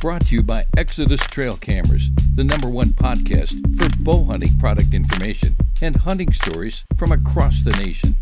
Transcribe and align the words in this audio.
brought 0.00 0.26
to 0.26 0.34
you 0.36 0.42
by 0.44 0.64
Exodus 0.76 1.20
Trail 1.22 1.56
Cameras, 1.56 2.10
the 2.34 2.44
number 2.44 2.68
one 2.68 2.90
podcast 2.90 3.50
for 3.76 3.88
bow 4.04 4.24
hunting 4.24 4.56
product 4.58 4.94
information 4.94 5.56
and 5.82 5.96
hunting 5.96 6.32
stories 6.32 6.84
from 6.96 7.10
across 7.10 7.64
the 7.64 7.72
nation. 7.72 8.16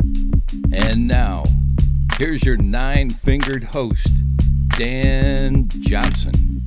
And 0.73 1.07
now, 1.07 1.45
here's 2.19 2.45
your 2.45 2.57
nine 2.57 3.11
fingered 3.11 3.65
host, 3.65 4.09
Dan 4.79 5.69
Johnson. 5.81 6.65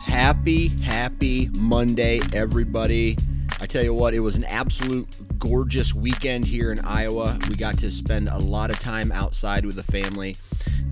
Happy, 0.00 0.68
happy 0.68 1.50
Monday, 1.52 2.20
everybody. 2.32 3.18
I 3.60 3.66
tell 3.66 3.84
you 3.84 3.92
what, 3.92 4.14
it 4.14 4.20
was 4.20 4.36
an 4.36 4.44
absolute 4.44 5.08
gorgeous 5.42 5.92
weekend 5.92 6.44
here 6.44 6.70
in 6.70 6.78
Iowa. 6.78 7.36
We 7.48 7.56
got 7.56 7.76
to 7.78 7.90
spend 7.90 8.28
a 8.28 8.38
lot 8.38 8.70
of 8.70 8.78
time 8.78 9.10
outside 9.10 9.66
with 9.66 9.74
the 9.74 9.82
family, 9.82 10.36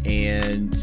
and 0.04 0.74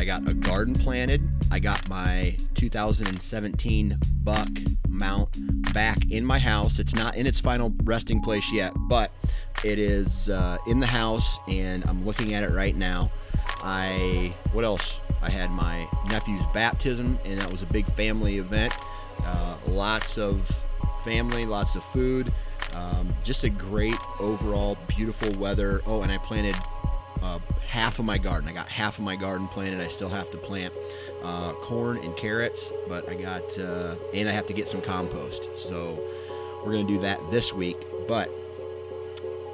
I 0.00 0.04
got 0.04 0.26
a 0.26 0.34
garden 0.34 0.74
planted. 0.74 1.22
I 1.48 1.60
got 1.60 1.88
my 1.88 2.36
2017 2.54 3.96
buck 4.24 4.48
mount 4.88 5.28
back 5.72 5.98
in 6.10 6.26
my 6.26 6.40
house. 6.40 6.80
It's 6.80 6.96
not 6.96 7.14
in 7.14 7.28
its 7.28 7.38
final 7.38 7.72
resting 7.84 8.20
place 8.20 8.50
yet, 8.52 8.72
but 8.88 9.12
it 9.62 9.78
is 9.78 10.28
uh, 10.28 10.58
in 10.66 10.80
the 10.80 10.88
house, 10.88 11.38
and 11.46 11.84
I'm 11.86 12.04
looking 12.04 12.34
at 12.34 12.42
it 12.42 12.50
right 12.50 12.74
now. 12.74 13.08
I 13.62 14.34
what 14.52 14.64
else? 14.64 14.98
I 15.22 15.30
had 15.30 15.52
my 15.52 15.86
nephew's 16.08 16.42
baptism, 16.52 17.20
and 17.24 17.40
that 17.40 17.52
was 17.52 17.62
a 17.62 17.66
big 17.66 17.86
family 17.92 18.38
event. 18.38 18.72
Uh, 19.24 19.56
lots 19.68 20.18
of 20.18 20.50
family, 21.04 21.44
lots 21.44 21.74
of 21.74 21.84
food. 21.86 22.32
Um, 22.74 23.14
just 23.22 23.44
a 23.44 23.50
great 23.50 23.96
overall 24.18 24.78
beautiful 24.88 25.30
weather. 25.38 25.82
Oh, 25.86 26.02
and 26.02 26.10
I 26.10 26.18
planted 26.18 26.56
uh, 27.22 27.38
half 27.68 27.98
of 27.98 28.04
my 28.04 28.18
garden. 28.18 28.48
I 28.48 28.52
got 28.52 28.68
half 28.68 28.98
of 28.98 29.04
my 29.04 29.16
garden 29.16 29.48
planted. 29.48 29.80
I 29.80 29.88
still 29.88 30.08
have 30.08 30.30
to 30.30 30.38
plant 30.38 30.72
uh, 31.22 31.52
corn 31.54 31.98
and 31.98 32.16
carrots, 32.16 32.72
but 32.88 33.08
I 33.08 33.14
got 33.14 33.58
uh, 33.58 33.94
and 34.14 34.28
I 34.28 34.32
have 34.32 34.46
to 34.46 34.52
get 34.52 34.68
some 34.68 34.80
compost. 34.80 35.48
So 35.56 36.02
we're 36.64 36.72
gonna 36.72 36.84
do 36.84 37.00
that 37.00 37.18
this 37.30 37.52
week. 37.52 37.76
But 38.08 38.30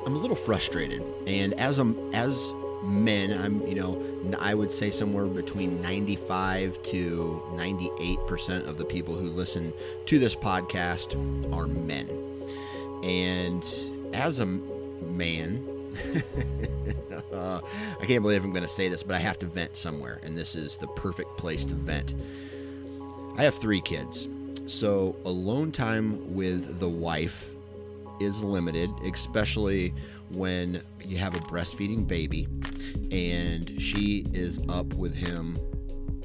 I'm 0.06 0.14
a 0.14 0.18
little 0.18 0.36
frustrated, 0.36 1.02
and 1.26 1.54
as 1.54 1.78
I'm 1.78 2.14
as 2.14 2.52
men, 2.82 3.32
I'm 3.32 3.66
you 3.66 3.74
know 3.74 4.02
I 4.38 4.54
would 4.54 4.70
say 4.70 4.90
somewhere 4.90 5.26
between 5.26 5.80
95 5.80 6.82
to 6.84 7.42
98 7.54 8.18
percent 8.26 8.66
of 8.66 8.78
the 8.78 8.84
people 8.84 9.14
who 9.16 9.28
listen 9.28 9.72
to 10.06 10.18
this 10.18 10.34
podcast 10.34 11.14
are 11.52 11.66
men. 11.66 12.08
And 13.02 13.66
as 14.12 14.40
a 14.40 14.46
man, 14.46 15.66
uh, 17.32 17.60
I 18.00 18.06
can't 18.06 18.22
believe 18.22 18.44
I'm 18.44 18.50
going 18.50 18.62
to 18.62 18.68
say 18.68 18.88
this, 18.88 19.02
but 19.02 19.14
I 19.14 19.20
have 19.20 19.38
to 19.40 19.46
vent 19.46 19.76
somewhere, 19.76 20.20
and 20.22 20.36
this 20.36 20.54
is 20.54 20.78
the 20.78 20.88
perfect 20.88 21.36
place 21.36 21.64
to 21.66 21.74
vent. 21.74 22.14
I 23.36 23.44
have 23.44 23.54
three 23.54 23.80
kids, 23.80 24.28
so 24.66 25.16
alone 25.24 25.70
time 25.72 26.34
with 26.34 26.80
the 26.80 26.88
wife 26.88 27.52
is 28.20 28.42
limited, 28.42 28.90
especially 29.04 29.94
when 30.32 30.82
you 31.04 31.16
have 31.16 31.34
a 31.34 31.40
breastfeeding 31.40 32.06
baby 32.06 32.46
and 33.10 33.80
she 33.80 34.26
is 34.32 34.60
up 34.68 34.92
with 34.94 35.14
him 35.14 35.58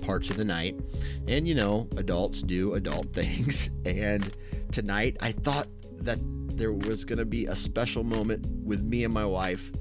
parts 0.02 0.30
of 0.30 0.38
the 0.38 0.46
night. 0.46 0.80
And 1.28 1.48
you 1.48 1.56
know, 1.56 1.88
adults 1.98 2.42
do 2.42 2.74
adult 2.74 3.08
things. 3.14 3.70
And 3.86 4.36
tonight 4.72 5.18
I 5.22 5.32
thought 5.32 5.68
that 6.00 6.20
there 6.58 6.74
was 6.74 7.04
going 7.06 7.20
to 7.20 7.26
be 7.26 7.46
a 7.46 7.56
special 7.56 8.04
moment 8.04 8.46
with 8.64 8.82
me 8.82 9.04
and 9.04 9.14
my 9.14 9.26
wife. 9.26 9.72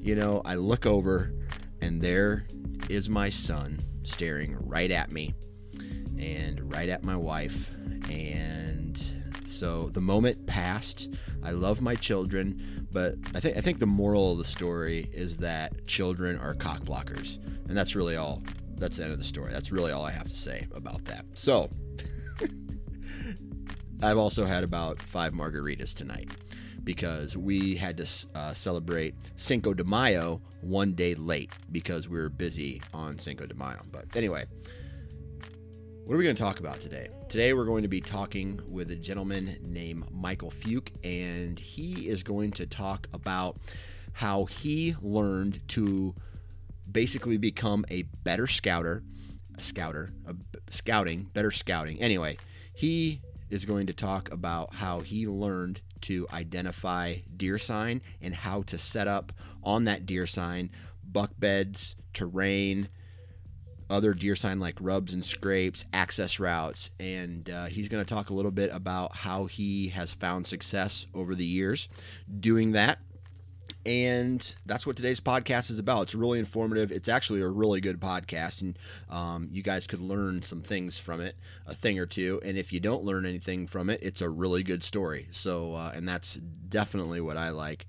You 0.00 0.14
know, 0.14 0.40
I 0.44 0.54
look 0.54 0.86
over 0.86 1.32
and 1.80 2.00
there 2.00 2.46
is 2.88 3.08
my 3.08 3.28
son 3.28 3.80
staring 4.02 4.56
right 4.60 4.90
at 4.90 5.12
me 5.12 5.34
and 6.18 6.72
right 6.72 6.88
at 6.88 7.04
my 7.04 7.16
wife. 7.16 7.70
And 8.08 8.69
so 9.60 9.90
the 9.90 10.00
moment 10.00 10.46
passed. 10.46 11.10
I 11.42 11.50
love 11.50 11.82
my 11.82 11.94
children, 11.94 12.88
but 12.90 13.16
I 13.34 13.40
think 13.40 13.58
I 13.58 13.60
think 13.60 13.78
the 13.78 13.84
moral 13.84 14.32
of 14.32 14.38
the 14.38 14.44
story 14.46 15.10
is 15.12 15.36
that 15.36 15.86
children 15.86 16.38
are 16.38 16.54
cock 16.54 16.80
blockers. 16.80 17.36
And 17.68 17.76
that's 17.76 17.94
really 17.94 18.16
all 18.16 18.42
that's 18.78 18.96
the 18.96 19.02
end 19.04 19.12
of 19.12 19.18
the 19.18 19.24
story. 19.26 19.52
That's 19.52 19.70
really 19.70 19.92
all 19.92 20.02
I 20.02 20.12
have 20.12 20.28
to 20.28 20.34
say 20.34 20.66
about 20.74 21.04
that. 21.04 21.26
So, 21.34 21.68
I've 24.02 24.16
also 24.16 24.46
had 24.46 24.64
about 24.64 25.02
five 25.02 25.34
margaritas 25.34 25.94
tonight 25.94 26.30
because 26.82 27.36
we 27.36 27.76
had 27.76 27.98
to 27.98 28.06
uh, 28.34 28.54
celebrate 28.54 29.14
Cinco 29.36 29.74
de 29.74 29.84
Mayo 29.84 30.40
one 30.62 30.94
day 30.94 31.14
late 31.14 31.52
because 31.70 32.08
we 32.08 32.18
were 32.18 32.30
busy 32.30 32.80
on 32.94 33.18
Cinco 33.18 33.44
de 33.44 33.54
Mayo. 33.54 33.82
But 33.92 34.06
anyway, 34.16 34.46
what 36.10 36.16
are 36.16 36.18
we 36.18 36.24
going 36.24 36.34
to 36.34 36.42
talk 36.42 36.58
about 36.58 36.80
today? 36.80 37.06
Today, 37.28 37.52
we're 37.52 37.66
going 37.66 37.82
to 37.82 37.88
be 37.88 38.00
talking 38.00 38.60
with 38.66 38.90
a 38.90 38.96
gentleman 38.96 39.58
named 39.62 40.10
Michael 40.10 40.50
Fuke, 40.50 40.90
and 41.04 41.56
he 41.56 42.08
is 42.08 42.24
going 42.24 42.50
to 42.50 42.66
talk 42.66 43.06
about 43.12 43.58
how 44.14 44.46
he 44.46 44.96
learned 45.00 45.60
to 45.68 46.16
basically 46.90 47.36
become 47.36 47.84
a 47.92 48.02
better 48.24 48.48
scouter, 48.48 49.04
a 49.56 49.62
scouter, 49.62 50.12
a 50.26 50.34
scouting, 50.68 51.30
better 51.32 51.52
scouting. 51.52 52.02
Anyway, 52.02 52.38
he 52.74 53.20
is 53.48 53.64
going 53.64 53.86
to 53.86 53.92
talk 53.92 54.32
about 54.32 54.74
how 54.74 55.02
he 55.02 55.28
learned 55.28 55.80
to 56.00 56.26
identify 56.32 57.18
deer 57.36 57.56
sign 57.56 58.02
and 58.20 58.34
how 58.34 58.62
to 58.62 58.78
set 58.78 59.06
up 59.06 59.32
on 59.62 59.84
that 59.84 60.06
deer 60.06 60.26
sign 60.26 60.72
buck 61.04 61.30
beds, 61.38 61.94
terrain, 62.12 62.88
other 63.90 64.14
deer 64.14 64.36
sign 64.36 64.60
like 64.60 64.76
rubs 64.80 65.12
and 65.12 65.24
scrapes, 65.24 65.84
access 65.92 66.40
routes, 66.40 66.90
and 66.98 67.50
uh, 67.50 67.66
he's 67.66 67.88
going 67.88 68.04
to 68.04 68.14
talk 68.14 68.30
a 68.30 68.34
little 68.34 68.50
bit 68.50 68.70
about 68.72 69.16
how 69.16 69.46
he 69.46 69.88
has 69.88 70.12
found 70.12 70.46
success 70.46 71.06
over 71.14 71.34
the 71.34 71.44
years 71.44 71.88
doing 72.38 72.72
that. 72.72 72.98
And 73.86 74.54
that's 74.66 74.86
what 74.86 74.96
today's 74.96 75.20
podcast 75.20 75.70
is 75.70 75.78
about. 75.78 76.02
It's 76.02 76.14
really 76.14 76.38
informative. 76.38 76.92
It's 76.92 77.08
actually 77.08 77.40
a 77.40 77.48
really 77.48 77.80
good 77.80 77.98
podcast, 77.98 78.60
and 78.60 78.78
um, 79.08 79.48
you 79.50 79.62
guys 79.62 79.86
could 79.86 80.00
learn 80.00 80.42
some 80.42 80.60
things 80.60 80.98
from 80.98 81.20
it, 81.20 81.34
a 81.66 81.74
thing 81.74 81.98
or 81.98 82.06
two. 82.06 82.40
And 82.44 82.58
if 82.58 82.72
you 82.72 82.80
don't 82.80 83.04
learn 83.04 83.24
anything 83.24 83.66
from 83.66 83.88
it, 83.88 84.00
it's 84.02 84.20
a 84.20 84.28
really 84.28 84.62
good 84.62 84.82
story. 84.82 85.28
So, 85.30 85.74
uh, 85.74 85.92
and 85.94 86.06
that's 86.06 86.34
definitely 86.34 87.20
what 87.20 87.36
I 87.38 87.50
like. 87.50 87.86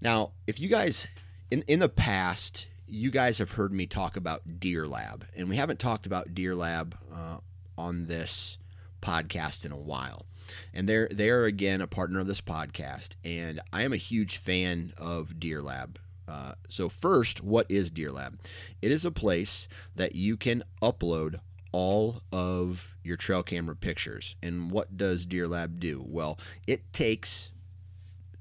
Now, 0.00 0.32
if 0.46 0.60
you 0.60 0.68
guys 0.68 1.06
in 1.50 1.62
in 1.62 1.78
the 1.78 1.88
past, 1.88 2.66
you 2.86 3.10
guys 3.10 3.38
have 3.38 3.52
heard 3.52 3.72
me 3.72 3.86
talk 3.86 4.16
about 4.16 4.60
Deer 4.60 4.86
Lab, 4.86 5.26
and 5.36 5.48
we 5.48 5.56
haven't 5.56 5.78
talked 5.78 6.06
about 6.06 6.34
Deer 6.34 6.54
Lab 6.54 6.96
uh, 7.12 7.38
on 7.76 8.06
this 8.06 8.58
podcast 9.02 9.64
in 9.64 9.72
a 9.72 9.76
while. 9.76 10.26
and 10.72 10.88
they're 10.88 11.08
they're 11.10 11.44
again 11.44 11.80
a 11.80 11.86
partner 11.86 12.20
of 12.20 12.26
this 12.26 12.40
podcast, 12.40 13.16
and 13.24 13.60
I 13.72 13.82
am 13.82 13.92
a 13.92 13.96
huge 13.96 14.36
fan 14.36 14.92
of 14.96 15.40
Deer 15.40 15.60
Lab. 15.62 15.98
Uh, 16.28 16.54
so 16.68 16.88
first, 16.88 17.42
what 17.42 17.66
is 17.70 17.90
Deer 17.90 18.10
Lab? 18.12 18.38
It 18.82 18.90
is 18.90 19.04
a 19.04 19.10
place 19.12 19.68
that 19.94 20.14
you 20.16 20.36
can 20.36 20.64
upload 20.82 21.40
all 21.72 22.22
of 22.32 22.96
your 23.04 23.16
trail 23.16 23.42
camera 23.42 23.76
pictures. 23.76 24.34
And 24.42 24.70
what 24.70 24.96
does 24.96 25.26
Deer 25.26 25.46
Lab 25.46 25.78
do? 25.78 26.02
Well, 26.06 26.38
it 26.66 26.92
takes 26.92 27.52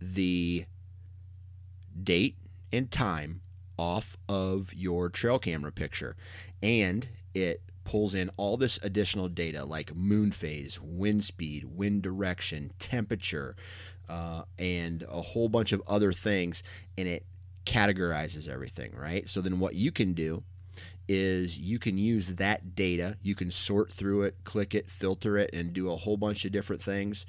the 0.02 0.66
date 2.02 2.38
and 2.72 2.90
time 2.90 3.42
off 3.78 4.18
of 4.28 4.74
your 4.74 5.10
trail 5.10 5.40
camera 5.40 5.72
picture. 5.72 6.16
And 6.62 7.08
it 7.34 7.62
pulls 7.84 8.16
in 8.16 8.30
all 8.36 8.58
this 8.58 8.80
additional 8.82 9.30
data 9.30 9.64
like 9.64 9.96
moon 9.96 10.32
phase, 10.32 10.80
wind 10.82 11.24
speed, 11.24 11.66
wind 11.66 12.02
direction, 12.02 12.72
temperature, 12.80 13.56
uh, 14.10 14.44
and 14.60 15.04
a 15.10 15.22
whole 15.22 15.50
bunch 15.50 15.72
of 15.72 15.82
other 15.88 16.12
things, 16.12 16.64
and 16.98 17.08
it 17.08 17.26
categorizes 17.66 18.50
everything, 18.50 18.94
right? 18.96 19.30
So 19.30 19.42
then 19.42 19.60
what 19.60 19.76
you 19.76 19.92
can 19.92 20.14
do 20.14 20.44
is 21.08 21.58
you 21.60 21.78
can 21.78 21.98
use 21.98 22.36
that 22.36 22.76
data, 22.76 23.18
you 23.22 23.36
can 23.36 23.52
sort 23.52 23.94
through 23.94 24.24
it, 24.24 24.36
click 24.44 24.74
it, 24.74 24.90
filter 24.90 25.38
it, 25.38 25.52
and 25.54 25.72
do 25.72 25.92
a 25.92 25.96
whole 25.96 26.18
bunch 26.18 26.46
of 26.46 26.52
different 26.52 26.82
things 26.82 27.26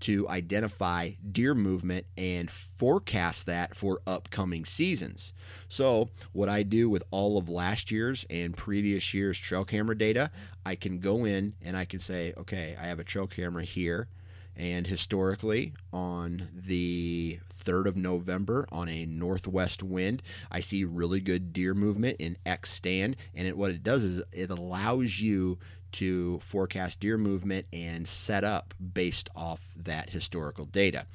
to 0.00 0.28
identify 0.28 1.12
deer 1.30 1.54
movement 1.54 2.06
and 2.16 2.50
forecast 2.50 3.46
that 3.46 3.76
for 3.76 4.00
upcoming 4.06 4.64
seasons. 4.64 5.32
So, 5.68 6.10
what 6.32 6.48
I 6.48 6.62
do 6.62 6.88
with 6.88 7.04
all 7.10 7.38
of 7.38 7.48
last 7.48 7.90
year's 7.90 8.26
and 8.30 8.56
previous 8.56 9.12
year's 9.14 9.38
trail 9.38 9.64
camera 9.64 9.96
data, 9.96 10.30
I 10.64 10.74
can 10.74 11.00
go 11.00 11.24
in 11.24 11.54
and 11.62 11.76
I 11.76 11.84
can 11.84 12.00
say, 12.00 12.32
okay, 12.36 12.76
I 12.80 12.86
have 12.86 12.98
a 12.98 13.04
trail 13.04 13.26
camera 13.26 13.64
here. 13.64 14.08
And 14.56 14.86
historically, 14.86 15.72
on 15.92 16.48
the 16.52 17.40
3rd 17.64 17.86
of 17.86 17.96
November, 17.96 18.66
on 18.70 18.88
a 18.88 19.06
northwest 19.06 19.82
wind, 19.82 20.22
I 20.50 20.60
see 20.60 20.84
really 20.84 21.20
good 21.20 21.52
deer 21.52 21.72
movement 21.72 22.16
in 22.18 22.36
X 22.44 22.70
stand. 22.70 23.16
And 23.34 23.46
it, 23.46 23.56
what 23.56 23.70
it 23.70 23.82
does 23.82 24.04
is 24.04 24.22
it 24.32 24.50
allows 24.50 25.20
you 25.20 25.58
to 25.92 26.38
forecast 26.40 27.00
deer 27.00 27.18
movement 27.18 27.66
and 27.72 28.06
set 28.06 28.44
up 28.44 28.74
based 28.94 29.28
off 29.34 29.60
that 29.76 30.10
historical 30.10 30.64
data. 30.64 31.06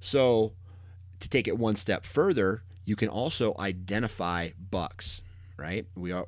So, 0.00 0.52
to 1.20 1.28
take 1.28 1.48
it 1.48 1.58
one 1.58 1.76
step 1.76 2.04
further, 2.04 2.62
you 2.84 2.96
can 2.96 3.08
also 3.08 3.54
identify 3.58 4.50
bucks, 4.70 5.22
right? 5.56 5.86
We 5.94 6.12
are 6.12 6.24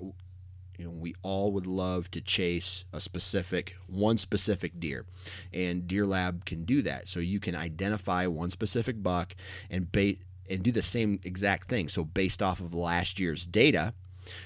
you 0.81 0.87
know, 0.87 0.93
we 0.93 1.15
all 1.23 1.53
would 1.53 1.67
love 1.67 2.11
to 2.11 2.23
chase 2.23 2.87
a 2.91 3.03
specific 3.03 3.77
one 3.87 4.17
specific 4.17 4.81
deer 4.81 5.05
and 5.53 5.87
deer 5.87 6.07
lab 6.07 6.47
can 6.47 6.65
do 6.65 6.81
that 6.81 7.07
so 7.07 7.21
you 7.21 7.39
can 7.39 7.55
identify 7.55 8.27
one 8.27 8.49
specific 8.49 9.03
buck 9.03 9.37
and 9.69 9.93
bait 9.93 10.23
and 10.49 10.63
do 10.63 10.73
the 10.73 10.81
same 10.81 11.21
exact 11.23 11.69
thing 11.69 11.87
so 11.87 12.03
based 12.03 12.43
off 12.43 12.61
of 12.61 12.73
last 12.73 13.21
year's 13.21 13.45
data 13.45 13.93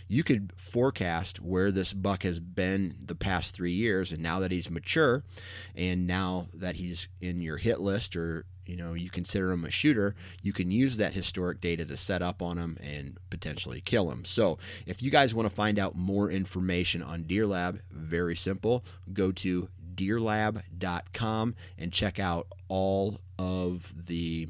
you 0.08 0.22
could 0.22 0.52
forecast 0.56 1.40
where 1.40 1.70
this 1.70 1.92
buck 1.92 2.22
has 2.22 2.40
been 2.40 2.96
the 3.04 3.14
past 3.14 3.54
three 3.54 3.72
years 3.72 4.12
and 4.12 4.22
now 4.22 4.40
that 4.40 4.50
he's 4.50 4.70
mature 4.70 5.22
and 5.74 6.06
now 6.06 6.48
that 6.52 6.76
he's 6.76 7.08
in 7.20 7.40
your 7.40 7.56
hit 7.56 7.80
list 7.80 8.16
or 8.16 8.44
you 8.66 8.76
know 8.76 8.94
you 8.94 9.10
consider 9.10 9.52
him 9.52 9.64
a 9.64 9.70
shooter 9.70 10.14
you 10.42 10.52
can 10.52 10.70
use 10.70 10.96
that 10.96 11.14
historic 11.14 11.60
data 11.60 11.84
to 11.84 11.96
set 11.96 12.22
up 12.22 12.40
on 12.40 12.58
him 12.58 12.78
and 12.80 13.18
potentially 13.30 13.80
kill 13.80 14.10
him. 14.10 14.24
So 14.24 14.58
if 14.86 15.02
you 15.02 15.10
guys 15.10 15.34
want 15.34 15.48
to 15.48 15.54
find 15.54 15.78
out 15.78 15.94
more 15.94 16.30
information 16.30 17.02
on 17.02 17.24
deer 17.24 17.46
lab 17.46 17.80
very 17.90 18.36
simple. 18.36 18.84
Go 19.12 19.32
to 19.32 19.68
deerlab.com 19.94 21.54
and 21.78 21.92
check 21.92 22.18
out 22.18 22.48
all 22.68 23.20
of 23.38 23.92
the 24.06 24.48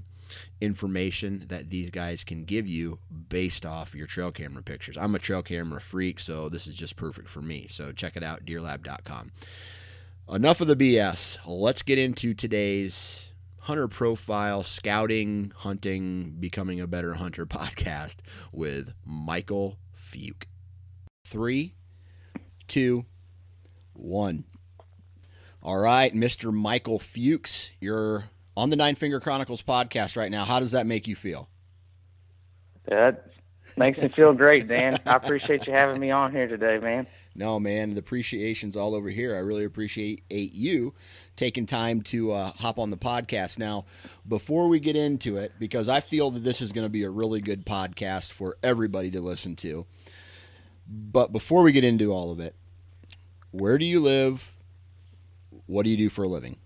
information 0.64 1.44
that 1.48 1.70
these 1.70 1.90
guys 1.90 2.24
can 2.24 2.44
give 2.44 2.66
you 2.66 2.98
based 3.28 3.64
off 3.64 3.94
your 3.94 4.06
trail 4.06 4.32
camera 4.32 4.62
pictures. 4.62 4.96
I'm 4.96 5.14
a 5.14 5.18
trail 5.18 5.42
camera 5.42 5.80
freak, 5.80 6.18
so 6.18 6.48
this 6.48 6.66
is 6.66 6.74
just 6.74 6.96
perfect 6.96 7.28
for 7.28 7.42
me. 7.42 7.66
So 7.70 7.92
check 7.92 8.16
it 8.16 8.22
out, 8.22 8.44
deerlab.com. 8.44 9.32
Enough 10.32 10.60
of 10.60 10.66
the 10.68 10.76
BS. 10.76 11.38
Let's 11.46 11.82
get 11.82 11.98
into 11.98 12.34
today's 12.34 13.30
hunter 13.60 13.88
profile, 13.88 14.62
scouting, 14.62 15.52
hunting, 15.56 16.36
becoming 16.38 16.80
a 16.80 16.86
better 16.86 17.14
hunter 17.14 17.46
podcast 17.46 18.16
with 18.52 18.94
Michael 19.04 19.78
Fuke. 19.96 20.44
Three, 21.26 21.74
two, 22.66 23.06
one. 23.92 24.44
All 25.62 25.78
right, 25.78 26.14
Mr. 26.14 26.52
Michael 26.52 26.98
Fuchs, 26.98 27.72
you're 27.80 28.24
on 28.56 28.70
the 28.70 28.76
Nine 28.76 28.94
Finger 28.94 29.20
Chronicles 29.20 29.62
podcast 29.62 30.16
right 30.16 30.30
now. 30.30 30.44
How 30.44 30.60
does 30.60 30.72
that 30.72 30.86
make 30.86 31.08
you 31.08 31.16
feel? 31.16 31.48
That 32.86 33.30
makes 33.76 33.98
me 33.98 34.08
feel 34.08 34.32
great, 34.32 34.68
Dan. 34.68 34.98
I 35.06 35.14
appreciate 35.14 35.66
you 35.66 35.72
having 35.72 36.00
me 36.00 36.10
on 36.10 36.32
here 36.32 36.46
today, 36.46 36.78
man. 36.78 37.06
No, 37.34 37.58
man, 37.58 37.94
the 37.94 37.98
appreciation's 37.98 38.76
all 38.76 38.94
over 38.94 39.08
here. 39.08 39.34
I 39.34 39.40
really 39.40 39.64
appreciate 39.64 40.22
you 40.30 40.94
taking 41.36 41.66
time 41.66 42.02
to 42.02 42.30
uh, 42.30 42.52
hop 42.52 42.78
on 42.78 42.90
the 42.90 42.96
podcast. 42.96 43.58
Now, 43.58 43.86
before 44.28 44.68
we 44.68 44.78
get 44.78 44.94
into 44.94 45.36
it, 45.36 45.52
because 45.58 45.88
I 45.88 46.00
feel 46.00 46.30
that 46.30 46.44
this 46.44 46.60
is 46.60 46.70
going 46.70 46.84
to 46.84 46.90
be 46.90 47.02
a 47.02 47.10
really 47.10 47.40
good 47.40 47.66
podcast 47.66 48.30
for 48.30 48.56
everybody 48.62 49.10
to 49.10 49.20
listen 49.20 49.56
to. 49.56 49.86
But 50.86 51.32
before 51.32 51.62
we 51.62 51.72
get 51.72 51.82
into 51.82 52.12
all 52.12 52.30
of 52.30 52.38
it, 52.38 52.54
where 53.50 53.78
do 53.78 53.84
you 53.84 54.00
live? 54.00 54.52
What 55.66 55.84
do 55.84 55.90
you 55.90 55.96
do 55.96 56.10
for 56.10 56.24
a 56.24 56.28
living? 56.28 56.58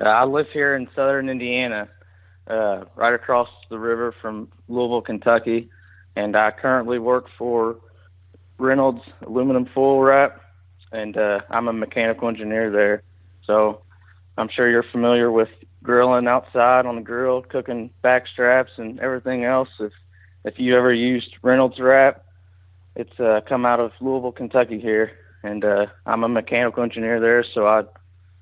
Uh, 0.00 0.08
I 0.08 0.24
live 0.24 0.46
here 0.52 0.74
in 0.74 0.88
southern 0.94 1.28
Indiana, 1.28 1.88
uh, 2.46 2.84
right 2.96 3.12
across 3.12 3.48
the 3.68 3.78
river 3.78 4.14
from 4.20 4.48
Louisville, 4.68 5.02
Kentucky, 5.02 5.68
and 6.16 6.36
I 6.36 6.52
currently 6.52 6.98
work 6.98 7.26
for 7.36 7.76
Reynolds 8.58 9.02
Aluminum 9.26 9.66
Foil 9.74 10.00
Wrap, 10.00 10.40
and 10.90 11.16
uh, 11.16 11.40
I'm 11.50 11.68
a 11.68 11.72
mechanical 11.72 12.28
engineer 12.28 12.70
there. 12.70 13.02
So 13.44 13.82
I'm 14.38 14.48
sure 14.48 14.70
you're 14.70 14.84
familiar 14.90 15.30
with 15.30 15.48
grilling 15.82 16.26
outside 16.26 16.86
on 16.86 16.96
the 16.96 17.02
grill, 17.02 17.42
cooking 17.42 17.90
back 18.02 18.26
straps 18.26 18.72
and 18.76 18.98
everything 19.00 19.44
else. 19.44 19.68
If 19.78 19.92
if 20.44 20.54
you 20.58 20.74
ever 20.76 20.92
used 20.94 21.36
Reynolds 21.42 21.78
wrap, 21.78 22.24
it's 22.96 23.20
uh, 23.20 23.40
come 23.46 23.66
out 23.66 23.80
of 23.80 23.92
Louisville, 24.00 24.32
Kentucky 24.32 24.80
here, 24.80 25.12
and 25.42 25.62
uh, 25.62 25.86
I'm 26.06 26.24
a 26.24 26.28
mechanical 26.28 26.82
engineer 26.82 27.20
there. 27.20 27.44
So 27.54 27.66
I 27.66 27.82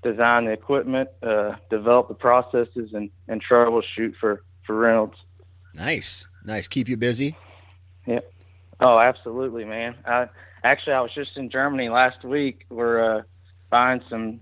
design 0.03 0.47
the 0.47 0.53
equipment, 0.53 1.09
uh, 1.23 1.53
develop 1.71 2.09
the 2.09 2.15
processes, 2.15 2.91
and, 2.93 3.11
and 3.29 3.43
troubleshoot 3.43 4.15
for, 4.21 4.43
for 4.65 4.77
Reynolds. 4.77 5.17
Nice, 5.75 6.27
nice. 6.45 6.69
Keep 6.69 6.89
you 6.89 6.97
busy. 6.97 7.37
Yep. 8.07 8.33
Oh, 8.81 8.99
absolutely, 8.99 9.65
man. 9.65 9.97
I 10.07 10.29
actually 10.63 10.95
I 10.95 11.01
was 11.01 11.13
just 11.15 11.37
in 11.37 11.51
Germany 11.51 11.89
last 11.89 12.25
week. 12.25 12.65
We're 12.71 13.19
uh, 13.19 13.23
buying 13.71 14.01
some 14.09 14.41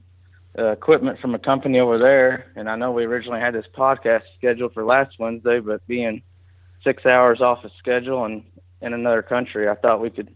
uh, 0.58 0.72
equipment 0.72 1.20
from 1.20 1.34
a 1.34 1.38
company 1.38 1.80
over 1.80 1.98
there, 1.98 2.52
and 2.54 2.68
I 2.68 2.76
know 2.76 2.92
we 2.92 3.04
originally 3.04 3.40
had 3.40 3.54
this 3.54 3.66
podcast 3.76 4.22
scheduled 4.38 4.74
for 4.74 4.84
last 4.84 5.18
Wednesday, 5.18 5.60
but 5.60 5.86
being 5.86 6.22
six 6.84 7.04
hours 7.04 7.40
off 7.40 7.64
of 7.64 7.70
schedule 7.78 8.24
and 8.24 8.44
in 8.80 8.92
another 8.92 9.22
country, 9.22 9.68
I 9.68 9.74
thought 9.74 10.00
we 10.00 10.10
could 10.10 10.34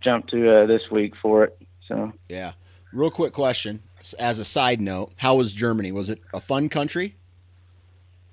jump 0.00 0.28
to 0.28 0.62
uh, 0.62 0.66
this 0.66 0.82
week 0.90 1.14
for 1.20 1.44
it. 1.44 1.58
So 1.88 2.12
yeah. 2.28 2.52
Real 2.92 3.10
quick 3.10 3.32
question: 3.32 3.82
as 4.18 4.38
a 4.38 4.44
side 4.44 4.80
note, 4.80 5.12
how 5.16 5.36
was 5.36 5.52
Germany? 5.52 5.92
Was 5.92 6.10
it 6.10 6.20
a 6.32 6.40
fun 6.40 6.68
country? 6.68 7.16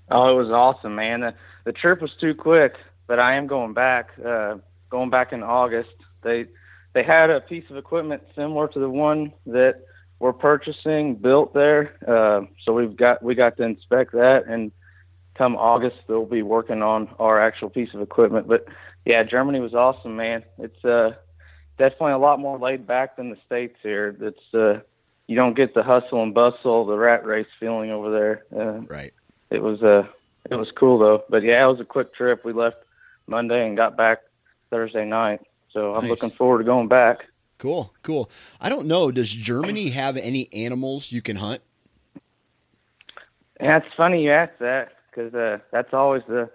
Oh, 0.10 0.30
it 0.30 0.42
was 0.42 0.52
awesome, 0.52 0.96
man. 0.96 1.22
The, 1.22 1.34
the 1.66 1.74
trip 1.74 2.02
was 2.02 2.12
too 2.20 2.34
quick, 2.34 2.76
but 3.08 3.20
I 3.20 3.36
am 3.36 3.48
going 3.48 3.74
back. 3.74 4.12
Uh, 4.24 4.58
going 4.90 5.10
back 5.10 5.34
in 5.34 5.44
August. 5.44 5.90
They 6.24 6.46
they 6.94 7.04
had 7.04 7.30
a 7.30 7.42
piece 7.42 7.66
of 7.70 7.78
equipment 7.78 8.24
similar 8.36 8.68
to 8.70 8.80
the 8.80 8.90
one 8.90 9.34
that 9.46 9.82
we're 10.20 10.34
purchasing 10.34 11.16
built 11.16 11.54
there. 11.54 11.98
Uh, 12.08 12.46
so 12.64 12.74
we've 12.74 12.96
got 12.96 13.22
we 13.24 13.36
got 13.36 13.58
to 13.58 13.64
inspect 13.64 14.14
that, 14.14 14.46
and 14.48 14.72
come 15.36 15.56
August 15.56 15.98
they'll 16.08 16.26
be 16.26 16.42
working 16.42 16.82
on 16.82 17.10
our 17.20 17.40
actual 17.40 17.70
piece 17.70 17.94
of 17.94 18.02
equipment. 18.02 18.48
But 18.48 18.66
yeah, 19.06 19.24
Germany 19.24 19.60
was 19.60 19.74
awesome, 19.74 20.16
man. 20.16 20.44
It's 20.58 20.84
uh, 20.84 21.12
definitely 21.78 22.14
a 22.14 22.18
lot 22.18 22.40
more 22.40 22.58
laid 22.58 22.88
back 22.88 23.18
than 23.18 23.30
the 23.30 23.38
states 23.46 23.78
here. 23.84 24.16
It's 24.20 24.54
uh, 24.54 24.82
you 25.28 25.36
don't 25.36 25.56
get 25.56 25.74
the 25.74 25.84
hustle 25.84 26.24
and 26.24 26.34
bustle, 26.34 26.86
the 26.86 26.98
rat 26.98 27.26
race 27.26 27.48
feeling 27.60 27.92
over 27.92 28.12
there. 28.12 28.46
Uh, 28.56 28.80
right. 28.88 29.14
It 29.50 29.62
was 29.62 29.82
uh, 29.84 30.08
it 30.50 30.56
was 30.56 30.70
cool 30.76 31.00
though. 31.00 31.24
But 31.30 31.44
yeah, 31.44 31.64
it 31.64 31.68
was 31.68 31.80
a 31.80 31.86
quick 31.86 32.16
trip. 32.16 32.44
We 32.44 32.54
left 32.54 32.78
Monday 33.28 33.66
and 33.66 33.76
got 33.76 33.98
back 33.98 34.20
Thursday 34.70 35.06
night. 35.06 35.42
So 35.72 35.94
I'm 35.94 36.04
nice. 36.04 36.10
looking 36.10 36.32
forward 36.32 36.60
to 36.60 36.64
going 36.64 36.88
back. 36.88 37.20
Cool, 37.58 37.94
cool. 38.04 38.30
I 38.62 38.70
don't 38.70 38.88
know. 38.88 39.12
Does 39.12 39.30
Germany 39.32 39.90
have 39.90 40.16
any 40.16 40.52
animals 40.54 41.12
you 41.12 41.22
can 41.22 41.38
hunt? 41.38 41.62
Yeah, 43.60 43.78
it's 43.78 43.96
funny 43.96 44.24
you 44.24 44.32
ask 44.32 44.54
that 44.60 44.90
because 45.10 45.34
uh, 45.34 45.58
that's 45.72 45.94
always 45.94 46.22
the 46.28 46.50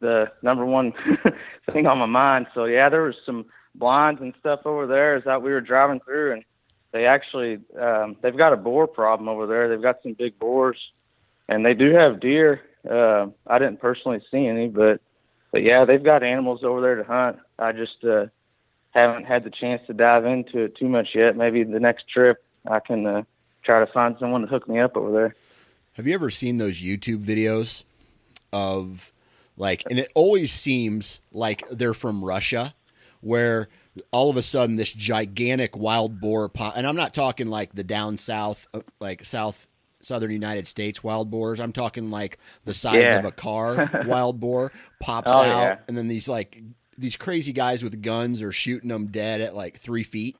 the 0.00 0.30
number 0.42 0.66
one 0.66 0.92
thing 1.72 1.86
on 1.86 1.98
my 1.98 2.06
mind. 2.06 2.48
So 2.54 2.64
yeah, 2.64 2.88
there 2.88 3.02
was 3.02 3.14
some 3.24 3.46
blinds 3.74 4.20
and 4.20 4.34
stuff 4.40 4.60
over 4.64 4.86
there 4.86 5.14
as 5.14 5.24
that 5.24 5.42
we 5.42 5.52
were 5.52 5.60
driving 5.60 6.00
through, 6.00 6.32
and 6.32 6.44
they 6.92 7.06
actually 7.06 7.60
um, 7.78 8.16
they've 8.20 8.36
got 8.36 8.52
a 8.52 8.56
boar 8.56 8.86
problem 8.86 9.28
over 9.28 9.46
there. 9.46 9.68
They've 9.68 9.82
got 9.82 10.02
some 10.02 10.14
big 10.14 10.38
boars, 10.38 10.78
and 11.48 11.64
they 11.64 11.74
do 11.74 11.94
have 11.94 12.20
deer. 12.20 12.62
Uh, 12.88 13.26
I 13.46 13.58
didn't 13.58 13.80
personally 13.80 14.20
see 14.30 14.46
any, 14.46 14.68
but 14.68 15.00
but 15.52 15.62
yeah, 15.62 15.84
they've 15.84 16.02
got 16.02 16.22
animals 16.22 16.64
over 16.64 16.80
there 16.80 16.96
to 16.96 17.04
hunt. 17.04 17.38
I 17.58 17.72
just 17.72 18.04
uh, 18.04 18.26
haven't 18.90 19.24
had 19.24 19.44
the 19.44 19.50
chance 19.50 19.82
to 19.86 19.94
dive 19.94 20.24
into 20.24 20.60
it 20.60 20.76
too 20.76 20.88
much 20.88 21.08
yet. 21.14 21.36
Maybe 21.36 21.64
the 21.64 21.80
next 21.80 22.08
trip 22.08 22.42
I 22.68 22.80
can 22.80 23.06
uh, 23.06 23.22
try 23.62 23.84
to 23.84 23.92
find 23.92 24.16
someone 24.18 24.42
to 24.42 24.46
hook 24.46 24.68
me 24.68 24.80
up 24.80 24.96
over 24.96 25.12
there. 25.12 25.34
Have 25.94 26.06
you 26.06 26.14
ever 26.14 26.30
seen 26.30 26.58
those 26.58 26.80
YouTube 26.80 27.22
videos 27.22 27.84
of 28.52 29.12
like, 29.56 29.84
and 29.90 29.98
it 29.98 30.10
always 30.14 30.52
seems 30.52 31.20
like 31.32 31.68
they're 31.70 31.94
from 31.94 32.24
Russia, 32.24 32.74
where 33.20 33.68
all 34.12 34.30
of 34.30 34.36
a 34.36 34.42
sudden 34.42 34.76
this 34.76 34.92
gigantic 34.92 35.76
wild 35.76 36.20
boar 36.20 36.48
pop, 36.48 36.74
and 36.76 36.86
I'm 36.86 36.96
not 36.96 37.12
talking 37.14 37.48
like 37.48 37.74
the 37.74 37.84
down 37.84 38.16
south, 38.16 38.66
uh, 38.72 38.80
like 39.00 39.24
south 39.24 39.66
southern 40.02 40.30
United 40.30 40.66
States 40.66 41.04
wild 41.04 41.30
boars. 41.30 41.60
I'm 41.60 41.72
talking 41.72 42.10
like 42.10 42.38
the 42.64 42.72
size 42.74 42.96
Yeah. 43.02 43.18
of 43.18 43.24
a 43.26 43.32
car 43.32 43.90
wild 44.06 44.40
boar 44.40 44.72
pops 45.00 45.28
Oh, 45.30 45.40
out, 45.40 45.44
yeah. 45.44 45.76
and 45.88 45.96
then 45.98 46.08
these 46.08 46.28
like 46.28 46.62
these 46.96 47.16
crazy 47.16 47.52
guys 47.52 47.82
with 47.82 48.00
guns 48.02 48.42
are 48.42 48.52
shooting 48.52 48.88
them 48.88 49.06
dead 49.08 49.40
at 49.40 49.54
like 49.54 49.78
three 49.78 50.04
feet. 50.04 50.36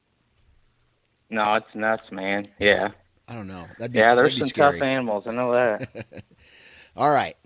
No, 1.29 1.55
it's 1.55 1.67
nuts, 1.75 2.11
man. 2.11 2.47
Yeah, 2.59 2.89
I 3.29 3.35
don't 3.35 3.47
know. 3.49 3.67
That'd 3.79 3.93
be, 3.93 3.99
yeah. 3.99 4.15
There's 4.15 4.37
some 4.39 4.49
scary. 4.49 4.79
tough 4.79 4.83
animals. 4.83 5.25
I 5.27 5.33
know 5.33 5.53
that. 5.53 6.25
All 6.97 7.11
right. 7.11 7.37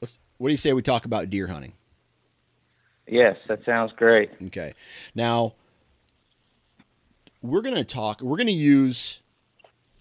Let's, 0.00 0.18
what 0.38 0.48
do 0.48 0.52
you 0.52 0.56
say 0.58 0.72
we 0.72 0.82
talk 0.82 1.04
about 1.04 1.30
deer 1.30 1.46
hunting? 1.46 1.72
Yes, 3.06 3.36
that 3.48 3.64
sounds 3.64 3.92
great. 3.96 4.30
Okay. 4.46 4.74
Now, 5.14 5.54
we're 7.42 7.62
going 7.62 7.74
to 7.76 7.84
talk, 7.84 8.20
we're 8.20 8.36
going 8.36 8.46
to 8.48 8.52
use 8.52 9.20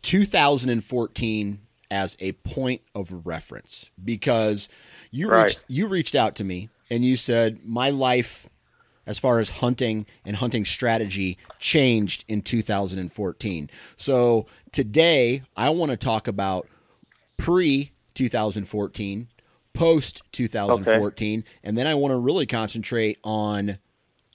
2014 0.04 1.60
as 1.92 2.18
a 2.20 2.32
point 2.34 2.82
of 2.94 3.26
reference 3.26 3.90
because 4.04 4.70
you 5.12 5.30
Right. 5.30 5.44
reached 5.44 5.64
you 5.68 5.88
reached 5.88 6.16
out 6.16 6.36
to 6.36 6.44
me 6.44 6.70
and 6.90 7.06
you 7.06 7.16
said 7.18 7.60
my 7.64 7.90
life 7.90 8.50
as 9.08 9.20
far 9.20 9.40
as 9.40 9.50
hunting 9.52 10.06
and 10.26 10.38
hunting 10.38 10.66
strategy 10.66 11.38
changed 11.60 12.26
in 12.28 12.42
2014. 12.42 13.70
So, 13.98 14.48
today 14.72 15.44
I 15.56 15.70
want 15.70 15.92
to 15.92 15.98
talk 15.98 16.28
about 16.28 16.68
pre 17.38 17.92
2014, 18.16 19.28
post 19.75 20.24
2014, 20.32 21.44
and 21.63 21.77
then 21.77 21.88
I 21.88 21.96
want 21.96 22.12
to 22.12 22.17
really 22.17 22.46
concentrate 22.46 23.17
on 23.24 23.77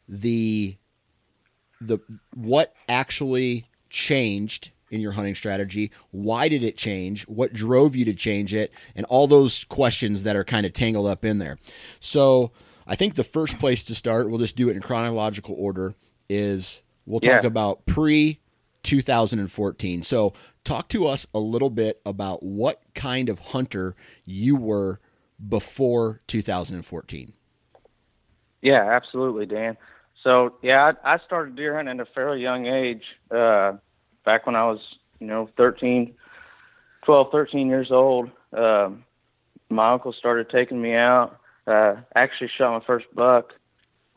the 0.09 0.77
the 1.81 1.99
what 2.35 2.75
actually 2.89 3.67
changed 3.89 4.71
in 4.91 5.01
your 5.01 5.13
hunting 5.13 5.35
strategy, 5.35 5.91
why 6.11 6.49
did 6.49 6.63
it 6.65 6.77
change, 6.77 7.23
what 7.29 7.53
drove 7.53 7.95
you 7.95 8.05
to 8.05 8.13
change 8.15 8.53
it, 8.53 8.73
and 8.97 9.07
all 9.07 9.27
those 9.29 9.65
questions 9.65 10.25
that 10.25 10.35
are 10.37 10.45
kind 10.45 10.67
of 10.67 10.73
tangled 10.73 11.07
up 11.07 11.25
in 11.25 11.39
there. 11.39 11.59
So, 12.01 12.51
I 12.89 12.97
think 12.97 13.15
the 13.15 13.23
first 13.25 13.59
place 13.61 13.85
to 13.85 13.95
start, 13.95 14.29
we'll 14.29 14.41
just 14.41 14.57
do 14.57 14.69
it 14.69 14.75
in 14.75 14.83
chronological 14.83 15.55
order, 15.57 15.95
is 16.29 16.83
we'll 17.07 17.21
talk 17.21 17.43
Yeah. 17.43 17.47
about 17.47 17.87
pre 17.87 18.41
2014. 18.83 20.03
So, 20.03 20.33
talk 20.65 20.89
to 20.89 21.07
us 21.07 21.27
a 21.33 21.39
little 21.39 21.71
bit 21.71 22.01
about 22.05 22.43
what 22.43 22.83
kind 22.95 23.29
of 23.29 23.39
hunter 23.39 23.95
you 24.25 24.57
were 24.57 25.01
before 25.49 26.21
2014. 26.29 27.33
Yeah, 28.63 28.91
absolutely, 28.91 29.47
Dan. 29.47 29.77
So 30.23 30.55
yeah, 30.63 30.93
I, 31.05 31.15
I 31.15 31.19
started 31.25 31.57
deer 31.57 31.77
hunting 31.77 31.99
at 31.99 32.07
a 32.07 32.11
fairly 32.13 32.43
young 32.43 32.67
age. 32.67 33.03
Uh, 33.31 33.73
back 34.25 34.47
when 34.47 34.55
I 34.55 34.67
was, 34.67 34.81
you 35.19 35.27
know, 35.27 35.49
13, 35.57 36.15
12, 37.05 37.27
13 37.33 37.69
years 37.69 37.91
old. 37.91 38.31
Um, 38.53 39.05
my 39.71 39.93
uncle 39.93 40.13
started 40.13 40.51
taking 40.51 40.83
me 40.83 40.95
out. 40.95 41.39
Uh, 41.67 41.97
actually 42.15 42.51
shot 42.57 42.79
my 42.79 42.87
first 42.87 43.07
buck. 43.15 43.53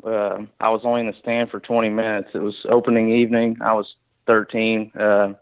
Um 0.04 0.50
I 0.60 0.70
was 0.70 0.82
only 0.84 1.02
in 1.02 1.08
the 1.08 1.14
stand 1.22 1.50
for 1.50 1.60
20 1.62 1.90
minutes. 1.90 2.30
It 2.34 2.40
was 2.40 2.56
opening 2.70 3.10
evening. 3.12 3.58
I 3.64 3.74
was 3.74 3.96
13. 4.28 4.92
Uh, 5.00 5.34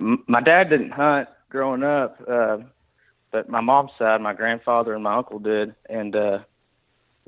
m- 0.00 0.24
my 0.26 0.40
dad 0.40 0.70
didn't 0.70 0.92
hunt 0.92 1.28
growing 1.50 1.82
up, 1.82 2.16
uh, 2.26 2.58
but 3.32 3.48
my 3.48 3.60
mom's 3.60 3.90
side, 3.98 4.20
my 4.20 4.34
grandfather 4.34 4.94
and 4.94 5.02
my 5.02 5.16
uncle 5.16 5.38
did, 5.38 5.74
and 5.88 6.14
uh, 6.14 6.38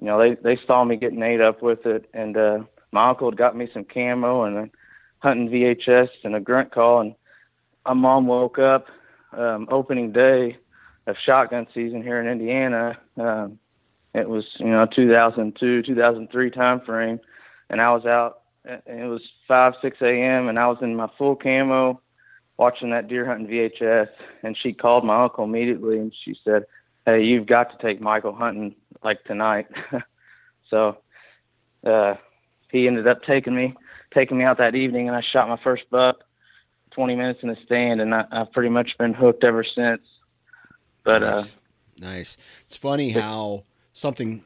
you 0.01 0.07
know, 0.07 0.19
they 0.19 0.37
they 0.43 0.61
saw 0.67 0.85
me 0.85 0.97
getting 0.97 1.23
ate 1.23 1.41
up 1.41 1.63
with 1.63 1.87
it, 1.87 2.09
and 2.13 2.37
uh, 2.37 2.59
my 2.93 3.09
uncle 3.09 3.31
had 3.31 3.39
got 3.39 3.57
me 3.57 3.69
some 3.73 3.85
camo 3.85 4.45
and 4.45 4.57
a 4.57 4.71
hunting 5.19 5.49
VHS 5.49 6.11
and 6.23 6.37
a 6.37 6.41
grunt 6.41 6.73
call, 6.73 7.01
and 7.01 7.15
my 7.87 7.95
mom 7.95 8.27
woke 8.27 8.59
up 8.59 8.87
um, 9.33 9.67
opening 9.71 10.13
day 10.13 10.59
of 11.07 11.17
shotgun 11.25 11.67
season 11.75 12.03
here 12.03 12.21
in 12.21 12.29
Indiana. 12.29 12.99
Um, 13.19 13.59
it 14.15 14.29
was 14.29 14.45
you 14.59 14.67
know 14.67 14.87
2002 14.95 15.83
2003 15.83 16.51
time 16.51 16.81
frame, 16.81 17.19
and 17.71 17.81
I 17.81 17.91
was 17.93 18.05
out. 18.05 18.41
It 18.65 19.09
was 19.09 19.23
five 19.49 19.75
six 19.83 19.99
a.m. 20.03 20.49
and 20.49 20.59
I 20.59 20.67
was 20.67 20.79
in 20.83 20.97
my 20.97 21.09
full 21.19 21.37
camo, 21.37 22.01
watching 22.57 22.91
that 22.91 23.09
deer 23.09 23.27
hunting 23.27 23.49
VHS, 23.49 24.09
and 24.43 24.57
she 24.57 24.73
called 24.73 25.05
my 25.05 25.25
uncle 25.25 25.45
immediately, 25.45 25.99
and 25.99 26.13
she 26.25 26.37
said, 26.45 26.65
"Hey, 27.07 27.25
you've 27.25 27.47
got 27.47 27.71
to 27.71 27.87
take 27.87 28.01
Michael 28.01 28.35
hunting 28.35 28.75
like 29.03 29.25
tonight." 29.25 29.67
so 30.71 30.99
uh, 31.85 32.15
he 32.71 32.87
ended 32.87 33.07
up 33.07 33.23
taking 33.25 33.55
me 33.55 33.75
taking 34.13 34.39
me 34.39 34.45
out 34.45 34.59
that 34.59 34.75
evening, 34.75 35.09
and 35.09 35.17
I 35.17 35.23
shot 35.23 35.49
my 35.49 35.59
first 35.63 35.85
buck. 35.91 36.23
20 36.93 37.17
minutes 37.17 37.41
in 37.43 37.49
the 37.49 37.57
stand, 37.65 38.01
and 38.01 38.15
I, 38.15 38.25
I've 38.31 38.53
pretty 38.53 38.69
much 38.69 38.97
been 38.99 39.15
hooked 39.15 39.43
ever 39.43 39.65
since. 39.65 40.01
But 41.05 41.23
uh, 41.23 41.31
nice. 41.31 41.55
nice. 41.99 42.37
It's 42.67 42.77
funny 42.77 43.11
how 43.11 43.65
something 43.93 44.45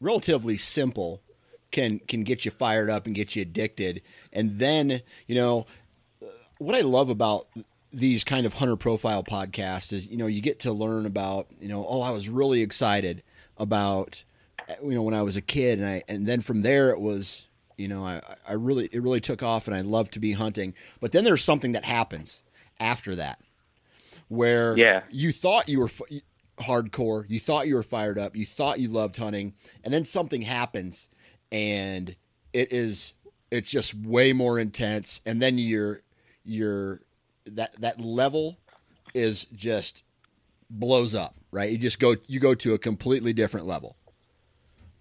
relatively 0.00 0.56
simple 0.56 1.20
can 1.70 1.98
can 1.98 2.22
get 2.22 2.44
you 2.44 2.52
fired 2.52 2.88
up 2.88 3.06
and 3.06 3.14
get 3.14 3.34
you 3.34 3.42
addicted, 3.42 4.02
and 4.32 4.58
then 4.58 5.02
you 5.26 5.34
know 5.34 5.66
what 6.58 6.74
I 6.74 6.80
love 6.80 7.10
about 7.10 7.46
these 7.92 8.24
kind 8.24 8.44
of 8.46 8.54
hunter 8.54 8.76
profile 8.76 9.22
podcasts 9.22 9.92
is 9.92 10.08
you 10.08 10.16
know 10.16 10.26
you 10.26 10.40
get 10.40 10.60
to 10.60 10.72
learn 10.72 11.06
about 11.06 11.46
you 11.60 11.68
know 11.68 11.86
oh 11.88 12.02
I 12.02 12.10
was 12.10 12.28
really 12.28 12.62
excited 12.62 13.22
about 13.56 14.24
you 14.82 14.92
know 14.94 15.02
when 15.02 15.14
I 15.14 15.22
was 15.22 15.36
a 15.36 15.40
kid 15.42 15.78
and 15.78 15.88
I 15.88 16.02
and 16.08 16.26
then 16.26 16.40
from 16.40 16.62
there 16.62 16.90
it 16.90 17.00
was 17.00 17.46
you 17.76 17.86
know 17.88 18.04
I 18.04 18.20
I 18.48 18.54
really 18.54 18.88
it 18.92 19.00
really 19.00 19.20
took 19.20 19.42
off 19.42 19.66
and 19.68 19.76
I 19.76 19.82
love 19.82 20.10
to 20.12 20.18
be 20.18 20.32
hunting 20.32 20.74
but 21.00 21.12
then 21.12 21.22
there's 21.24 21.44
something 21.44 21.72
that 21.72 21.84
happens 21.84 22.42
after 22.80 23.14
that 23.16 23.38
where 24.28 24.76
Yeah. 24.76 25.02
you 25.10 25.32
thought 25.32 25.68
you 25.68 25.78
were 25.80 25.86
f- 25.86 26.00
hardcore, 26.58 27.24
you 27.28 27.38
thought 27.38 27.66
you 27.68 27.74
were 27.74 27.82
fired 27.82 28.18
up, 28.18 28.34
you 28.36 28.46
thought 28.46 28.80
you 28.80 28.88
loved 28.88 29.16
hunting, 29.16 29.54
and 29.84 29.92
then 29.92 30.04
something 30.04 30.42
happens 30.42 31.08
and 31.52 32.16
it 32.52 32.72
is 32.72 33.14
it's 33.50 33.70
just 33.70 33.94
way 33.94 34.32
more 34.32 34.58
intense 34.58 35.20
and 35.26 35.40
then 35.40 35.58
you're 35.58 36.00
you're 36.44 37.00
that 37.46 37.80
that 37.80 38.00
level 38.00 38.58
is 39.14 39.44
just 39.54 40.04
blows 40.70 41.14
up, 41.14 41.34
right? 41.50 41.70
You 41.70 41.78
just 41.78 41.98
go 41.98 42.16
you 42.26 42.40
go 42.40 42.54
to 42.54 42.74
a 42.74 42.78
completely 42.78 43.32
different 43.32 43.66
level. 43.66 43.96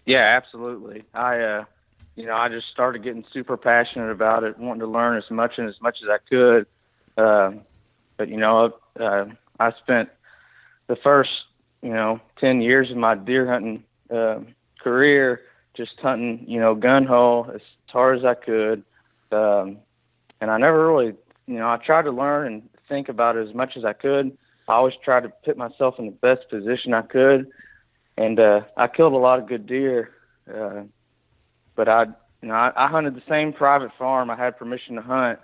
Yeah, 0.06 0.38
absolutely. 0.38 1.04
I, 1.14 1.40
uh, 1.40 1.66
you 2.16 2.26
know, 2.26 2.36
I 2.36 2.50
just 2.50 2.68
started 2.72 3.04
getting 3.04 3.24
super 3.32 3.56
passionate 3.56 4.12
about 4.12 4.44
it, 4.44 4.60
wanting 4.60 4.82
to 4.82 4.88
learn 4.88 5.18
as 5.18 5.30
much 5.32 5.54
and 5.58 5.70
as 5.70 5.80
much 5.82 6.00
as 6.04 6.10
I 6.10 6.18
could. 6.30 6.66
Um, 7.18 7.62
but 8.18 8.30
you 8.30 8.38
know, 8.38 8.74
uh, 9.00 9.26
I 9.60 9.72
spent 9.82 10.10
the 10.88 10.96
first, 10.98 11.32
you 11.82 11.94
know, 11.94 12.20
ten 12.40 12.62
years 12.62 12.92
of 12.92 12.98
my 12.98 13.16
deer 13.16 13.50
hunting 13.50 13.84
uh, 14.14 14.40
career 14.80 15.42
just 15.76 16.00
hunting, 16.00 16.46
you 16.48 16.60
know, 16.60 16.76
gun 16.76 17.06
hole 17.06 17.50
as 17.54 17.62
hard 17.88 18.20
as 18.20 18.26
I 18.26 18.36
could. 18.36 18.84
Um, 19.32 19.78
and 20.40 20.52
I 20.52 20.58
never 20.58 20.88
really, 20.88 21.16
you 21.48 21.56
know, 21.56 21.70
I 21.70 21.78
tried 21.78 22.04
to 22.04 22.12
learn 22.12 22.48
and 22.48 22.70
think 22.90 23.10
about 23.10 23.38
it 23.38 23.48
as 23.48 23.56
much 23.56 23.78
as 23.78 23.86
I 23.86 23.94
could. 23.94 24.38
I 24.68 24.74
always 24.74 24.94
tried 25.04 25.24
to 25.24 25.30
put 25.44 25.58
myself 25.58 25.96
in 26.00 26.06
the 26.06 26.12
best 26.12 26.50
position 26.50 26.94
I 26.94 27.02
could 27.02 27.52
and 28.18 28.40
uh, 28.40 28.62
I 28.78 28.88
killed 28.88 29.14
a 29.14 29.18
lot 29.18 29.40
of 29.40 29.48
good 29.48 29.66
deer. 29.66 30.12
Uh, 30.54 30.84
but 31.76 31.90
I, 31.90 32.04
you 32.42 32.50
know, 32.50 32.54
I, 32.54 32.72
I 32.76 32.88
hunted 32.88 33.16
the 33.16 33.24
same 33.28 33.54
private 33.54 33.90
farm 33.98 34.30
I 34.30 34.36
had 34.36 34.56
permission 34.58 34.96
to 34.96 35.02
hunt 35.02 35.40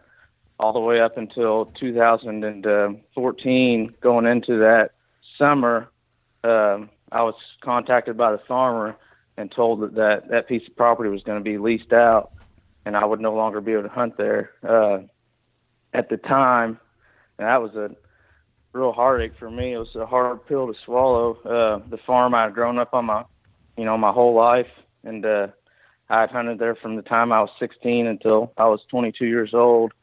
all 0.60 0.74
the 0.74 0.79
way 0.79 1.01
up 1.01 1.18
until 1.18 1.72
2014. 1.79 3.94
Going 4.01 4.25
into 4.25 4.60
that 4.60 4.91
summer, 5.38 5.89
um, 6.44 6.89
I 7.12 7.24
was 7.24 7.36
contacted 7.62 8.18
by 8.18 8.32
the 8.32 8.39
farmer 8.48 8.96
and 9.38 9.51
told 9.51 9.82
that 9.82 9.96
that, 9.96 10.29
that 10.29 10.48
piece 10.48 10.68
of 10.68 10.75
property 10.75 11.10
was 11.10 11.24
going 11.24 11.39
to 11.39 11.44
be 11.44 11.58
leased 11.58 11.94
out, 11.94 12.32
and 12.86 12.98
I 12.98 13.06
would 13.06 13.22
no 13.22 13.34
longer 13.34 13.62
be 13.62 13.72
able 13.72 13.84
to 13.84 13.89
hunt 13.89 14.18
there. 14.18 14.51
Uh, 14.68 15.00
at 15.93 16.10
the 16.10 16.17
time, 16.17 16.79
and 17.38 17.48
that 17.48 17.62
was 17.62 17.75
a 17.75 17.96
real 18.74 18.91
heartache 18.91 19.34
for 19.39 19.50
me. 19.50 19.74
It 19.74 19.77
was 19.77 19.96
a 19.96 20.05
hard 20.05 20.46
pill 20.48 20.67
to 20.67 20.74
swallow. 20.86 21.36
Uh, 21.43 21.89
the 21.89 21.98
farm 22.05 22.36
I 22.36 22.43
had 22.43 22.53
grown 22.53 22.77
up 22.77 22.93
on 22.93 23.05
my, 23.05 23.24
you 23.77 23.86
know, 23.86 23.98
my 23.98 24.12
whole 24.12 24.36
life, 24.36 24.67
and 25.03 25.25
uh, 25.25 25.48
I 26.10 26.22
had 26.22 26.31
hunted 26.31 26.60
there 26.60 26.75
from 26.75 26.96
the 26.96 27.01
time 27.01 27.31
I 27.31 27.41
was 27.41 27.50
16 27.60 28.08
until 28.08 28.51
I 28.58 28.65
was 28.65 28.81
22 28.89 29.25
years 29.25 29.51
old. 29.53 29.93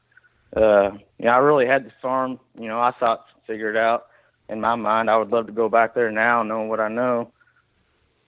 uh, 0.56 0.90
know, 1.18 1.30
I 1.30 1.38
really 1.38 1.66
had 1.66 1.84
the 1.84 1.92
farm, 2.00 2.38
you 2.58 2.68
know, 2.68 2.80
I 2.80 2.92
thought 2.98 3.26
figured 3.46 3.76
out 3.76 4.06
in 4.48 4.60
my 4.60 4.74
mind. 4.74 5.10
I 5.10 5.16
would 5.16 5.30
love 5.30 5.46
to 5.46 5.52
go 5.52 5.68
back 5.68 5.94
there 5.94 6.10
now, 6.10 6.42
knowing 6.42 6.68
what 6.68 6.80
I 6.80 6.88
know. 6.88 7.32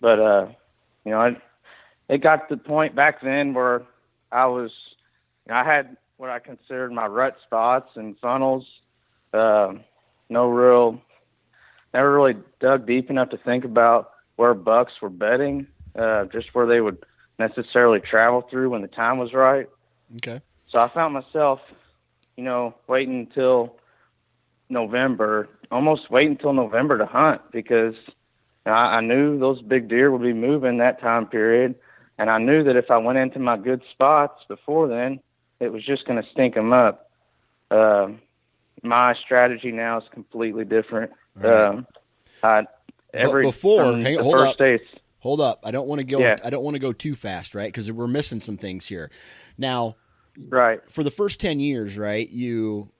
But 0.00 0.20
uh, 0.20 0.46
you 1.04 1.12
know, 1.12 1.22
it, 1.22 1.36
it 2.08 2.22
got 2.22 2.48
to 2.48 2.56
the 2.56 2.62
point 2.62 2.94
back 2.94 3.20
then 3.22 3.54
where 3.54 3.82
I 4.30 4.46
was, 4.46 4.70
you 5.46 5.52
know, 5.52 5.58
I 5.58 5.64
had 5.64 5.96
what 6.18 6.30
I 6.30 6.40
considered 6.40 6.92
my 6.92 7.06
rut 7.06 7.36
spots 7.46 7.90
and 7.94 8.18
funnels. 8.18 8.66
Uh, 9.32 9.74
no 10.28 10.48
real, 10.48 11.00
never 11.94 12.12
really 12.12 12.36
dug 12.60 12.86
deep 12.86 13.08
enough 13.08 13.30
to 13.30 13.38
think 13.38 13.64
about 13.64 14.10
where 14.36 14.52
bucks 14.52 14.92
were 15.00 15.08
bedding, 15.08 15.66
uh, 15.96 16.24
just 16.26 16.48
where 16.52 16.66
they 16.66 16.80
would 16.80 16.98
necessarily 17.38 18.00
travel 18.00 18.42
through 18.50 18.70
when 18.70 18.82
the 18.82 18.88
time 18.88 19.18
was 19.18 19.32
right. 19.32 19.68
Okay. 20.16 20.42
So 20.70 20.78
I 20.78 20.88
found 20.88 21.14
myself, 21.14 21.60
you 22.36 22.44
know, 22.44 22.74
waiting 22.88 23.20
until 23.20 23.76
November, 24.68 25.48
almost 25.70 26.10
waiting 26.10 26.32
until 26.32 26.52
November 26.52 26.98
to 26.98 27.06
hunt 27.06 27.40
because 27.52 27.94
I, 28.66 28.70
I 28.70 29.00
knew 29.00 29.38
those 29.38 29.62
big 29.62 29.88
deer 29.88 30.10
would 30.10 30.22
be 30.22 30.32
moving 30.32 30.78
that 30.78 31.00
time 31.00 31.26
period, 31.26 31.76
and 32.18 32.28
I 32.28 32.38
knew 32.38 32.64
that 32.64 32.76
if 32.76 32.90
I 32.90 32.98
went 32.98 33.18
into 33.18 33.38
my 33.38 33.56
good 33.56 33.82
spots 33.92 34.42
before 34.48 34.88
then, 34.88 35.20
it 35.60 35.72
was 35.72 35.84
just 35.84 36.06
going 36.06 36.22
to 36.22 36.28
stink 36.30 36.54
them 36.54 36.72
up. 36.72 37.10
Uh, 37.70 38.08
my 38.82 39.14
strategy 39.24 39.72
now 39.72 39.98
is 39.98 40.04
completely 40.12 40.64
different. 40.64 41.12
Right. 41.34 41.52
Um, 41.52 41.86
I, 42.42 42.64
every 43.12 43.42
but 43.42 43.50
before, 43.50 43.92
the 43.92 44.14
hold 44.16 44.34
first 44.34 44.52
up, 44.52 44.58
days, 44.58 44.80
hold 45.18 45.40
up. 45.40 45.60
I 45.64 45.70
don't 45.70 45.88
want 45.88 46.00
to 46.00 46.04
go. 46.04 46.20
Yeah. 46.20 46.36
I 46.44 46.50
don't 46.50 46.62
want 46.62 46.74
to 46.74 46.80
go 46.80 46.92
too 46.92 47.14
fast, 47.14 47.54
right? 47.54 47.68
Because 47.68 47.90
we're 47.90 48.06
missing 48.06 48.40
some 48.40 48.56
things 48.56 48.86
here. 48.86 49.10
Now, 49.56 49.96
right? 50.48 50.80
for 50.88 51.02
the 51.02 51.10
first 51.10 51.40
10 51.40 51.60
years, 51.60 51.98
right? 51.98 52.28
You, 52.28 52.90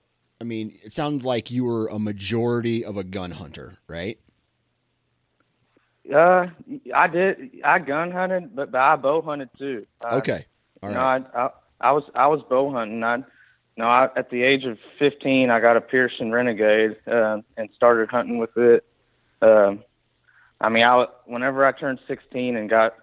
I 0.41 0.43
mean, 0.43 0.77
it 0.83 0.91
sounds 0.91 1.23
like 1.23 1.49
you 1.51 1.63
were 1.63 1.87
a 1.87 1.99
majority 1.99 2.83
of 2.83 2.97
a 2.97 3.03
gun 3.03 3.31
hunter, 3.31 3.77
right? 3.87 4.19
Uh, 6.13 6.47
I 6.93 7.07
did. 7.07 7.61
I 7.63 7.79
gun 7.79 8.11
hunted, 8.11 8.55
but, 8.55 8.71
but 8.71 8.81
I 8.81 8.95
bow 8.95 9.21
hunted 9.21 9.49
too. 9.57 9.85
I, 10.03 10.15
Okay. 10.17 10.45
All 10.81 10.89
you 10.89 10.95
know, 10.95 11.01
I, 11.01 11.21
I 11.35 11.49
I 11.81 11.91
was 11.91 12.03
I 12.15 12.27
was 12.27 12.41
bow 12.49 12.71
hunting. 12.71 13.03
I, 13.03 13.23
know, 13.79 13.87
I, 13.87 14.09
at 14.15 14.29
the 14.29 14.43
age 14.43 14.65
of 14.65 14.77
15, 14.99 15.49
I 15.49 15.59
got 15.59 15.77
a 15.77 15.81
Pearson 15.81 16.31
Renegade 16.31 16.97
uh, 17.07 17.39
and 17.57 17.69
started 17.75 18.09
hunting 18.09 18.37
with 18.37 18.55
it. 18.57 18.85
Um, 19.41 19.83
I 20.61 20.69
mean, 20.69 20.83
I 20.83 21.05
whenever 21.25 21.65
I 21.65 21.71
turned 21.71 21.99
16 22.07 22.57
and 22.57 22.69
got, 22.69 22.93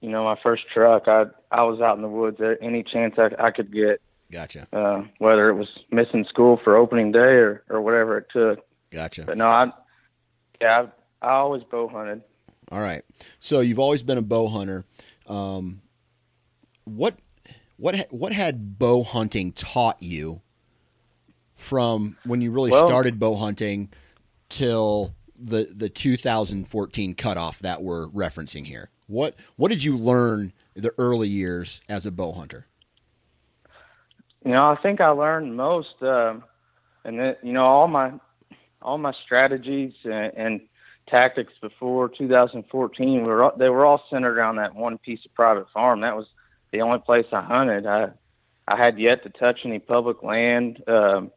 you 0.00 0.10
know, 0.10 0.24
my 0.24 0.36
first 0.42 0.64
truck, 0.72 1.08
I 1.08 1.24
I 1.50 1.62
was 1.62 1.80
out 1.80 1.96
in 1.96 2.02
the 2.02 2.08
woods 2.08 2.40
at 2.40 2.58
any 2.60 2.82
chance 2.82 3.14
I, 3.16 3.30
I 3.38 3.50
could 3.50 3.72
get, 3.72 4.00
Gotcha. 4.30 4.68
uh, 4.72 5.04
whether 5.18 5.48
it 5.48 5.54
was 5.54 5.68
missing 5.90 6.26
school 6.28 6.60
for 6.62 6.76
opening 6.76 7.10
day 7.10 7.18
or 7.18 7.64
or 7.70 7.80
whatever 7.80 8.18
it 8.18 8.26
took. 8.30 8.60
Gotcha. 8.90 9.24
But 9.24 9.38
no, 9.38 9.48
I 9.48 9.72
yeah, 10.60 10.86
I, 11.22 11.26
I 11.26 11.30
always 11.36 11.62
bow 11.64 11.88
hunted. 11.88 12.22
All 12.70 12.80
right. 12.80 13.02
So 13.40 13.60
you've 13.60 13.78
always 13.78 14.02
been 14.02 14.18
a 14.18 14.22
bow 14.22 14.48
hunter. 14.48 14.84
Um, 15.26 15.80
what 16.84 17.16
what 17.82 18.06
what 18.12 18.32
had 18.32 18.78
bow 18.78 19.02
hunting 19.02 19.52
taught 19.52 20.00
you 20.00 20.40
from 21.56 22.16
when 22.24 22.40
you 22.40 22.52
really 22.52 22.70
Well- 22.70 22.86
started 22.86 23.18
bow 23.18 23.34
hunting 23.34 23.90
till 24.48 25.16
the 25.36 25.68
the 25.74 25.88
2014 25.88 27.14
cutoff 27.16 27.58
that 27.58 27.82
we're 27.82 28.06
referencing 28.06 28.66
here? 28.66 28.90
What 29.08 29.34
what 29.56 29.68
did 29.68 29.82
you 29.82 29.96
learn 29.96 30.52
the 30.74 30.94
early 30.96 31.28
years 31.28 31.80
as 31.88 32.06
a 32.06 32.12
bow 32.12 32.30
hunter? 32.32 32.66
You 34.44 34.52
know, 34.52 34.70
I 34.70 34.76
think 34.76 35.00
I 35.00 35.08
learned 35.08 35.56
most, 35.56 36.00
um, 36.02 36.44
and 37.04 37.18
that 37.18 37.40
you 37.42 37.52
know 37.52 37.64
all 37.64 37.88
my 37.88 38.12
all 38.80 38.98
my 38.98 39.12
strategies 39.24 39.92
and, 40.04 40.32
and 40.36 40.60
tactics 41.08 41.52
before 41.60 42.08
2014 42.10 43.24
were 43.24 43.42
all- 43.42 43.56
they 43.56 43.68
were 43.68 43.84
all 43.84 44.04
centered 44.08 44.38
around 44.38 44.56
that 44.56 44.72
one 44.72 44.98
piece 44.98 45.24
of 45.26 45.34
private 45.34 45.68
farm. 45.70 46.02
That 46.02 46.16
was 46.16 46.26
the 46.72 46.80
only 46.80 46.98
place 46.98 47.26
I 47.32 47.42
hunted. 47.42 47.86
I 47.86 48.08
I 48.66 48.76
had 48.76 48.98
yet 48.98 49.22
to 49.24 49.30
touch 49.30 49.60
any 49.64 49.78
public 49.78 50.22
land, 50.22 50.82
um, 50.88 51.30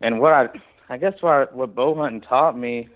and 0.00 0.20
what 0.20 0.32
I 0.32 0.48
I 0.88 0.96
guess 0.96 1.14
what 1.20 1.54
what 1.54 1.74
bow 1.74 1.94
hunting 1.94 2.20
taught 2.22 2.56
me 2.56 2.88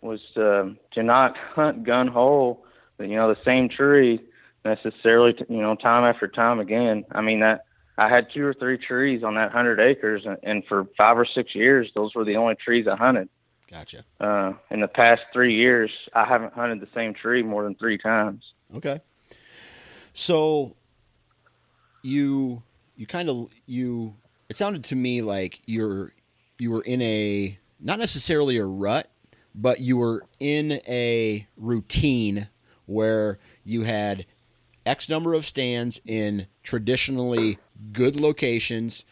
was 0.00 0.20
um 0.36 0.78
to 0.92 1.02
not 1.02 1.36
hunt 1.36 1.84
gun 1.84 2.08
hole, 2.08 2.64
you 2.98 3.16
know, 3.16 3.32
the 3.32 3.40
same 3.44 3.68
tree 3.68 4.20
necessarily, 4.64 5.32
t- 5.32 5.44
you 5.48 5.60
know, 5.60 5.76
time 5.76 6.04
after 6.04 6.28
time 6.28 6.60
again. 6.60 7.04
I 7.12 7.20
mean 7.20 7.40
that 7.40 7.64
I 7.98 8.08
had 8.08 8.26
two 8.32 8.44
or 8.44 8.52
three 8.52 8.78
trees 8.78 9.22
on 9.22 9.36
that 9.36 9.52
hundred 9.52 9.80
acres, 9.80 10.24
and, 10.26 10.36
and 10.42 10.64
for 10.66 10.86
five 10.98 11.16
or 11.18 11.24
six 11.26 11.54
years, 11.54 11.90
those 11.94 12.14
were 12.14 12.24
the 12.24 12.36
only 12.36 12.54
trees 12.54 12.86
I 12.86 12.96
hunted. 12.96 13.28
Gotcha. 13.70 14.04
Uh, 14.20 14.52
in 14.70 14.80
the 14.80 14.88
past 14.88 15.22
three 15.32 15.54
years, 15.54 15.90
I 16.14 16.24
haven't 16.24 16.52
hunted 16.52 16.80
the 16.80 16.88
same 16.94 17.14
tree 17.14 17.42
more 17.42 17.64
than 17.64 17.74
three 17.74 17.98
times. 17.98 18.44
Okay. 18.74 19.00
So 20.18 20.74
you 22.02 22.62
you 22.96 23.06
kind 23.06 23.28
of 23.28 23.50
you 23.66 24.14
it 24.48 24.56
sounded 24.56 24.82
to 24.84 24.96
me 24.96 25.20
like 25.20 25.60
you're 25.66 26.14
you 26.58 26.70
were 26.70 26.80
in 26.80 27.02
a 27.02 27.58
not 27.78 27.98
necessarily 27.98 28.56
a 28.56 28.64
rut, 28.64 29.10
but 29.54 29.80
you 29.80 29.98
were 29.98 30.24
in 30.40 30.80
a 30.88 31.46
routine 31.58 32.48
where 32.86 33.38
you 33.62 33.82
had 33.82 34.24
X 34.86 35.10
number 35.10 35.34
of 35.34 35.46
stands 35.46 36.00
in 36.06 36.46
traditionally 36.62 37.58
good 37.92 38.18
locations 38.18 39.04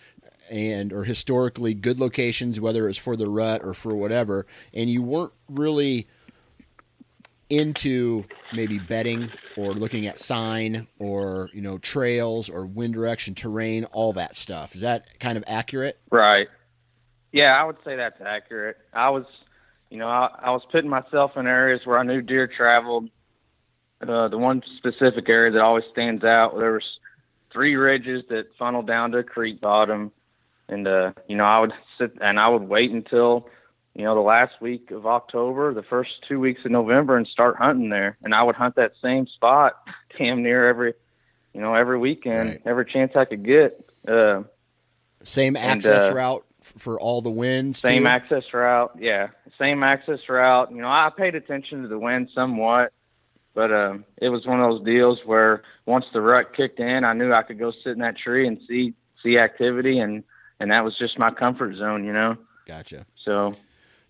and 0.51 0.91
or 0.91 1.05
historically 1.05 1.75
good 1.75 2.01
locations, 2.01 2.61
whether 2.61 2.89
it's 2.89 2.97
for 2.97 3.15
the 3.15 3.29
rut 3.29 3.63
or 3.63 3.75
for 3.75 3.95
whatever, 3.95 4.47
and 4.73 4.89
you 4.89 5.03
weren't 5.03 5.33
really 5.51 6.09
into 7.49 8.25
maybe 8.51 8.79
bedding 8.79 9.33
or 9.57 9.75
looking 9.75 10.07
at 10.07 10.19
sign 10.19 10.87
or 10.99 11.51
you 11.53 11.61
know 11.61 11.79
trails 11.79 12.49
or 12.49 12.67
wind 12.67 12.95
direction 12.95 13.35
terrain 13.35 13.85
all 13.87 14.13
that 14.13 14.35
stuff 14.35 14.75
is 14.75 14.81
that 14.81 15.19
kind 15.21 15.37
of 15.37 15.45
accurate 15.47 16.01
Right. 16.11 16.49
Yeah, 17.35 17.61
I 17.61 17.65
would 17.65 17.79
say 17.85 17.97
that's 17.97 18.21
accurate. 18.25 18.77
I 18.93 19.11
was, 19.11 19.25
you 19.91 19.99
know, 19.99 20.07
I, 20.07 20.29
I 20.41 20.51
was 20.53 20.63
putting 20.71 20.89
myself 20.89 21.33
in 21.37 21.49
areas 21.49 21.81
where 21.85 21.99
I 21.99 22.05
knew 22.05 22.23
deer 22.23 22.47
traveled. 22.47 23.11
Uh, 24.01 24.29
the 24.29 24.39
one 24.39 24.63
specific 24.77 25.29
area 25.29 25.51
that 25.51 25.61
always 25.61 25.83
stands 25.91 26.23
out, 26.23 26.57
there 26.57 26.75
was 26.75 26.99
three 27.53 27.75
ridges 27.75 28.23
that 28.29 28.47
funneled 28.57 28.87
down 28.87 29.11
to 29.11 29.19
a 29.19 29.25
creek 29.25 29.61
bottom, 29.61 30.13
and 30.69 30.87
uh, 30.87 31.13
you 31.27 31.37
know, 31.37 31.43
I 31.43 31.59
would 31.59 31.73
sit 31.99 32.13
and 32.21 32.39
I 32.39 32.47
would 32.47 32.69
wait 32.69 32.93
until, 32.93 33.49
you 33.95 34.05
know, 34.05 34.15
the 34.15 34.21
last 34.21 34.55
week 34.61 34.91
of 34.91 35.07
October, 35.07 35.73
the 35.73 35.83
first 35.83 36.11
two 36.29 36.41
weeks 36.41 36.65
of 36.65 36.71
November, 36.73 37.17
and 37.17 37.27
start 37.27 37.57
hunting 37.57 37.91
there. 37.91 38.17
And 38.23 38.35
I 38.35 38.43
would 38.43 38.57
hunt 38.57 38.77
that 38.77 38.93
same 39.03 39.27
spot 39.27 39.75
damn 40.19 40.43
near 40.43 40.69
every, 40.69 40.95
you 41.53 41.61
know, 41.61 41.75
every 41.75 41.99
weekend, 41.99 42.49
Right. 42.51 42.63
every 42.67 42.87
chance 42.87 43.13
I 43.17 43.25
could 43.25 43.45
get. 43.45 43.89
Uh, 44.07 44.43
same 45.23 45.57
And, 45.57 45.77
access 45.79 46.11
uh, 46.11 46.15
route 46.15 46.45
for 46.61 46.99
all 47.01 47.23
the 47.23 47.31
winds 47.31 47.79
Same 47.81 48.03
too? 48.03 48.09
access 48.09 48.43
route, 48.53 48.97
yeah. 48.99 49.29
Same 49.59 49.83
access 49.83 50.21
route. 50.29 50.71
You 50.71 50.79
know, 50.83 50.89
I 50.89 51.11
paid 51.17 51.35
attention 51.35 51.83
to 51.83 51.89
the 51.89 51.99
wind 51.99 52.31
somewhat, 52.35 52.93
but 53.55 53.73
um, 53.73 54.05
it 54.21 54.31
was 54.31 54.45
one 54.47 54.61
of 54.61 54.69
those 54.71 54.85
deals 54.85 55.21
where 55.25 55.63
once 55.87 56.05
the 56.13 56.21
rut 56.21 56.55
kicked 56.57 56.81
in, 56.81 57.05
I 57.05 57.13
knew 57.13 57.33
I 57.33 57.43
could 57.43 57.59
go 57.59 57.71
sit 57.71 57.93
in 57.93 57.99
that 58.01 58.17
tree 58.19 58.47
and 58.49 58.59
see 58.67 58.95
see 59.23 59.39
activity, 59.39 59.99
and 60.01 60.25
and 60.61 60.71
that 60.73 60.85
was 60.85 60.97
just 60.99 61.19
my 61.19 61.31
comfort 61.31 61.77
zone, 61.77 62.05
you 62.05 62.13
know. 62.13 62.37
gotcha 62.67 63.07
So, 63.25 63.55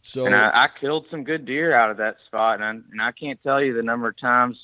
so 0.07 0.27
and 0.27 0.35
I, 0.35 0.51
I 0.65 0.69
killed 0.81 1.07
some 1.11 1.25
good 1.25 1.45
deer 1.45 1.75
out 1.75 1.91
of 1.91 1.97
that 1.97 2.17
spot, 2.27 2.61
and 2.61 2.65
I, 2.65 2.71
and 2.93 3.03
I 3.03 3.11
can't 3.11 3.43
tell 3.43 3.61
you 3.61 3.75
the 3.75 3.83
number 3.83 4.07
of 4.09 4.17
times 4.19 4.57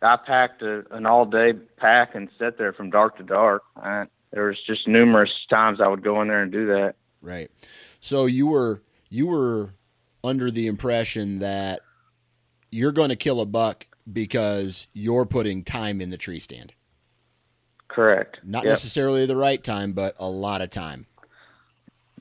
I 0.00 0.16
packed 0.16 0.62
a, 0.62 0.84
an 0.94 1.06
all 1.06 1.24
day 1.26 1.54
pack 1.76 2.14
and 2.14 2.28
sat 2.38 2.56
there 2.58 2.72
from 2.72 2.90
dark 2.90 3.16
to 3.16 3.24
dark. 3.24 3.62
I, 3.76 4.04
there 4.32 4.46
was 4.48 4.58
just 4.66 4.86
numerous 4.86 5.30
times 5.50 5.80
I 5.80 5.88
would 5.88 6.04
go 6.04 6.20
in 6.22 6.28
there 6.28 6.42
and 6.42 6.52
do 6.52 6.66
that. 6.66 6.94
right 7.22 7.50
so 8.00 8.26
you 8.26 8.46
were 8.46 8.80
you 9.08 9.26
were 9.26 9.70
under 10.22 10.50
the 10.50 10.66
impression 10.66 11.38
that 11.38 11.80
you're 12.70 12.92
going 12.92 13.08
to 13.08 13.16
kill 13.16 13.40
a 13.40 13.46
buck 13.46 13.86
because 14.12 14.86
you're 14.92 15.24
putting 15.24 15.64
time 15.64 16.00
in 16.00 16.10
the 16.10 16.18
tree 16.18 16.38
stand 16.40 16.74
Correct. 17.88 18.38
not 18.44 18.64
Yep. 18.64 18.72
necessarily 18.72 19.24
the 19.26 19.36
right 19.36 19.62
time 19.62 19.92
but 19.92 20.14
a 20.18 20.28
lot 20.28 20.60
of 20.60 20.68
time 20.70 21.06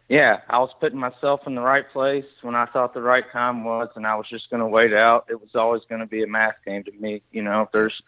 Yeah, 0.07 0.41
I 0.49 0.59
was 0.59 0.69
putting 0.79 0.99
myself 0.99 1.41
in 1.47 1.55
the 1.55 1.61
right 1.61 1.89
place 1.91 2.25
when 2.43 2.53
I 2.53 2.67
thought 2.67 2.93
the 2.93 3.01
right 3.01 3.23
time 3.31 3.63
was, 3.63 3.89
and 3.95 4.05
I 4.05 4.15
was 4.15 4.27
just 4.29 4.49
going 4.51 4.59
to 4.59 4.67
wait 4.67 4.93
out. 4.93 5.25
It 5.29 5.41
was 5.41 5.55
always 5.55 5.81
going 5.89 6.01
to 6.01 6.07
be 6.07 6.21
a 6.21 6.27
math 6.27 6.55
game 6.63 6.83
to 6.83 6.91
me. 6.91 7.23
You 7.31 7.41
know, 7.41 7.63
if 7.63 7.69
there's 7.71 7.99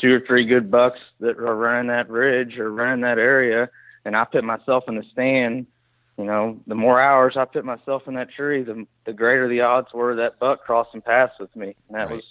two 0.00 0.12
or 0.14 0.20
three 0.20 0.46
good 0.46 0.68
bucks 0.68 0.98
that 1.20 1.38
are 1.38 1.54
running 1.54 1.88
that 1.88 2.10
ridge 2.10 2.58
or 2.58 2.72
running 2.72 3.02
that 3.02 3.18
area, 3.18 3.70
and 4.04 4.16
I 4.16 4.24
put 4.24 4.42
myself 4.42 4.84
in 4.88 4.96
the 4.96 5.04
stand, 5.12 5.66
you 6.18 6.24
know, 6.24 6.60
the 6.66 6.74
more 6.74 7.00
hours 7.00 7.34
I 7.36 7.44
put 7.44 7.64
myself 7.64 8.02
in 8.08 8.14
that 8.14 8.30
tree, 8.32 8.62
the 8.64 8.86
the 9.06 9.12
greater 9.12 9.48
the 9.48 9.60
odds 9.60 9.88
were 9.94 10.16
that 10.16 10.40
buck 10.40 10.64
crossing 10.64 11.02
paths 11.02 11.34
with 11.38 11.54
me. 11.54 11.76
And 11.88 11.96
that 11.96 12.08
Right. 12.08 12.16
was 12.16 12.24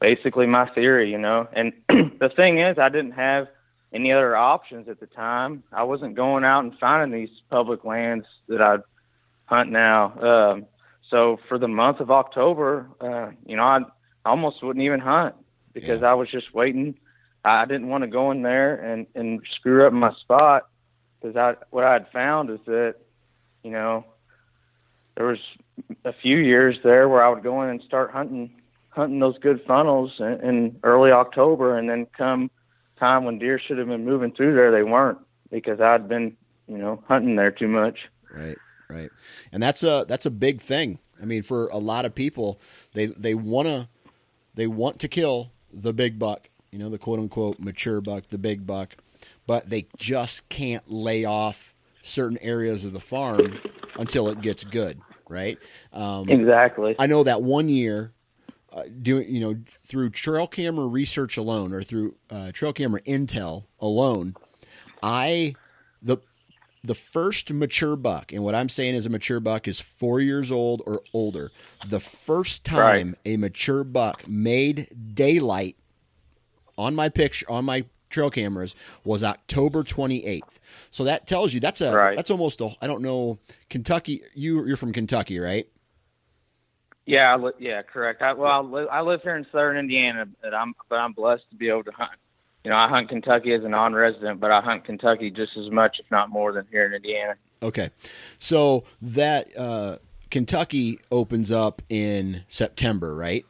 basically 0.00 0.46
my 0.46 0.68
theory, 0.74 1.10
you 1.10 1.18
know. 1.18 1.48
And 1.52 1.72
the 1.88 2.30
thing 2.34 2.58
is, 2.60 2.78
I 2.78 2.90
didn't 2.90 3.12
have 3.12 3.48
any 3.94 4.12
other 4.12 4.36
options 4.36 4.88
at 4.88 5.00
the 5.00 5.06
time. 5.06 5.62
I 5.72 5.84
wasn't 5.84 6.16
going 6.16 6.44
out 6.44 6.64
and 6.64 6.76
finding 6.78 7.18
these 7.18 7.34
public 7.48 7.84
lands 7.84 8.26
that 8.48 8.60
I'd 8.60 8.80
hunt 9.46 9.70
now. 9.70 10.18
Um, 10.20 10.66
so 11.10 11.38
for 11.48 11.58
the 11.58 11.68
month 11.68 12.00
of 12.00 12.10
October, 12.10 12.88
uh, 13.00 13.30
you 13.46 13.56
know, 13.56 13.62
I 13.62 13.80
almost 14.26 14.62
wouldn't 14.62 14.84
even 14.84 15.00
hunt 15.00 15.34
because 15.72 16.00
Yeah. 16.00 16.10
I 16.10 16.14
was 16.14 16.28
just 16.30 16.52
waiting. 16.52 16.98
I 17.44 17.66
didn't 17.66 17.88
want 17.88 18.02
to 18.02 18.08
go 18.08 18.30
in 18.30 18.42
there 18.42 18.74
and 18.74 19.06
and 19.14 19.40
screw 19.56 19.86
up 19.86 19.92
my 19.92 20.12
spot 20.14 20.66
because 21.20 21.36
I 21.36 21.56
what 21.70 21.84
I 21.84 21.92
had 21.92 22.08
found 22.10 22.50
is 22.50 22.60
that 22.66 22.96
you 23.62 23.70
know 23.70 24.04
there 25.14 25.26
was 25.26 25.38
a 26.04 26.12
few 26.12 26.38
years 26.38 26.76
there 26.82 27.08
where 27.08 27.22
I 27.22 27.28
would 27.28 27.42
go 27.42 27.62
in 27.62 27.68
and 27.68 27.82
start 27.82 28.10
hunting 28.10 28.50
hunting 28.88 29.18
those 29.20 29.36
good 29.38 29.60
funnels 29.66 30.12
in, 30.18 30.40
in 30.42 30.78
early 30.84 31.10
October, 31.10 31.76
and 31.76 31.88
then 31.88 32.06
come 32.16 32.50
time 32.98 33.24
when 33.24 33.38
deer 33.38 33.58
should 33.58 33.78
have 33.78 33.88
been 33.88 34.04
moving 34.04 34.32
through 34.32 34.54
there, 34.54 34.70
they 34.70 34.82
weren't 34.82 35.18
because 35.50 35.80
I'd 35.80 36.08
been 36.08 36.36
you 36.68 36.78
know 36.78 37.02
hunting 37.08 37.36
there 37.36 37.50
too 37.50 37.68
much. 37.68 37.98
Right, 38.32 38.58
right, 38.88 39.10
and 39.52 39.62
that's 39.62 39.82
a 39.82 40.04
that's 40.08 40.26
a 40.26 40.30
big 40.30 40.60
thing. 40.60 40.98
I 41.20 41.24
mean, 41.24 41.42
for 41.42 41.68
a 41.68 41.78
lot 41.78 42.04
of 42.04 42.14
people, 42.14 42.60
they 42.92 43.06
they 43.06 43.34
wanna 43.34 43.88
they 44.54 44.66
want 44.66 45.00
to 45.00 45.08
kill 45.08 45.52
the 45.72 45.92
big 45.92 46.18
buck, 46.18 46.48
you 46.70 46.78
know, 46.78 46.88
the 46.88 46.98
quote 46.98 47.18
unquote 47.18 47.58
mature 47.58 48.00
buck, 48.00 48.28
the 48.28 48.38
big 48.38 48.66
buck, 48.66 48.96
but 49.46 49.68
they 49.68 49.86
just 49.96 50.48
can't 50.48 50.90
lay 50.90 51.24
off 51.24 51.74
certain 52.02 52.38
areas 52.38 52.84
of 52.84 52.92
the 52.92 53.00
farm 53.00 53.58
until 53.98 54.28
it 54.28 54.40
gets 54.40 54.64
good, 54.64 55.00
right? 55.28 55.58
Um, 55.92 56.28
Exactly. 56.28 56.94
I 56.98 57.06
know 57.06 57.24
that 57.24 57.42
one 57.42 57.68
year, 57.68 58.12
uh, 58.74 58.82
doing 59.02 59.28
you 59.32 59.40
know 59.40 59.56
through 59.84 60.10
trail 60.10 60.46
camera 60.46 60.86
research 60.86 61.36
alone, 61.36 61.72
or 61.72 61.82
through 61.82 62.16
uh, 62.30 62.50
trail 62.52 62.72
camera 62.72 63.00
intel 63.02 63.64
alone, 63.80 64.34
I 65.02 65.54
the 66.02 66.18
the 66.82 66.94
first 66.94 67.50
mature 67.50 67.96
buck, 67.96 68.32
and 68.32 68.44
what 68.44 68.54
I'm 68.54 68.68
saying 68.68 68.94
is 68.94 69.06
a 69.06 69.10
mature 69.10 69.40
buck 69.40 69.66
is 69.66 69.80
four 69.80 70.20
years 70.20 70.52
old 70.52 70.82
or 70.86 71.02
older. 71.14 71.50
The 71.88 72.00
first 72.00 72.64
time 72.64 73.16
a 73.24 73.36
mature 73.36 73.84
buck 73.84 74.28
made 74.28 75.14
daylight 75.14 75.76
on 76.76 76.94
my 76.94 77.08
picture 77.08 77.50
on 77.50 77.64
my 77.64 77.86
trail 78.10 78.30
cameras 78.30 78.76
was 79.04 79.24
October 79.24 79.82
28th. 79.82 80.42
So 80.90 81.04
that 81.04 81.26
tells 81.26 81.54
you 81.54 81.60
that's 81.60 81.80
a 81.80 81.92
Right. 81.94 82.16
that's 82.16 82.30
almost 82.30 82.60
a 82.60 82.74
I 82.80 82.86
don't 82.86 83.02
know 83.02 83.38
Kentucky. 83.70 84.22
You 84.34 84.66
you're 84.66 84.76
from 84.76 84.92
Kentucky, 84.92 85.38
right? 85.38 85.66
Yeah, 87.06 87.32
I 87.32 87.36
li- 87.36 87.52
yeah, 87.58 87.82
correct. 87.82 88.22
I, 88.22 88.32
well, 88.32 88.50
I 88.50 88.60
live, 88.60 88.88
I 88.90 89.00
live 89.02 89.20
here 89.22 89.36
in 89.36 89.46
southern 89.52 89.76
Indiana, 89.76 90.26
but 90.42 90.54
I'm 90.54 90.74
but 90.88 90.96
I'm 90.96 91.12
blessed 91.12 91.44
to 91.50 91.56
be 91.56 91.68
able 91.68 91.84
to 91.84 91.92
hunt. 91.92 92.12
You 92.64 92.70
know, 92.70 92.76
I 92.76 92.88
hunt 92.88 93.10
Kentucky 93.10 93.52
as 93.52 93.62
a 93.62 93.68
non-resident, 93.68 94.40
but 94.40 94.50
I 94.50 94.62
hunt 94.62 94.84
Kentucky 94.86 95.30
just 95.30 95.54
as 95.58 95.70
much, 95.70 95.98
if 96.00 96.10
not 96.10 96.30
more, 96.30 96.52
than 96.52 96.66
here 96.70 96.86
in 96.86 96.94
Indiana. 96.94 97.34
Okay, 97.62 97.90
so 98.40 98.84
that 99.02 99.54
uh, 99.56 99.98
Kentucky 100.30 100.98
opens 101.10 101.52
up 101.52 101.82
in 101.90 102.44
September, 102.48 103.14
right? 103.14 103.44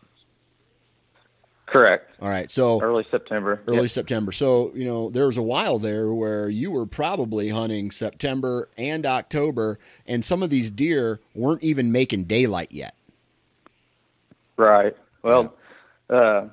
Correct. 1.66 2.10
All 2.20 2.28
right, 2.28 2.50
so 2.50 2.80
Early 2.80 3.06
September. 3.10 3.60
early 3.66 3.82
Yep. 3.82 3.90
September. 3.90 4.32
So 4.32 4.70
you 4.74 4.84
know 4.84 5.10
there 5.10 5.26
was 5.26 5.36
a 5.36 5.42
while 5.42 5.78
there 5.78 6.12
where 6.12 6.48
you 6.48 6.70
were 6.70 6.86
probably 6.86 7.48
hunting 7.48 7.90
September 7.90 8.68
and 8.76 9.06
October, 9.06 9.78
and 10.06 10.24
some 10.24 10.42
of 10.42 10.50
these 10.50 10.70
deer 10.70 11.20
weren't 11.34 11.62
even 11.62 11.90
making 11.92 12.24
daylight 12.24 12.72
yet. 12.72 12.94
Right. 14.56 14.96
Well, 15.22 15.54
uh, 16.10 16.48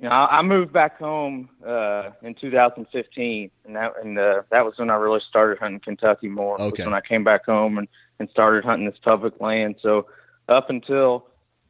you 0.00 0.04
know, 0.04 0.10
I, 0.10 0.38
I 0.38 0.42
moved 0.42 0.72
back 0.72 0.98
home 0.98 1.48
uh, 1.66 2.10
in 2.22 2.34
2015, 2.34 3.50
and 3.66 3.76
that 3.76 3.92
and 4.02 4.18
uh, 4.18 4.42
that 4.50 4.64
was 4.64 4.74
when 4.76 4.90
I 4.90 4.94
really 4.94 5.20
started 5.28 5.58
hunting 5.58 5.80
Kentucky 5.80 6.28
more. 6.28 6.56
was 6.58 6.72
Okay. 6.72 6.84
when 6.84 6.94
I 6.94 7.00
came 7.00 7.24
back 7.24 7.44
home 7.46 7.78
and 7.78 7.88
and 8.18 8.28
started 8.30 8.64
hunting 8.64 8.88
this 8.88 8.98
public 9.02 9.40
land. 9.40 9.76
So 9.82 10.06
up 10.48 10.70
until 10.70 11.26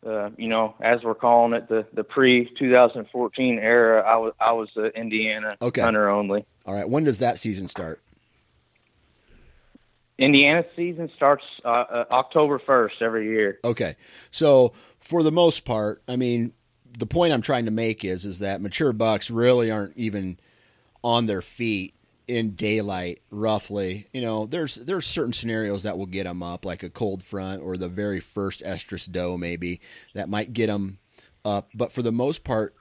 uh, 0.07 0.31
you 0.37 0.49
know, 0.49 0.75
as 0.81 1.03
we're 1.03 1.15
calling 1.15 1.53
it, 1.55 1.69
the 1.69 1.87
the 1.93 2.05
pre 2.05 2.49
2014 2.59 3.59
era, 3.59 4.03
I 4.07 4.17
was 4.17 4.33
I 4.41 4.53
was 4.53 4.71
an 4.77 4.93
Indiana 4.95 5.57
Okay. 5.61 5.81
hunter 5.81 6.09
only. 6.09 6.45
All 6.67 6.75
right, 6.75 6.89
when 6.89 7.05
does 7.05 7.19
that 7.19 7.39
season 7.39 7.67
start? 7.67 8.01
Indiana 10.19 10.65
season 10.75 11.11
starts 11.17 11.45
uh, 11.65 11.69
uh, 11.69 12.05
October 12.11 12.59
1st 12.59 13.01
every 13.01 13.29
year. 13.29 13.59
Okay. 13.65 13.95
So 14.31 14.73
for 14.99 15.23
the 15.23 15.31
most 15.31 15.65
part, 15.65 16.03
I 16.09 16.17
mean, 16.17 16.53
the 16.99 17.07
point 17.07 17.33
I'm 17.33 17.43
trying 17.43 17.67
to 17.67 17.71
make 17.71 18.05
is 18.05 18.25
is 18.25 18.41
that 18.41 18.61
mature 18.61 18.93
bucks 18.93 19.31
really 19.31 19.71
aren't 19.71 19.97
even 19.97 20.39
on 21.05 21.27
their 21.27 21.43
feet 21.43 21.95
in 22.27 22.55
daylight 22.57 23.23
roughly. 23.31 24.09
You 24.13 24.21
know, 24.21 24.47
there's 24.47 24.75
there's 24.77 25.07
certain 25.07 25.33
scenarios 25.33 25.85
that 25.85 25.97
will 25.97 26.07
get 26.07 26.25
them 26.25 26.43
up 26.43 26.65
like 26.65 26.83
a 26.83 26.91
cold 26.91 27.23
front 27.23 27.63
or 27.63 27.77
the 27.77 27.89
very 27.89 28.21
first 28.21 28.63
estrus 28.63 29.11
doe 29.11 29.37
maybe 29.37 29.81
that 30.15 30.29
might 30.29 30.53
get 30.53 30.67
them 30.67 30.99
up, 31.45 31.71
but 31.75 31.93
for 31.93 32.03
the 32.03 32.13
most 32.13 32.43
part, 32.43 32.75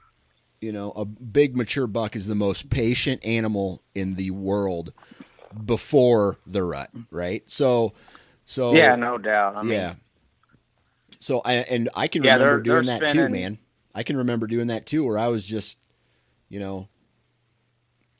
you 0.60 0.72
know, 0.72 0.90
a 0.92 1.04
big 1.04 1.56
mature 1.56 1.86
buck 1.86 2.16
is 2.16 2.26
the 2.26 2.34
most 2.34 2.68
patient 2.68 3.24
animal 3.24 3.82
in 3.94 4.14
the 4.14 4.32
world 4.32 4.92
before 5.64 6.38
the 6.46 6.62
rut, 6.62 6.90
right? 7.10 7.42
So 7.46 7.92
so 8.46 8.72
yeah, 8.74 8.94
no 8.96 9.18
doubt. 9.18 9.56
I 9.56 9.62
mean, 9.62 9.72
yeah. 9.72 9.94
So 11.20 11.40
I 11.44 11.54
and 11.54 11.88
I 11.94 12.08
can 12.08 12.22
Yeah, 12.24 12.34
remember 12.34 12.54
they're- 12.54 12.62
doing 12.62 12.86
they're 12.86 12.98
that 13.00 13.10
too, 13.10 13.28
man. 13.28 13.58
I 13.94 14.02
can 14.02 14.16
remember 14.16 14.46
doing 14.46 14.68
that 14.68 14.86
too, 14.86 15.04
where 15.04 15.18
I 15.18 15.28
was 15.28 15.44
just, 15.44 15.78
you 16.48 16.60
know, 16.60 16.88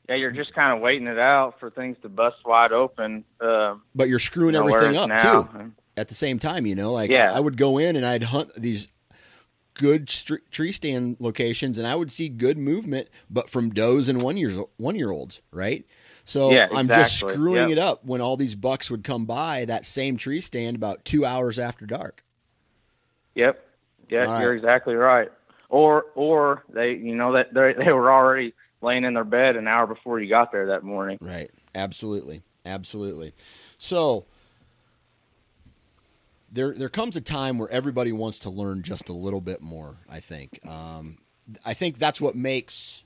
yeah, 0.09 0.15
you're 0.15 0.31
just 0.31 0.53
kind 0.53 0.75
of 0.75 0.81
waiting 0.81 1.07
it 1.07 1.19
out 1.19 1.59
for 1.59 1.69
things 1.69 1.95
to 2.01 2.09
bust 2.09 2.37
wide 2.45 2.71
open. 2.73 3.23
Um, 3.39 3.83
but 3.95 4.09
you're 4.09 4.19
screwing 4.19 4.55
you 4.55 4.59
know, 4.61 4.67
everything 4.67 4.97
up 4.97 5.07
now, 5.09 5.43
too 5.43 5.71
at 5.95 6.07
the 6.09 6.15
same 6.15 6.39
time. 6.39 6.65
You 6.65 6.75
know, 6.75 6.91
like 6.91 7.11
Yeah. 7.11 7.31
I 7.33 7.39
would 7.39 7.57
go 7.57 7.77
in 7.77 7.95
and 7.95 8.05
I'd 8.05 8.23
hunt 8.23 8.51
these 8.57 8.87
good 9.75 10.09
str- 10.09 10.35
tree 10.51 10.71
stand 10.73 11.15
locations, 11.19 11.77
and 11.77 11.87
I 11.87 11.95
would 11.95 12.11
see 12.11 12.27
good 12.27 12.57
movement, 12.57 13.07
but 13.29 13.49
from 13.49 13.69
does 13.69 14.09
and 14.09 14.21
one 14.21 14.35
years 14.35 14.57
one 14.77 14.95
year 14.95 15.11
olds, 15.11 15.41
right? 15.51 15.85
So 16.29 16.51
Yeah, 16.51 16.67
I'm 16.71 16.87
just 16.87 17.17
screwing 17.17 17.69
Yep. 17.69 17.69
it 17.71 17.77
up 17.79 18.05
when 18.05 18.21
all 18.21 18.37
these 18.37 18.53
bucks 18.53 18.91
would 18.91 19.03
come 19.03 19.25
by 19.25 19.65
that 19.65 19.83
same 19.83 20.15
tree 20.15 20.41
stand 20.41 20.75
about 20.75 21.03
two 21.03 21.25
hours 21.25 21.57
after 21.57 21.87
dark. 21.87 22.23
Yep. 23.33 23.65
Yeah, 24.09 24.25
All 24.27 24.39
you're 24.39 24.51
right. 24.51 24.57
exactly 24.57 24.93
right. 24.93 25.31
Or 25.69 26.05
or 26.13 26.63
they 26.69 26.91
you 26.91 27.15
know 27.15 27.33
that 27.33 27.51
they 27.51 27.73
they 27.83 27.91
were 27.91 28.11
already 28.11 28.53
laying 28.81 29.05
in 29.05 29.15
their 29.15 29.23
bed 29.23 29.55
an 29.55 29.67
hour 29.67 29.87
before 29.87 30.19
you 30.19 30.29
got 30.29 30.51
there 30.51 30.67
that 30.67 30.83
morning. 30.83 31.17
Right. 31.19 31.49
Absolutely. 31.73 32.43
Absolutely. 32.63 33.33
So 33.79 34.25
there 36.51 36.75
there 36.75 36.89
comes 36.89 37.15
a 37.15 37.21
time 37.21 37.57
where 37.57 37.69
everybody 37.69 38.11
wants 38.11 38.37
to 38.39 38.51
learn 38.51 38.83
just 38.83 39.09
a 39.09 39.13
little 39.13 39.41
bit 39.41 39.61
more, 39.61 39.97
I 40.07 40.19
think. 40.19 40.59
Um, 40.67 41.17
I 41.65 41.73
think 41.73 41.97
that's 41.97 42.21
what 42.21 42.35
makes 42.35 43.03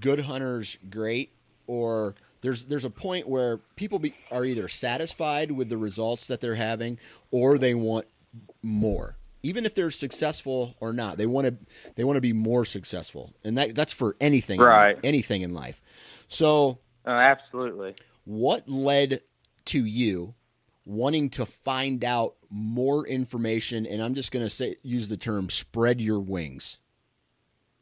good 0.00 0.20
hunters 0.20 0.76
great 0.90 1.30
or 1.70 2.16
there's 2.40 2.64
there's 2.64 2.84
a 2.84 2.90
point 2.90 3.28
where 3.28 3.58
people 3.76 4.00
be, 4.00 4.12
are 4.30 4.44
either 4.44 4.66
satisfied 4.66 5.52
with 5.52 5.68
the 5.68 5.76
results 5.78 6.26
that 6.26 6.40
they're 6.40 6.56
having 6.56 6.98
or 7.30 7.58
they 7.58 7.74
want 7.74 8.06
more. 8.62 9.16
Even 9.44 9.64
if 9.64 9.74
they're 9.74 9.92
successful 9.92 10.74
or 10.80 10.92
not 10.92 11.16
they 11.16 11.26
want 11.26 11.46
to 11.46 11.54
they 11.94 12.02
want 12.02 12.16
to 12.16 12.20
be 12.20 12.32
more 12.32 12.64
successful. 12.64 13.32
And 13.44 13.56
that 13.56 13.76
that's 13.76 13.92
for 13.92 14.16
anything 14.20 14.58
in- 14.58 14.66
Right. 14.66 14.98
anything 15.04 15.42
in 15.42 15.54
life. 15.54 15.80
So 16.28 16.78
Uh, 17.06 17.10
absolutely. 17.10 17.94
what 18.24 18.68
led 18.68 19.20
to 19.66 19.84
you 19.84 20.34
wanting 20.84 21.30
to 21.30 21.46
find 21.46 22.02
out 22.02 22.34
more 22.50 23.06
information? 23.06 23.86
And 23.86 24.02
i'm 24.02 24.14
just 24.14 24.32
going 24.32 24.44
to 24.44 24.50
say 24.50 24.74
use 24.82 25.08
the 25.08 25.16
term 25.16 25.50
spread 25.50 26.00
your 26.00 26.18
wings 26.18 26.78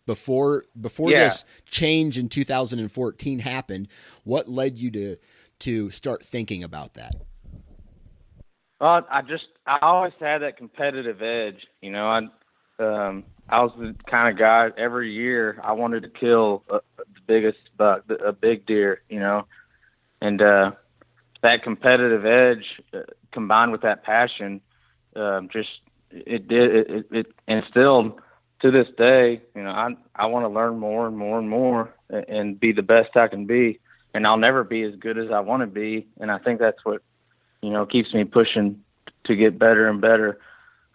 before 0.09 0.64
before 0.81 1.11
Yeah. 1.11 1.18
this 1.25 1.44
change 1.66 2.16
in 2.16 2.31
2014 2.31 3.40
happened 3.40 3.87
what 4.25 4.49
led 4.49 4.79
you 4.79 4.90
to 4.90 5.16
to 5.59 5.90
start 5.90 6.23
thinking 6.23 6.64
about 6.64 6.94
that 6.94 7.12
Well, 8.81 9.07
I 9.11 9.23
just 9.23 9.44
I 9.66 9.79
always 9.83 10.14
had 10.18 10.38
that 10.38 10.57
competitive 10.57 11.21
edge. 11.21 11.66
You 11.83 11.90
know, 11.90 12.07
I 12.09 12.18
um 12.79 13.25
I 13.51 13.61
was 13.62 13.73
the 13.79 13.94
kind 14.11 14.33
of 14.33 14.38
guy 14.38 14.71
every 14.79 15.12
year 15.12 15.61
I 15.62 15.73
wanted 15.73 16.05
to 16.05 16.09
kill 16.09 16.64
a, 16.71 16.81
the 16.97 17.05
biggest 17.27 17.59
buck, 17.77 18.05
a 18.25 18.33
big 18.33 18.64
deer. 18.66 19.03
You 19.11 19.21
know, 19.21 19.47
and 20.23 20.40
uh, 20.40 20.71
that 21.42 21.62
competitive 21.62 22.25
edge 22.25 22.64
uh, 22.94 23.01
combined 23.33 23.73
with 23.73 23.83
that 23.83 24.05
passion, 24.05 24.62
um, 25.16 25.49
just 25.53 25.68
it 26.11 26.49
did 26.49 26.75
it, 26.75 26.90
it, 26.90 27.07
it 27.11 27.27
instilled 27.47 28.21
to 28.61 28.71
this 28.71 28.88
day. 28.97 29.42
You 29.55 29.62
know, 29.62 29.71
I 29.71 29.94
I 30.14 30.27
want 30.27 30.44
to 30.44 30.49
learn 30.49 30.79
more 30.79 31.07
and 31.07 31.16
more 31.16 31.38
and 31.38 31.49
more 31.49 31.94
and, 32.11 32.29
and 32.29 32.61
be 32.61 32.73
the 32.73 32.83
best 32.83 33.16
I 33.16 33.29
can 33.29 33.47
be. 33.47 33.81
And 34.14 34.27
I'll 34.27 34.38
never 34.38 34.64
be 34.64 34.83
as 34.83 34.94
good 34.97 35.18
as 35.18 35.31
I 35.31 35.40
want 35.40 35.61
to 35.62 35.66
be. 35.66 36.09
And 36.18 36.31
I 36.31 36.38
think 36.38 36.61
that's 36.61 36.85
what 36.85 37.03
you 37.62 37.71
know, 37.71 37.87
keeps 37.87 38.12
me 38.14 38.25
pushing 38.25 38.83
to 39.25 39.37
get 39.37 39.59
better 39.59 39.88
and 39.88 40.01
better. 40.01 40.38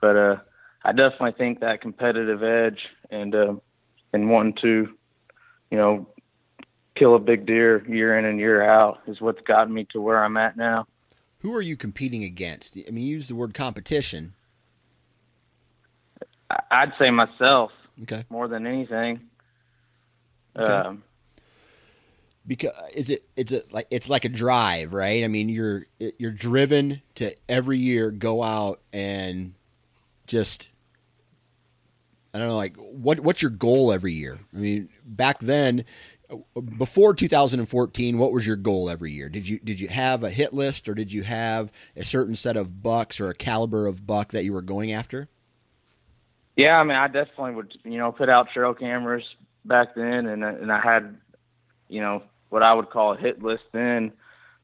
But 0.02 0.16
uh, 0.16 0.36
I 0.84 0.92
definitely 0.92 1.34
think 1.34 1.60
that 1.60 1.82
competitive 1.82 2.44
edge 2.44 2.80
and 3.10 3.36
uh, 3.36 3.56
and 4.12 4.30
wanting 4.30 4.56
to, 4.62 4.94
you 5.72 5.78
know, 5.78 6.08
kill 6.96 7.16
a 7.16 7.20
big 7.20 7.46
deer 7.46 7.86
year 7.88 8.18
in 8.18 8.26
and 8.26 8.40
year 8.40 8.62
out 8.62 9.02
is 9.08 9.22
what's 9.22 9.42
gotten 9.42 9.74
me 9.74 9.88
to 9.92 10.02
where 10.02 10.24
I'm 10.24 10.38
at 10.38 10.58
now. 10.58 10.86
Who 11.40 11.54
are 11.54 11.62
you 11.62 11.76
competing 11.76 12.24
against? 12.24 12.78
I 12.78 12.92
mean, 12.92 13.04
you 13.04 13.16
use 13.16 13.28
the 13.28 13.36
word 13.36 13.54
competition. 13.54 14.34
I'd 16.72 16.94
say 17.00 17.12
myself. 17.12 17.72
Okay. 18.04 18.26
More 18.30 18.48
than 18.48 18.66
anything. 18.66 19.22
Okay. 20.58 20.72
Um, 20.72 21.04
because 22.46 22.74
is 22.94 23.10
it 23.10 23.26
it's 23.36 23.52
a 23.52 23.64
like 23.72 23.88
it's 23.90 24.10
like 24.10 24.26
a 24.26 24.30
drive, 24.30 24.94
right? 24.94 25.24
I 25.24 25.28
mean, 25.28 25.50
you're 25.50 25.86
you're 26.18 26.32
driven 26.32 27.02
to 27.16 27.34
every 27.48 27.80
year 27.80 28.12
go 28.12 28.44
out 28.44 28.82
and 28.92 29.54
just 30.28 30.70
I 32.34 32.40
don't 32.40 32.48
know, 32.48 32.56
like 32.56 32.76
what 32.78 33.20
what's 33.22 33.42
your 33.42 33.52
goal 33.52 33.94
every 33.94 34.14
year? 34.14 34.40
I 34.54 34.58
mean, 34.58 34.90
back 35.06 35.40
then, 35.40 35.86
before 36.78 37.14
2014, 37.14 38.18
what 38.18 38.34
was 38.34 38.48
your 38.48 38.56
goal 38.56 38.90
every 38.90 39.12
year? 39.12 39.30
Did 39.30 39.48
you 39.48 39.60
did 39.60 39.80
you 39.80 39.88
have 39.88 40.24
a 40.24 40.30
hit 40.30 40.54
list, 40.54 40.90
or 40.90 40.96
did 40.96 41.12
you 41.12 41.24
have 41.24 41.72
a 41.96 42.04
certain 42.04 42.36
set 42.36 42.58
of 42.58 42.82
bucks 42.82 43.20
or 43.20 43.30
a 43.30 43.36
caliber 43.36 43.88
of 43.88 44.06
buck 44.06 44.32
that 44.32 44.44
you 44.44 44.52
were 44.52 44.62
going 44.62 44.92
after? 44.92 45.30
Yeah, 46.56 46.80
I 46.80 46.84
mean, 46.84 46.98
I 46.98 47.08
definitely 47.08 47.56
would, 47.56 47.74
you 47.84 47.98
know, 47.98 48.12
put 48.12 48.30
out 48.30 48.50
trail 48.54 48.74
cameras 48.74 49.24
back 49.66 49.96
then, 49.96 50.28
and 50.28 50.44
and 50.44 50.72
I 50.72 50.80
had, 50.80 51.18
you 51.90 52.02
know, 52.02 52.24
what 52.50 52.62
I 52.62 52.74
would 52.74 52.90
call 52.90 53.14
a 53.14 53.18
hit 53.18 53.42
list 53.42 53.64
then. 53.72 54.12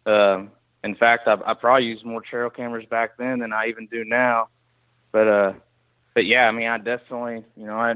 Um, 0.06 0.52
in 0.84 0.95
fact, 0.95 1.28
I, 1.28 1.36
I 1.45 1.54
probably 1.56 1.88
used 1.88 2.06
more 2.06 2.21
trail 2.21 2.49
cameras 2.49 2.86
back 2.89 3.17
then 3.17 3.39
than 3.39 3.54
I 3.54 3.67
even 3.67 3.88
do 3.88 4.06
now. 4.06 4.49
But 5.12 5.28
uh, 5.28 5.54
but 6.13 6.25
yeah, 6.25 6.47
I 6.47 6.52
mean, 6.52 6.67
I 6.67 6.78
definitely, 6.78 7.43
you 7.56 7.65
know, 7.65 7.78
I 7.78 7.95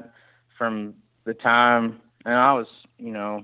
from 0.58 0.96
the 1.26 1.36
time, 1.36 2.02
and 2.26 2.34
I 2.34 2.54
was, 2.54 2.68
you 2.98 3.12
know, 3.12 3.44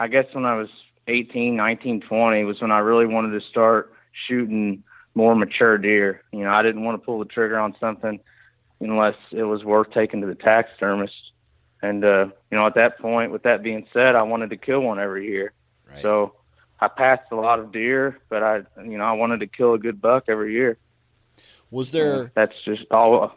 I 0.00 0.08
guess 0.08 0.26
when 0.32 0.46
I 0.46 0.56
was 0.56 0.68
18, 1.06 1.54
19, 1.54 2.00
20 2.00 2.44
was 2.44 2.60
when 2.60 2.72
I 2.72 2.78
really 2.78 3.06
wanted 3.06 3.38
to 3.38 3.46
start 3.48 3.92
shooting 4.26 4.84
more 5.14 5.34
mature 5.34 5.76
deer. 5.76 6.22
You 6.32 6.44
know, 6.44 6.50
I 6.50 6.62
didn't 6.62 6.84
want 6.84 7.00
to 7.00 7.04
pull 7.04 7.18
the 7.18 7.26
trigger 7.26 7.58
on 7.58 7.76
something 7.78 8.20
unless 8.82 9.16
it 9.30 9.44
was 9.44 9.64
worth 9.64 9.90
taking 9.92 10.20
to 10.20 10.26
the 10.26 10.34
taxidermist. 10.34 11.14
And 11.82 12.04
uh, 12.04 12.26
you 12.50 12.58
know, 12.58 12.66
at 12.66 12.74
that 12.74 12.98
point, 12.98 13.32
with 13.32 13.42
that 13.42 13.62
being 13.62 13.86
said, 13.92 14.14
I 14.14 14.22
wanted 14.22 14.50
to 14.50 14.56
kill 14.56 14.80
one 14.80 15.00
every 15.00 15.26
year. 15.26 15.52
Right. 15.90 16.02
So 16.02 16.34
I 16.80 16.88
passed 16.88 17.30
a 17.32 17.36
lot 17.36 17.58
of 17.58 17.72
deer, 17.72 18.18
but 18.28 18.42
I, 18.42 18.62
you 18.84 18.98
know, 18.98 19.04
I 19.04 19.12
wanted 19.12 19.40
to 19.40 19.46
kill 19.46 19.74
a 19.74 19.78
good 19.78 20.00
buck 20.00 20.24
every 20.28 20.52
year. 20.52 20.78
Was 21.70 21.90
there? 21.90 22.30
That's 22.34 22.54
just 22.64 22.84
all. 22.90 23.34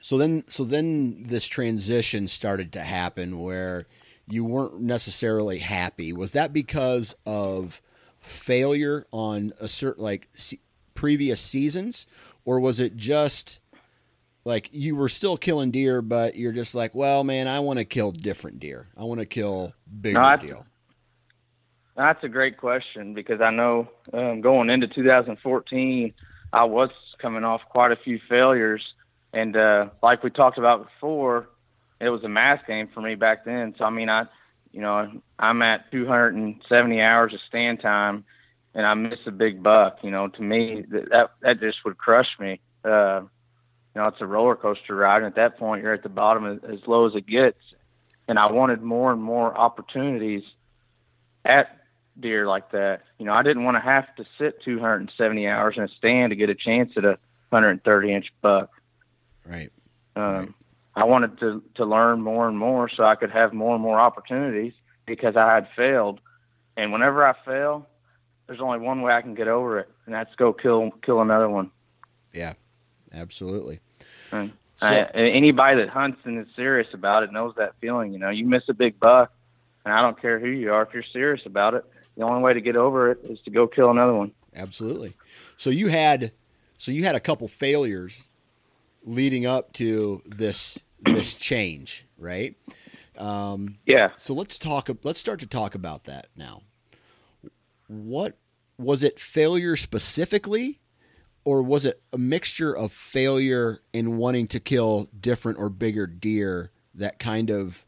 So 0.00 0.16
then, 0.16 0.44
so 0.48 0.64
then 0.64 1.22
this 1.24 1.46
transition 1.46 2.28
started 2.28 2.72
to 2.72 2.80
happen 2.80 3.40
where 3.40 3.86
you 4.28 4.44
weren't 4.44 4.80
necessarily 4.80 5.58
happy. 5.58 6.12
Was 6.12 6.32
that 6.32 6.52
because 6.52 7.14
of 7.26 7.82
failure 8.20 9.06
on 9.10 9.52
a 9.60 9.68
certain 9.68 10.02
like 10.04 10.28
se- 10.34 10.60
previous 10.94 11.40
seasons, 11.40 12.06
or 12.44 12.58
was 12.58 12.80
it 12.80 12.96
just 12.96 13.60
like 14.44 14.70
you 14.72 14.96
were 14.96 15.08
still 15.08 15.36
killing 15.36 15.70
deer, 15.70 16.00
but 16.02 16.36
you're 16.36 16.52
just 16.52 16.74
like, 16.74 16.94
well, 16.94 17.24
man, 17.24 17.48
I 17.48 17.60
want 17.60 17.78
to 17.78 17.84
kill 17.84 18.12
different 18.12 18.60
deer. 18.60 18.88
I 18.96 19.04
want 19.04 19.20
to 19.20 19.26
kill 19.26 19.72
bigger 20.00 20.20
No, 20.20 20.36
deal. 20.36 20.66
That's 21.96 22.22
a 22.22 22.28
great 22.28 22.56
question 22.58 23.12
because 23.12 23.40
I 23.40 23.50
know 23.50 23.88
um, 24.12 24.40
going 24.40 24.70
into 24.70 24.86
2014, 24.86 26.14
I 26.52 26.64
was 26.64 26.90
coming 27.20 27.44
off 27.44 27.60
quite 27.68 27.90
a 27.90 27.96
few 27.96 28.20
failures, 28.28 28.82
and 29.32 29.56
uh, 29.56 29.88
like 30.02 30.22
we 30.22 30.30
talked 30.30 30.58
about 30.58 30.84
before, 30.84 31.48
it 32.00 32.08
was 32.08 32.22
a 32.22 32.28
mass 32.28 32.60
game 32.66 32.88
for 32.94 33.00
me 33.00 33.16
back 33.16 33.44
then. 33.44 33.74
So 33.76 33.84
I 33.84 33.90
mean, 33.90 34.08
I, 34.08 34.26
you 34.70 34.80
know, 34.80 35.10
I'm 35.38 35.60
at 35.62 35.90
270 35.90 37.00
hours 37.00 37.34
of 37.34 37.40
stand 37.48 37.80
time, 37.80 38.24
and 38.74 38.86
I 38.86 38.94
miss 38.94 39.18
a 39.26 39.32
big 39.32 39.62
buck. 39.62 39.98
You 40.02 40.12
know, 40.12 40.28
to 40.28 40.42
me, 40.42 40.84
that 40.90 41.10
that, 41.10 41.30
that 41.42 41.60
just 41.60 41.78
would 41.84 41.98
crush 41.98 42.28
me. 42.38 42.60
Uh, 42.84 43.22
you 43.98 44.04
know, 44.04 44.08
it's 44.10 44.20
a 44.20 44.26
roller 44.26 44.54
coaster 44.54 44.94
ride, 44.94 45.24
and 45.24 45.26
at 45.26 45.34
that 45.34 45.58
point, 45.58 45.82
you're 45.82 45.92
at 45.92 46.04
the 46.04 46.08
bottom 46.08 46.60
as, 46.62 46.86
low 46.86 47.08
as 47.08 47.16
it 47.16 47.26
gets. 47.26 47.58
And 48.28 48.38
I 48.38 48.48
wanted 48.52 48.80
more 48.80 49.10
and 49.10 49.20
more 49.20 49.52
opportunities 49.58 50.44
at 51.44 51.76
deer 52.20 52.46
like 52.46 52.70
that. 52.70 53.02
You 53.18 53.26
know, 53.26 53.32
I 53.32 53.42
didn't 53.42 53.64
want 53.64 53.76
to 53.76 53.80
have 53.80 54.14
to 54.14 54.24
sit 54.38 54.62
270 54.62 55.48
hours 55.48 55.74
in 55.76 55.82
a 55.82 55.88
stand 55.88 56.30
to 56.30 56.36
get 56.36 56.48
a 56.48 56.54
chance 56.54 56.92
at 56.96 57.04
a 57.04 57.18
130 57.48 58.14
inch 58.14 58.26
buck. 58.40 58.70
Right. 59.44 59.72
Um, 60.14 60.22
Right. 60.22 60.48
I 60.94 61.04
wanted 61.04 61.40
to 61.40 61.60
to 61.74 61.84
learn 61.84 62.20
more 62.20 62.46
and 62.46 62.56
more 62.56 62.88
so 62.88 63.02
I 63.02 63.16
could 63.16 63.32
have 63.32 63.52
more 63.52 63.74
and 63.74 63.82
more 63.82 63.98
opportunities 63.98 64.74
because 65.06 65.34
I 65.34 65.54
had 65.54 65.66
failed. 65.74 66.20
And 66.76 66.92
whenever 66.92 67.26
I 67.26 67.34
fail, 67.44 67.88
there's 68.46 68.60
only 68.60 68.78
one 68.78 69.02
way 69.02 69.12
I 69.12 69.22
can 69.22 69.34
get 69.34 69.48
over 69.48 69.80
it, 69.80 69.88
and 70.06 70.14
that's 70.14 70.32
go 70.36 70.52
kill 70.52 70.92
kill 71.04 71.20
another 71.20 71.48
one. 71.48 71.72
Yeah. 72.32 72.52
Absolutely. 73.12 73.80
And 74.32 74.52
So- 74.80 74.86
I, 74.86 75.02
anybody 75.14 75.78
that 75.80 75.88
hunts 75.88 76.20
and 76.24 76.38
is 76.38 76.46
serious 76.54 76.88
about 76.94 77.22
it 77.24 77.32
knows 77.32 77.54
that 77.56 77.74
feeling. 77.80 78.12
You 78.12 78.18
know, 78.18 78.30
you 78.30 78.44
miss 78.46 78.62
a 78.68 78.74
big 78.74 78.98
buck, 79.00 79.32
and 79.84 79.92
I 79.92 80.02
don't 80.02 80.20
care 80.20 80.38
who 80.38 80.48
you 80.48 80.72
are. 80.72 80.82
If 80.82 80.94
you're 80.94 81.02
serious 81.02 81.44
about 81.46 81.74
it, 81.74 81.84
the 82.16 82.24
only 82.24 82.42
way 82.42 82.54
to 82.54 82.60
get 82.60 82.76
over 82.76 83.10
it 83.10 83.18
is 83.24 83.40
to 83.42 83.50
go 83.50 83.66
kill 83.66 83.90
another 83.90 84.14
one. 84.14 84.32
Absolutely. 84.54 85.14
So 85.56 85.70
you 85.70 85.88
had 85.88 86.32
so 86.78 86.90
you 86.92 87.04
had 87.04 87.14
a 87.16 87.20
couple 87.20 87.48
failures 87.48 88.22
leading 89.04 89.46
up 89.46 89.72
to 89.74 90.22
this 90.26 90.78
this 91.04 91.34
change, 91.48 92.06
right? 92.16 92.56
Um, 93.16 93.78
Yeah. 93.84 94.10
so 94.16 94.32
let's 94.34 94.58
talk. 94.58 94.88
Let's 95.02 95.18
start 95.18 95.40
to 95.40 95.46
talk 95.46 95.74
about 95.74 96.04
that 96.04 96.28
now. 96.36 96.62
What 97.88 98.36
was 98.78 99.02
it? 99.02 99.18
Failure 99.18 99.74
specifically, 99.76 100.78
or 101.48 101.62
was 101.62 101.86
it 101.86 102.02
a 102.12 102.18
mixture 102.18 102.76
of 102.76 102.92
failure 102.92 103.80
and 103.94 104.18
wanting 104.18 104.46
to 104.46 104.60
kill 104.60 105.08
different 105.18 105.58
or 105.58 105.70
bigger 105.70 106.06
deer 106.06 106.70
that 106.94 107.18
kind 107.18 107.48
of 107.48 107.86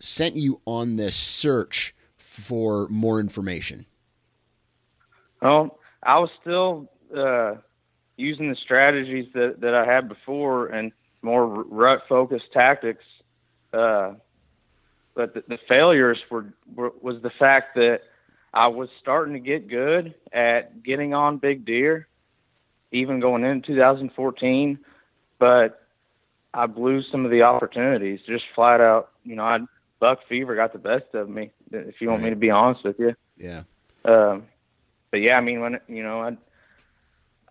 sent 0.00 0.36
you 0.36 0.62
on 0.64 0.96
this 0.96 1.14
search 1.14 1.94
for 2.16 2.88
more 2.88 3.20
information? 3.20 3.84
Well, 5.42 5.78
I 6.02 6.18
was 6.18 6.30
still 6.40 6.90
uh, 7.14 7.56
using 8.16 8.48
the 8.48 8.56
strategies 8.56 9.30
that, 9.34 9.60
that 9.60 9.74
I 9.74 9.84
had 9.84 10.08
before 10.08 10.68
and 10.68 10.90
more 11.20 11.46
rut 11.46 12.04
focused 12.08 12.54
tactics. 12.54 13.04
Uh, 13.70 14.14
but 15.14 15.34
the, 15.34 15.44
the 15.46 15.58
failures 15.68 16.20
were, 16.30 16.46
were 16.74 16.94
was 17.02 17.20
the 17.20 17.32
fact 17.38 17.74
that 17.74 18.00
I 18.54 18.68
was 18.68 18.88
starting 19.02 19.34
to 19.34 19.40
get 19.40 19.68
good 19.68 20.14
at 20.32 20.82
getting 20.82 21.12
on 21.12 21.36
big 21.36 21.66
deer, 21.66 22.08
even 22.94 23.20
going 23.20 23.44
into 23.44 23.68
2014. 23.68 24.78
But 25.38 25.82
I 26.54 26.66
blew 26.66 27.02
some 27.02 27.24
of 27.24 27.30
the 27.30 27.42
opportunities, 27.42 28.20
just 28.26 28.44
flat 28.54 28.80
out. 28.80 29.10
You 29.24 29.36
know, 29.36 29.44
I 29.44 29.58
buck 29.98 30.20
fever 30.28 30.54
got 30.54 30.72
the 30.72 30.78
best 30.78 31.14
of 31.14 31.28
me. 31.28 31.50
If 31.70 32.00
you 32.00 32.08
want 32.08 32.22
me 32.22 32.30
to 32.30 32.36
be 32.36 32.50
honest 32.50 32.84
with 32.84 32.98
you. 32.98 33.14
Yeah. 33.36 33.62
Um, 34.04 34.44
but 35.10 35.20
yeah, 35.20 35.36
I 35.36 35.40
mean, 35.40 35.60
when 35.60 35.80
you 35.88 36.02
know, 36.02 36.20
I, 36.20 36.36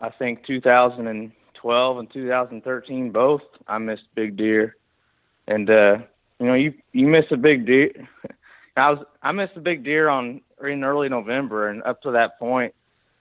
I 0.02 0.10
think 0.10 0.46
2012 0.46 1.98
and 1.98 2.14
2013 2.14 3.12
both, 3.12 3.42
I 3.68 3.78
missed 3.78 4.04
big 4.16 4.38
deer, 4.38 4.76
and 5.48 5.70
uh, 5.70 5.98
you 6.40 6.46
know, 6.46 6.54
you 6.54 6.74
you 6.92 7.08
miss 7.08 7.26
a 7.32 7.38
big 7.38 7.66
deer. 7.66 7.92
I 8.78 8.92
was 8.92 9.06
I 9.22 9.32
missed 9.32 9.54
a 9.56 9.62
big 9.62 9.84
deer 9.84 10.10
on 10.10 10.42
in 10.62 10.86
early 10.86 11.10
November, 11.10 11.70
and 11.70 11.84
up 11.84 12.02
to 12.04 12.12
that 12.12 12.40
point, 12.40 12.74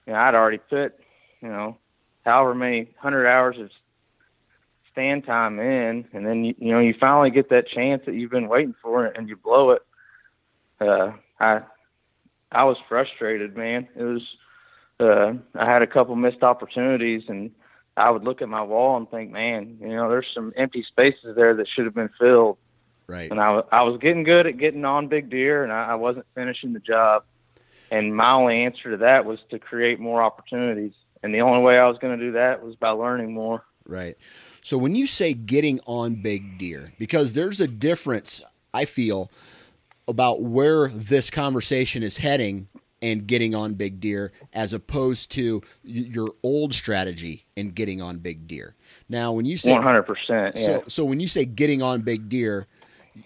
you 0.05 0.13
know, 0.13 0.19
I'd 0.19 0.35
already 0.35 0.57
put, 0.57 0.93
you 1.41 1.49
know, 1.49 1.77
however 2.23 2.53
many 2.55 2.89
hundred 2.97 3.27
hours 3.27 3.57
of 3.59 3.69
stand 4.91 5.25
time 5.25 5.59
in, 5.59 6.05
and 6.13 6.25
then 6.25 6.43
you, 6.43 6.55
you 6.57 6.71
know, 6.71 6.79
you 6.79 6.93
finally 6.99 7.31
get 7.31 7.49
that 7.49 7.67
chance 7.67 8.03
that 8.05 8.15
you've 8.15 8.31
been 8.31 8.47
waiting 8.47 8.75
for, 8.81 9.05
and 9.05 9.27
you 9.27 9.35
blow 9.35 9.71
it. 9.71 9.81
Uh, 10.79 11.11
I 11.39 11.61
I 12.51 12.63
was 12.65 12.77
frustrated, 12.87 13.57
man. 13.57 13.87
It 13.95 14.03
was 14.03 14.21
uh 14.99 15.33
I 15.55 15.65
had 15.65 15.81
a 15.81 15.87
couple 15.87 16.15
missed 16.15 16.43
opportunities 16.43 17.23
and 17.27 17.51
I 17.97 18.09
would 18.09 18.23
look 18.23 18.41
at 18.41 18.49
my 18.49 18.61
wall 18.63 18.97
and 18.97 19.09
think, 19.09 19.31
man, 19.31 19.77
you 19.79 19.89
know, 19.89 20.09
there's 20.09 20.27
some 20.33 20.53
empty 20.55 20.83
spaces 20.83 21.35
there 21.35 21.55
that 21.55 21.67
should 21.67 21.85
have 21.85 21.93
been 21.93 22.09
filled. 22.19 22.57
Right. 23.07 23.29
And 23.29 23.39
I, 23.39 23.51
wa- 23.51 23.65
I 23.71 23.83
was 23.83 23.99
getting 23.99 24.23
good 24.23 24.47
at 24.47 24.57
getting 24.57 24.85
on 24.85 25.07
big 25.07 25.29
deer 25.29 25.63
and 25.63 25.71
I, 25.71 25.89
I 25.89 25.95
wasn't 25.95 26.25
finishing 26.33 26.73
the 26.73 26.79
job. 26.79 27.23
And 27.91 28.15
my 28.15 28.31
only 28.31 28.63
answer 28.63 28.91
to 28.91 28.97
that 28.97 29.25
was 29.25 29.39
to 29.51 29.59
create 29.59 29.99
more 29.99 30.23
opportunities. 30.23 30.93
And 31.23 31.33
the 31.33 31.41
only 31.41 31.63
way 31.63 31.79
I 31.79 31.87
was 31.87 31.97
going 31.97 32.17
to 32.17 32.23
do 32.23 32.33
that 32.33 32.63
was 32.63 32.75
by 32.75 32.89
learning 32.89 33.33
more. 33.33 33.63
Right. 33.87 34.17
So 34.61 34.77
when 34.77 34.95
you 34.95 35.07
say 35.07 35.33
getting 35.33 35.79
on 35.87 36.21
big 36.21 36.57
deer, 36.57 36.93
because 36.99 37.33
there's 37.33 37.59
a 37.59 37.67
difference, 37.67 38.41
I 38.73 38.85
feel, 38.85 39.31
about 40.07 40.41
where 40.41 40.89
this 40.89 41.29
conversation 41.29 42.03
is 42.03 42.17
heading 42.17 42.67
and 43.01 43.27
getting 43.27 43.53
on 43.53 43.73
big 43.73 43.99
deer 43.99 44.31
as 44.53 44.73
opposed 44.73 45.31
to 45.31 45.61
your 45.83 46.33
old 46.43 46.73
strategy 46.73 47.45
and 47.57 47.75
getting 47.75 48.01
on 48.01 48.19
big 48.19 48.47
deer. 48.47 48.75
Now, 49.09 49.33
when 49.33 49.45
you 49.45 49.57
say 49.57 49.71
100%. 49.71 50.55
Yeah. 50.55 50.65
so, 50.65 50.83
so 50.87 51.05
when 51.05 51.19
you 51.19 51.27
say 51.27 51.43
getting 51.43 51.81
on 51.81 52.01
big 52.01 52.29
deer, 52.29 52.67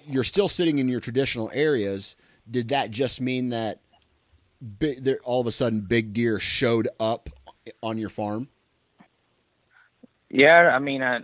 you're 0.07 0.23
still 0.23 0.47
sitting 0.47 0.79
in 0.79 0.89
your 0.89 0.99
traditional 0.99 1.51
areas. 1.53 2.15
did 2.49 2.69
that 2.69 2.89
just 2.91 3.21
mean 3.21 3.49
that 3.49 3.79
big, 4.79 5.03
there, 5.03 5.19
all 5.23 5.41
of 5.41 5.47
a 5.47 5.51
sudden 5.51 5.81
big 5.81 6.13
deer 6.13 6.39
showed 6.39 6.88
up 6.99 7.29
on 7.82 7.97
your 7.97 8.10
farm? 8.10 8.47
Yeah, 10.30 10.71
I 10.73 10.80
mean, 10.80 11.01
I, 11.01 11.19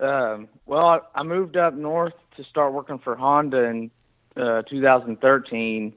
um, 0.00 0.48
well, 0.66 1.08
I 1.14 1.22
moved 1.22 1.56
up 1.56 1.74
north 1.74 2.14
to 2.36 2.44
start 2.44 2.72
working 2.72 2.98
for 2.98 3.16
Honda 3.16 3.64
in 3.64 3.90
uh, 4.36 4.62
2013, 4.62 5.92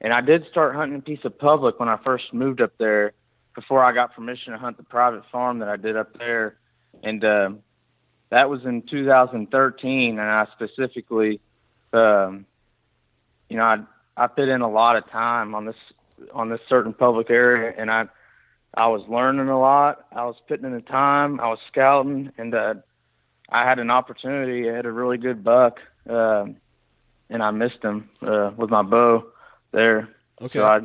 and 0.00 0.12
I 0.12 0.20
did 0.20 0.44
start 0.50 0.74
hunting 0.74 0.98
a 0.98 1.02
piece 1.02 1.24
of 1.24 1.38
public 1.38 1.78
when 1.78 1.88
I 1.88 1.98
first 2.04 2.32
moved 2.32 2.60
up 2.60 2.72
there. 2.78 3.12
Before 3.54 3.82
I 3.82 3.92
got 3.92 4.14
permission 4.14 4.52
to 4.52 4.58
hunt 4.58 4.76
the 4.76 4.84
private 4.84 5.24
farm 5.32 5.58
that 5.58 5.68
I 5.68 5.76
did 5.76 5.96
up 5.96 6.16
there, 6.16 6.58
and 7.02 7.24
uh, 7.24 7.50
that 8.30 8.48
was 8.48 8.64
in 8.64 8.82
2013, 8.82 10.10
and 10.10 10.20
I 10.20 10.46
specifically, 10.54 11.40
um, 11.92 12.46
you 13.48 13.56
know, 13.56 13.64
I 13.64 13.78
I 14.16 14.28
put 14.28 14.48
in 14.48 14.60
a 14.60 14.70
lot 14.70 14.96
of 14.96 15.10
time 15.10 15.56
on 15.56 15.64
this 15.64 15.76
on 16.32 16.50
this 16.50 16.60
certain 16.68 16.92
public 16.92 17.30
area, 17.30 17.72
and 17.76 17.90
I 17.90 18.06
I 18.74 18.88
was 18.88 19.02
learning 19.08 19.48
a 19.48 19.58
lot. 19.58 20.06
I 20.12 20.24
was 20.24 20.36
putting 20.46 20.66
in 20.66 20.72
the 20.72 20.80
time. 20.80 21.40
I 21.40 21.48
was 21.48 21.58
scouting, 21.68 22.30
and 22.38 22.54
uh, 22.54 22.74
I 23.48 23.68
had 23.68 23.78
an 23.78 23.90
opportunity. 23.90 24.70
I 24.70 24.74
had 24.74 24.86
a 24.86 24.92
really 24.92 25.18
good 25.18 25.42
buck, 25.42 25.80
uh, 26.08 26.46
and 27.30 27.42
I 27.42 27.50
missed 27.50 27.82
him 27.82 28.10
uh, 28.22 28.50
with 28.56 28.70
my 28.70 28.82
bow 28.82 29.24
there. 29.72 30.08
Okay. 30.40 30.58
So, 30.58 30.64
I, 30.64 30.80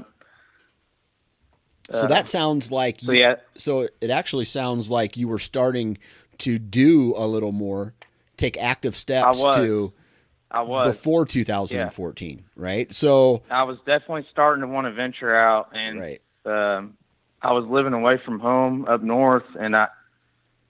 so 1.91 2.07
that 2.07 2.27
sounds 2.27 2.71
like 2.71 3.01
so 3.01 3.11
yeah, 3.11 3.35
so 3.57 3.87
it 3.99 4.09
actually 4.09 4.45
sounds 4.45 4.89
like 4.89 5.17
you 5.17 5.27
were 5.27 5.39
starting 5.39 5.97
to 6.39 6.57
do 6.57 7.13
a 7.15 7.27
little 7.27 7.51
more, 7.51 7.93
take 8.37 8.57
active 8.57 8.95
steps 8.95 9.41
to 9.41 9.93
I 10.49 10.61
was. 10.61 10.95
before 10.95 11.25
2014, 11.25 12.45
right? 12.55 12.93
So 12.93 13.43
I 13.49 13.63
was 13.63 13.77
definitely 13.85 14.25
starting 14.31 14.61
to 14.61 14.67
want 14.67 14.87
to 14.87 14.93
venture 14.93 15.35
out, 15.35 15.69
and 15.73 15.99
right, 15.99 16.21
um, 16.45 16.97
I 17.43 17.51
was 17.51 17.65
living 17.69 17.93
away 17.93 18.19
from 18.23 18.39
home 18.39 18.85
up 18.85 19.03
north, 19.03 19.43
and 19.59 19.75
I 19.75 19.87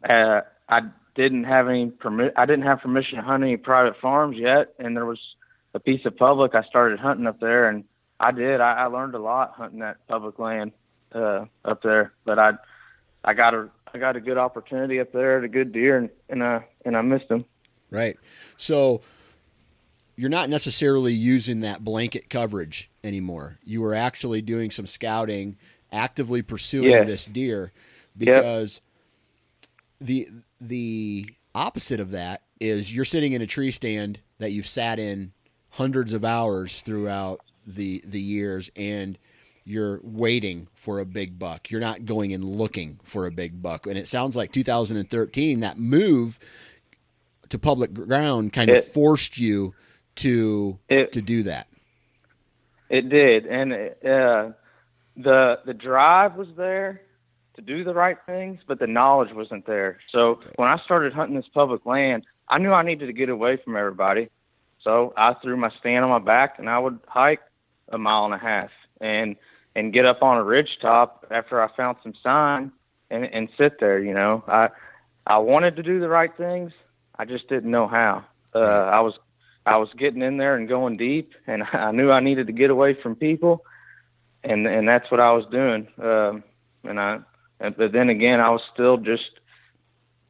uh, 0.08 0.42
I 0.68 0.82
didn't 1.16 1.44
have 1.44 1.68
any 1.68 1.92
permit. 1.92 2.34
I 2.36 2.46
didn't 2.46 2.66
have 2.66 2.82
permission 2.82 3.18
to 3.18 3.24
hunt 3.24 3.44
any 3.44 3.58
private 3.58 3.96
farms 4.02 4.38
yet, 4.38 4.74
and 4.80 4.98
there 4.98 5.06
was 5.06 5.20
a 5.74 5.80
piece 5.80 6.06
of 6.06 6.18
public. 6.18 6.56
I 6.56 6.64
started 6.64 7.00
hunting 7.00 7.28
up 7.28 7.40
there, 7.40 7.70
and 7.70 7.84
I 8.20 8.32
did. 8.32 8.60
I, 8.60 8.74
I 8.74 8.86
learned 8.86 9.16
a 9.16 9.20
lot 9.20 9.54
hunting 9.56 9.80
that 9.80 10.06
public 10.08 10.40
land 10.40 10.72
uh, 11.14 11.46
up 11.64 11.84
there. 11.84 12.14
But 12.26 12.40
I 12.40 12.52
I 13.24 13.34
got 13.34 13.54
a 13.54 13.70
I 13.94 14.00
got 14.00 14.16
a 14.16 14.22
good 14.22 14.38
opportunity 14.38 15.00
up 15.00 15.12
there 15.12 15.38
at 15.38 15.44
a 15.44 15.50
good 15.50 15.72
deer, 15.72 15.98
and 15.98 16.10
and 16.30 16.42
uh, 16.42 16.62
and 16.86 16.98
I 16.98 17.02
missed 17.02 17.30
them. 17.30 17.46
right. 17.92 18.18
So 18.58 19.02
you're 20.16 20.30
not 20.30 20.50
necessarily 20.50 21.14
using 21.14 21.62
that 21.62 21.84
blanket 21.84 22.30
coverage 22.30 22.90
anymore. 23.04 23.58
You 23.64 23.82
were 23.82 23.96
actually 23.96 24.42
doing 24.42 24.70
some 24.70 24.86
scouting, 24.86 25.58
actively 25.94 26.42
pursuing 26.42 26.90
Yeah. 26.92 27.04
this 27.06 27.26
deer 27.26 27.72
because 28.18 28.82
the 30.02 30.28
the 30.60 31.28
opposite 31.56 32.00
of 32.00 32.12
that 32.12 32.42
is 32.60 32.94
you're 32.94 33.06
sitting 33.06 33.34
in 33.34 33.42
a 33.42 33.48
tree 33.48 33.72
stand 33.72 34.20
that 34.40 34.52
you've 34.52 34.68
sat 34.68 35.00
in 35.00 35.32
hundreds 35.72 36.12
of 36.14 36.26
hours 36.26 36.82
throughout 36.82 37.40
the 37.66 38.04
the 38.06 38.20
years 38.22 38.70
and 38.76 39.18
you're 39.66 40.02
waiting 40.04 40.68
for 40.74 41.00
a 41.00 41.06
big 41.06 41.40
buck. 41.40 41.72
You're 41.72 41.80
not 41.80 42.04
going 42.06 42.34
and 42.34 42.44
looking 42.44 43.00
for 43.04 43.26
a 43.26 43.32
big 43.32 43.62
buck. 43.62 43.88
And 43.88 43.98
it 43.98 44.10
sounds 44.10 44.36
like 44.36 44.52
2013 44.52 45.62
that 45.62 45.80
move 45.80 46.38
to 47.48 47.58
public 47.58 47.94
ground 47.94 48.52
kind 48.52 48.70
of 48.70 48.76
It- 48.78 48.86
forced 48.88 49.38
you 49.38 49.74
to 50.16 50.80
It- 50.90 51.14
to 51.14 51.22
do 51.22 51.44
that. 51.44 51.68
It 52.90 53.08
did, 53.10 53.46
and 53.46 53.74
uh, 53.74 54.52
the 55.16 55.60
the 55.66 55.74
drive 55.74 56.36
was 56.36 56.48
there 56.58 57.02
to 57.56 57.62
do 57.62 57.84
the 57.84 57.94
right 57.94 58.18
things, 58.26 58.60
but 58.68 58.80
the 58.80 58.88
knowledge 58.88 59.34
wasn't 59.34 59.66
there. 59.66 60.00
So 60.12 60.40
when 60.56 60.68
I 60.68 60.78
started 60.86 61.14
hunting 61.14 61.36
this 61.36 61.50
public 61.54 61.86
land, 61.86 62.26
I 62.48 62.58
knew 62.58 62.72
I 62.72 62.84
needed 62.84 63.08
to 63.08 63.14
get 63.14 63.30
away 63.30 63.58
from 63.64 63.76
everybody. 63.76 64.30
So 64.84 65.14
I 65.16 65.36
threw 65.36 65.56
my 65.56 65.70
stand 65.80 66.04
on 66.04 66.10
my 66.10 66.20
back, 66.20 66.60
and 66.60 66.70
I 66.70 66.80
would 66.80 67.00
hike 67.08 67.42
a 67.90 67.98
mile 67.98 68.26
and 68.26 68.34
a 68.34 68.38
half, 68.38 68.70
and 69.00 69.36
and 69.76 69.94
get 69.94 70.06
up 70.06 70.22
on 70.22 70.38
a 70.38 70.44
ridge 70.44 70.78
top 70.82 71.26
after 71.32 71.62
I 71.62 71.68
found 71.76 71.98
some 72.04 72.14
sign, 72.22 72.72
and 73.10 73.26
and 73.26 73.50
sit 73.58 73.80
there. 73.80 74.00
You 74.00 74.14
know, 74.14 74.44
I 74.48 74.70
I 75.26 75.38
wanted 75.38 75.76
to 75.78 75.84
do 75.84 76.00
the 76.00 76.10
right 76.10 76.36
things, 76.36 76.72
I 77.18 77.26
just 77.26 77.48
didn't 77.48 77.72
know 77.72 77.88
how. 77.88 78.26
Uh, 78.54 78.60
I 78.60 79.02
was 79.02 79.14
I 79.66 79.78
was 79.78 79.90
getting 79.98 80.22
in 80.22 80.38
there 80.38 80.56
and 80.56 80.68
going 80.68 80.98
deep, 80.98 81.32
and 81.48 81.64
I 81.74 81.92
knew 81.92 82.12
I 82.12 82.20
needed 82.20 82.48
to 82.48 82.54
get 82.54 82.70
away 82.70 82.98
from 83.02 83.16
people, 83.16 83.64
and 84.44 84.68
and 84.68 84.88
that's 84.88 85.10
what 85.12 85.20
I 85.20 85.32
was 85.32 85.46
doing. 85.52 85.88
Um, 86.02 86.44
and 86.84 87.00
I, 87.00 87.20
but 87.60 87.92
then 87.92 88.10
again, 88.10 88.40
I 88.40 88.50
was 88.50 88.62
still 88.74 88.98
just 88.98 89.40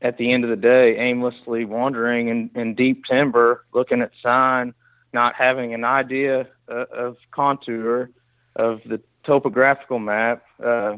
at 0.01 0.17
the 0.17 0.31
end 0.31 0.43
of 0.43 0.49
the 0.49 0.55
day 0.55 0.97
aimlessly 0.97 1.65
wandering 1.65 2.27
in, 2.27 2.49
in 2.55 2.75
deep 2.75 3.05
timber, 3.05 3.65
looking 3.73 4.01
at 4.01 4.11
sign, 4.21 4.73
not 5.13 5.33
having 5.33 5.73
an 5.73 5.85
idea 5.85 6.47
uh, 6.69 6.85
of 6.93 7.17
contour 7.31 8.09
of 8.55 8.81
the 8.85 9.01
topographical 9.25 9.99
map. 9.99 10.43
Uh, 10.63 10.97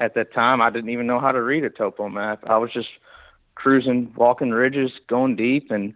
at 0.00 0.14
that 0.14 0.34
time, 0.34 0.60
I 0.60 0.70
didn't 0.70 0.90
even 0.90 1.06
know 1.06 1.20
how 1.20 1.32
to 1.32 1.40
read 1.40 1.64
a 1.64 1.70
topo 1.70 2.08
map. 2.08 2.42
I 2.46 2.58
was 2.58 2.72
just 2.72 2.88
cruising, 3.54 4.12
walking 4.16 4.50
ridges, 4.50 4.90
going 5.08 5.36
deep, 5.36 5.70
and 5.70 5.94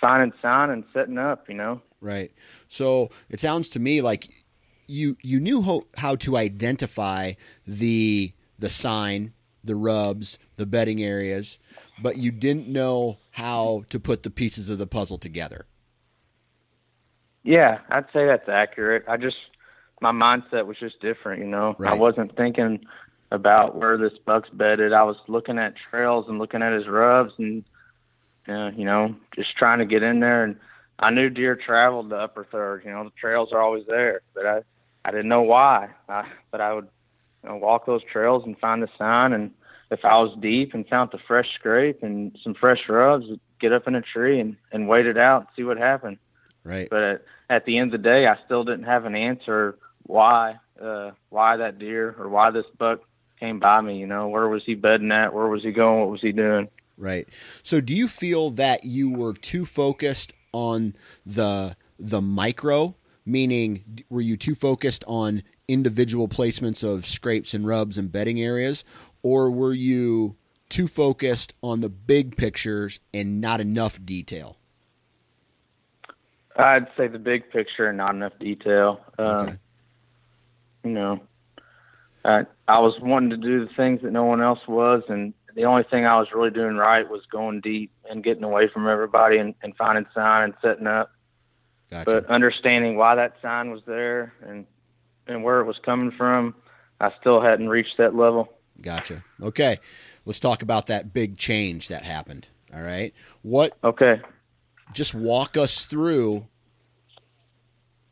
finding 0.00 0.32
sign 0.40 0.70
and 0.70 0.84
setting 0.92 1.18
up. 1.18 1.48
You 1.48 1.56
know. 1.56 1.82
Right. 2.00 2.32
So 2.68 3.10
it 3.28 3.40
sounds 3.40 3.68
to 3.70 3.80
me 3.80 4.00
like 4.00 4.39
you 4.90 5.16
you 5.22 5.40
knew 5.40 5.62
how, 5.62 5.82
how 5.96 6.16
to 6.16 6.36
identify 6.36 7.32
the 7.66 8.32
the 8.58 8.68
sign, 8.68 9.32
the 9.64 9.76
rubs, 9.76 10.38
the 10.56 10.66
bedding 10.66 11.02
areas, 11.02 11.58
but 12.02 12.18
you 12.18 12.30
didn't 12.30 12.68
know 12.68 13.18
how 13.32 13.84
to 13.88 13.98
put 13.98 14.22
the 14.22 14.30
pieces 14.30 14.68
of 14.68 14.78
the 14.78 14.86
puzzle 14.86 15.18
together. 15.18 15.66
Yeah, 17.42 17.78
I'd 17.88 18.06
say 18.12 18.26
that's 18.26 18.48
accurate. 18.48 19.04
I 19.08 19.16
just 19.16 19.36
my 20.00 20.12
mindset 20.12 20.66
was 20.66 20.76
just 20.78 21.00
different, 21.00 21.40
you 21.40 21.48
know. 21.48 21.76
I 21.84 21.94
wasn't 21.94 22.36
thinking 22.36 22.84
about 23.30 23.76
where 23.76 23.96
this 23.96 24.18
buck's 24.26 24.50
bedded. 24.50 24.92
I 24.92 25.04
was 25.04 25.16
looking 25.28 25.58
at 25.58 25.74
trails 25.90 26.26
and 26.28 26.38
looking 26.38 26.62
at 26.62 26.72
his 26.72 26.88
rubs 26.88 27.32
and 27.38 27.64
uh, 28.48 28.70
you 28.76 28.84
know, 28.84 29.14
just 29.36 29.56
trying 29.56 29.78
to 29.78 29.86
get 29.86 30.02
in 30.02 30.20
there 30.20 30.44
and 30.44 30.56
I 30.98 31.10
knew 31.10 31.30
deer 31.30 31.56
traveled 31.56 32.10
the 32.10 32.16
upper 32.16 32.44
third, 32.44 32.82
you 32.84 32.90
know, 32.90 33.04
the 33.04 33.12
trails 33.18 33.52
are 33.52 33.60
always 33.60 33.86
there, 33.86 34.20
but 34.34 34.46
I 34.46 34.60
I 35.04 35.10
didn't 35.10 35.28
know 35.28 35.42
why. 35.42 35.90
I, 36.08 36.28
but 36.50 36.60
I 36.60 36.72
would 36.72 36.88
you 37.42 37.48
know, 37.48 37.56
walk 37.56 37.86
those 37.86 38.02
trails 38.10 38.42
and 38.44 38.58
find 38.58 38.82
the 38.82 38.88
sign 38.98 39.32
and 39.32 39.52
if 39.90 40.04
I 40.04 40.18
was 40.18 40.36
deep 40.40 40.72
and 40.72 40.86
found 40.86 41.10
the 41.10 41.18
fresh 41.26 41.48
scrape 41.54 42.02
and 42.02 42.38
some 42.44 42.54
fresh 42.54 42.88
rubs, 42.88 43.26
get 43.60 43.72
up 43.72 43.88
in 43.88 43.96
a 43.96 44.02
tree 44.02 44.38
and, 44.38 44.56
and 44.70 44.88
wait 44.88 45.06
it 45.06 45.18
out 45.18 45.40
and 45.40 45.48
see 45.56 45.64
what 45.64 45.78
happened 45.78 46.18
Right. 46.62 46.88
but 46.90 47.02
at, 47.02 47.22
at 47.48 47.64
the 47.64 47.78
end 47.78 47.92
of 47.94 48.02
the 48.02 48.08
day, 48.08 48.26
I 48.26 48.36
still 48.44 48.64
didn't 48.64 48.84
have 48.84 49.04
an 49.04 49.14
answer 49.14 49.78
why 50.04 50.56
uh, 50.80 51.10
why 51.28 51.56
that 51.56 51.78
deer 51.78 52.14
or 52.18 52.28
why 52.28 52.50
this 52.50 52.66
buck 52.78 53.00
came 53.38 53.58
by 53.58 53.80
me. 53.80 53.98
You 53.98 54.06
know, 54.06 54.28
where 54.28 54.48
was 54.48 54.62
he 54.64 54.74
bedding 54.74 55.10
at? 55.12 55.32
Where 55.34 55.46
was 55.48 55.62
he 55.62 55.72
going? 55.72 56.00
What 56.00 56.10
was 56.10 56.20
he 56.20 56.32
doing? 56.32 56.68
Right. 56.96 57.26
So 57.62 57.80
do 57.80 57.94
you 57.94 58.08
feel 58.08 58.50
that 58.50 58.84
you 58.84 59.10
were 59.10 59.32
too 59.32 59.64
focused 59.64 60.32
on 60.52 60.94
the 61.24 61.76
the 61.98 62.20
micro, 62.20 62.94
meaning 63.24 64.04
were 64.08 64.20
you 64.20 64.36
too 64.36 64.54
focused 64.54 65.04
on 65.06 65.42
individual 65.68 66.28
placements 66.28 66.82
of 66.82 67.06
scrapes 67.06 67.54
and 67.54 67.66
rubs 67.66 67.96
and 67.96 68.10
bedding 68.10 68.40
areas 68.40 68.84
or 69.22 69.50
were 69.50 69.74
you 69.74 70.36
too 70.68 70.88
focused 70.88 71.54
on 71.62 71.80
the 71.80 71.88
big 71.88 72.36
pictures 72.36 73.00
and 73.12 73.40
not 73.40 73.60
enough 73.60 73.98
detail? 74.04 74.56
I'd 76.56 76.88
say 76.96 77.08
the 77.08 77.18
big 77.18 77.50
picture 77.50 77.88
and 77.88 77.98
not 77.98 78.14
enough 78.14 78.38
detail. 78.38 79.00
Um, 79.18 79.26
Okay. 79.26 79.56
You 80.82 80.90
know, 80.92 81.20
I 82.24 82.46
I 82.66 82.78
was 82.78 82.94
wanting 83.02 83.30
to 83.30 83.36
do 83.36 83.66
the 83.66 83.74
things 83.74 84.00
that 84.00 84.12
no 84.12 84.24
one 84.24 84.40
else 84.40 84.60
was, 84.66 85.02
and 85.08 85.34
the 85.54 85.66
only 85.66 85.82
thing 85.82 86.06
I 86.06 86.18
was 86.18 86.28
really 86.32 86.50
doing 86.50 86.76
right 86.76 87.08
was 87.08 87.20
going 87.30 87.60
deep 87.60 87.90
and 88.08 88.24
getting 88.24 88.44
away 88.44 88.68
from 88.72 88.88
everybody 88.88 89.36
and, 89.36 89.54
and 89.62 89.76
finding 89.76 90.06
sign 90.14 90.44
and 90.44 90.54
setting 90.62 90.86
up. 90.86 91.10
Gotcha. 91.90 92.22
but 92.22 92.26
understanding 92.26 92.96
why 92.96 93.16
that 93.16 93.34
sign 93.42 93.70
was 93.70 93.82
there 93.86 94.32
and 94.46 94.66
and 95.26 95.44
where 95.44 95.60
it 95.60 95.64
was 95.64 95.78
coming 95.84 96.10
from, 96.10 96.54
I 97.00 97.12
still 97.20 97.40
hadn't 97.40 97.68
reached 97.68 97.98
that 97.98 98.14
level. 98.14 98.52
Gotcha. 98.80 99.24
Okay. 99.42 99.78
Let's 100.24 100.40
talk 100.40 100.62
about 100.62 100.86
that 100.86 101.12
big 101.12 101.36
change 101.36 101.88
that 101.88 102.02
happened. 102.02 102.48
All 102.74 102.82
right. 102.82 103.12
What 103.42 103.76
Okay. 103.84 104.20
just 104.92 105.14
walk 105.14 105.56
us 105.56 105.84
through 105.86 106.46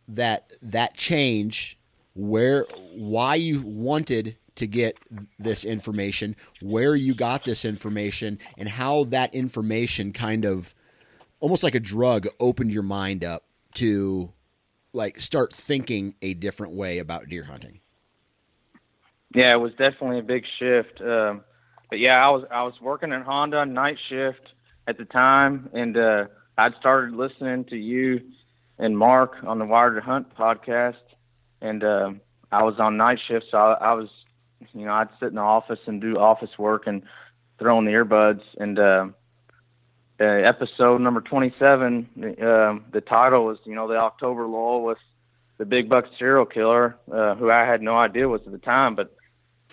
that 0.08 0.52
that 0.62 0.96
change 0.96 1.78
where 2.14 2.66
why 2.94 3.34
you 3.34 3.62
wanted 3.62 4.36
to 4.56 4.66
get 4.66 4.98
this 5.38 5.64
information 5.64 6.34
where 6.60 6.96
you 6.96 7.14
got 7.14 7.44
this 7.44 7.64
information 7.64 8.38
and 8.56 8.68
how 8.68 9.04
that 9.04 9.32
information 9.34 10.12
kind 10.12 10.44
of 10.44 10.74
almost 11.38 11.62
like 11.62 11.76
a 11.76 11.80
drug 11.80 12.26
opened 12.40 12.72
your 12.72 12.82
mind 12.82 13.22
up 13.22 13.44
to 13.78 14.32
like 14.92 15.20
start 15.20 15.52
thinking 15.52 16.14
a 16.22 16.34
different 16.34 16.74
way 16.74 16.98
about 16.98 17.28
deer 17.28 17.44
hunting? 17.44 17.80
Yeah, 19.34 19.52
it 19.52 19.58
was 19.58 19.72
definitely 19.72 20.18
a 20.18 20.22
big 20.22 20.44
shift. 20.58 21.00
Um, 21.00 21.42
but 21.90 21.98
yeah, 21.98 22.24
I 22.24 22.30
was 22.30 22.44
I 22.50 22.62
was 22.62 22.74
working 22.80 23.12
at 23.12 23.22
Honda 23.22 23.66
night 23.66 23.98
shift 24.08 24.52
at 24.86 24.98
the 24.98 25.04
time, 25.04 25.68
and 25.72 25.96
uh, 25.96 26.24
I'd 26.56 26.74
started 26.80 27.14
listening 27.14 27.64
to 27.66 27.76
you 27.76 28.20
and 28.78 28.96
Mark 28.96 29.34
on 29.46 29.58
the 29.58 29.66
Wired 29.66 29.96
to 29.96 30.00
Hunt 30.00 30.34
podcast, 30.34 30.94
and 31.60 31.84
uh, 31.84 32.10
I 32.50 32.62
was 32.62 32.78
on 32.78 32.96
night 32.96 33.18
shift, 33.26 33.46
so 33.50 33.58
I, 33.58 33.72
I 33.72 33.92
was, 33.94 34.08
you 34.72 34.86
know, 34.86 34.92
I'd 34.92 35.08
sit 35.20 35.28
in 35.28 35.34
the 35.34 35.40
office 35.40 35.80
and 35.86 36.00
do 36.00 36.18
office 36.18 36.58
work 36.58 36.86
and 36.86 37.02
throw 37.58 37.78
in 37.78 37.84
the 37.84 37.92
earbuds. 37.92 38.42
And 38.58 38.78
uh, 38.78 39.08
uh, 40.20 40.24
episode 40.24 41.00
number 41.00 41.20
27, 41.20 42.08
uh, 42.18 42.78
the 42.92 43.00
title 43.00 43.46
was, 43.46 43.58
you 43.64 43.74
know, 43.74 43.88
the 43.88 43.96
October 43.96 44.46
lull 44.46 44.82
with 44.82 44.98
the 45.58 45.64
big 45.64 45.88
buck 45.88 46.06
serial 46.18 46.46
killer, 46.46 46.96
uh, 47.12 47.34
who 47.34 47.50
I 47.50 47.64
had 47.64 47.82
no 47.82 47.96
idea 47.96 48.28
was 48.28 48.42
at 48.46 48.52
the 48.52 48.58
time, 48.58 48.94
but 48.94 49.14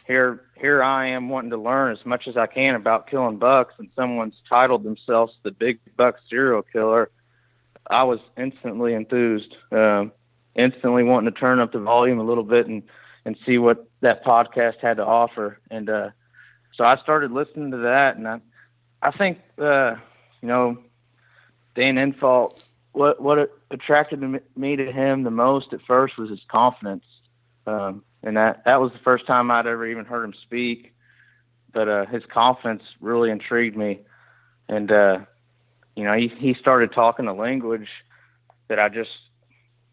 here 0.06 0.42
here 0.56 0.84
I 0.84 1.08
am 1.10 1.30
wanting 1.30 1.50
to 1.52 1.58
learn 1.58 1.92
as 1.92 2.06
much 2.06 2.28
as 2.28 2.38
I 2.38 2.48
can 2.48 2.76
about 2.76 3.10
killing 3.10 3.38
bucks, 3.38 3.74
and 3.78 3.90
someone's 3.96 4.36
titled 4.48 4.84
themselves 4.84 5.34
the 5.44 5.52
Big 5.52 5.80
Buck 5.98 6.18
Serial 6.30 6.62
Killer. 6.62 7.10
I 7.90 8.04
was 8.04 8.20
instantly 8.38 8.94
enthused, 8.94 9.56
um, 9.72 10.12
instantly 10.56 11.04
wanting 11.04 11.32
to 11.32 11.40
turn 11.40 11.60
up 11.60 11.72
the 11.72 11.80
volume 11.80 12.20
a 12.20 12.24
little 12.24 12.44
bit 12.44 12.68
and 12.68 12.84
and 13.26 13.36
see 13.46 13.58
what 13.58 13.88
that 14.02 14.24
podcast 14.24 14.80
had 14.82 14.98
to 14.98 15.06
offer. 15.06 15.60
And 15.72 15.90
uh, 15.90 16.10
so 16.76 16.84
I 16.84 16.98
started 16.98 17.32
listening 17.32 17.72
to 17.72 17.78
that, 17.78 18.18
and 18.18 18.28
I 18.28 18.40
I 19.02 19.12
think 19.12 19.40
uh, 19.58 19.96
you 20.46 20.52
know 20.52 20.78
Dan 21.74 21.96
Infalt. 21.96 22.60
What 22.92 23.20
what 23.20 23.50
attracted 23.72 24.22
me 24.56 24.76
to 24.76 24.92
him 24.92 25.24
the 25.24 25.32
most 25.32 25.74
at 25.74 25.82
first 25.82 26.20
was 26.20 26.30
his 26.30 26.40
confidence. 26.48 27.04
Um, 27.66 28.04
and 28.22 28.38
that 28.38 28.64
that 28.66 28.80
was 28.80 28.92
the 28.92 29.00
first 29.00 29.26
time 29.26 29.50
I'd 29.50 29.66
ever 29.66 29.88
even 29.88 30.06
heard 30.06 30.24
him 30.24 30.36
speak. 30.44 30.94
But 31.74 31.90
uh, 31.90 32.06
his 32.06 32.22
confidence 32.32 32.84
really 33.02 33.32
intrigued 33.32 33.76
me, 33.76 34.02
and 34.70 34.92
uh, 34.92 35.18
you 35.96 36.04
know 36.04 36.14
he 36.14 36.28
he 36.28 36.54
started 36.54 36.94
talking 36.94 37.26
a 37.26 37.34
language 37.34 37.90
that 38.68 38.80
I 38.80 38.90
just 38.90 39.10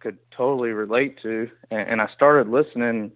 could 0.00 0.18
totally 0.32 0.72
relate 0.72 1.18
to, 1.22 1.50
and, 1.70 1.88
and 1.88 2.03
I 2.03 2.09
started 2.14 2.50
listening, 2.53 3.12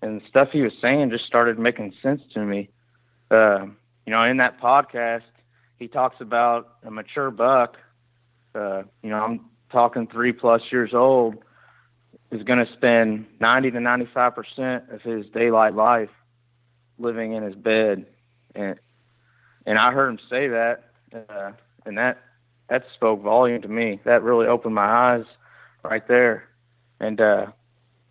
and 0.00 0.22
stuff 0.30 0.48
he 0.50 0.62
was 0.62 0.72
saying 0.80 1.10
just 1.10 1.26
started 1.26 1.58
making 1.58 1.92
sense 2.02 2.22
to 2.32 2.40
me. 2.40 2.70
Uh, 3.30 3.66
you 4.06 4.12
know, 4.12 4.24
in 4.24 4.38
that 4.38 4.58
podcast, 4.62 5.22
he 5.80 5.88
talks 5.88 6.20
about 6.20 6.76
a 6.84 6.90
mature 6.90 7.32
buck. 7.32 7.76
Uh, 8.54 8.82
you 9.02 9.10
know, 9.10 9.16
I'm 9.16 9.40
talking 9.72 10.06
three 10.06 10.32
plus 10.32 10.60
years 10.70 10.94
old 10.94 11.36
is 12.30 12.44
going 12.44 12.64
to 12.64 12.72
spend 12.74 13.26
90 13.40 13.72
to 13.72 13.80
95 13.80 14.34
percent 14.34 14.84
of 14.92 15.02
his 15.02 15.26
daylight 15.34 15.74
life 15.74 16.10
living 16.98 17.32
in 17.32 17.42
his 17.42 17.56
bed, 17.56 18.06
and 18.54 18.78
and 19.66 19.78
I 19.78 19.90
heard 19.92 20.10
him 20.10 20.18
say 20.28 20.48
that, 20.48 20.84
uh, 21.28 21.52
and 21.86 21.98
that 21.98 22.18
that 22.68 22.84
spoke 22.94 23.22
volume 23.22 23.62
to 23.62 23.68
me. 23.68 24.00
That 24.04 24.22
really 24.22 24.46
opened 24.46 24.74
my 24.74 24.84
eyes 24.84 25.24
right 25.82 26.06
there, 26.06 26.44
and 27.00 27.20
uh, 27.20 27.46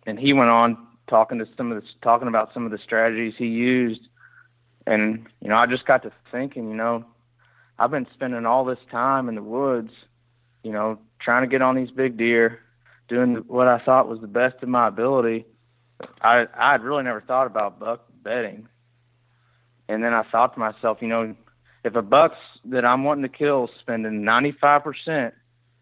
and 0.06 0.18
he 0.18 0.32
went 0.32 0.50
on 0.50 0.76
talking 1.08 1.38
to 1.38 1.46
some 1.56 1.70
of 1.70 1.80
the 1.80 1.88
talking 2.02 2.28
about 2.28 2.52
some 2.52 2.64
of 2.64 2.72
the 2.72 2.78
strategies 2.78 3.34
he 3.38 3.46
used, 3.46 4.02
and 4.86 5.26
you 5.40 5.48
know 5.48 5.56
I 5.56 5.66
just 5.66 5.86
got 5.86 6.02
to 6.02 6.12
thinking, 6.32 6.68
you 6.68 6.76
know, 6.76 7.04
I've 7.80 7.90
been 7.90 8.06
spending 8.12 8.44
all 8.44 8.66
this 8.66 8.78
time 8.90 9.30
in 9.30 9.36
the 9.36 9.42
woods, 9.42 9.90
you 10.62 10.70
know, 10.70 10.98
trying 11.18 11.42
to 11.42 11.48
get 11.48 11.62
on 11.62 11.76
these 11.76 11.90
big 11.90 12.18
deer 12.18 12.60
doing 13.08 13.36
what 13.48 13.68
I 13.68 13.78
thought 13.78 14.06
was 14.06 14.20
the 14.20 14.26
best 14.26 14.62
of 14.62 14.68
my 14.68 14.86
ability. 14.86 15.46
I 16.20 16.42
I 16.54 16.72
had 16.72 16.82
really 16.82 17.02
never 17.02 17.22
thought 17.22 17.46
about 17.46 17.80
buck 17.80 18.04
bedding, 18.22 18.68
and 19.88 20.04
then 20.04 20.12
I 20.12 20.24
thought 20.30 20.52
to 20.54 20.60
myself, 20.60 20.98
you 21.00 21.08
know, 21.08 21.34
if 21.82 21.94
a 21.94 22.02
buck's 22.02 22.36
that 22.66 22.84
I'm 22.84 23.02
wanting 23.02 23.22
to 23.22 23.30
kill 23.30 23.64
is 23.64 23.70
spending 23.80 24.22
95% 24.24 25.32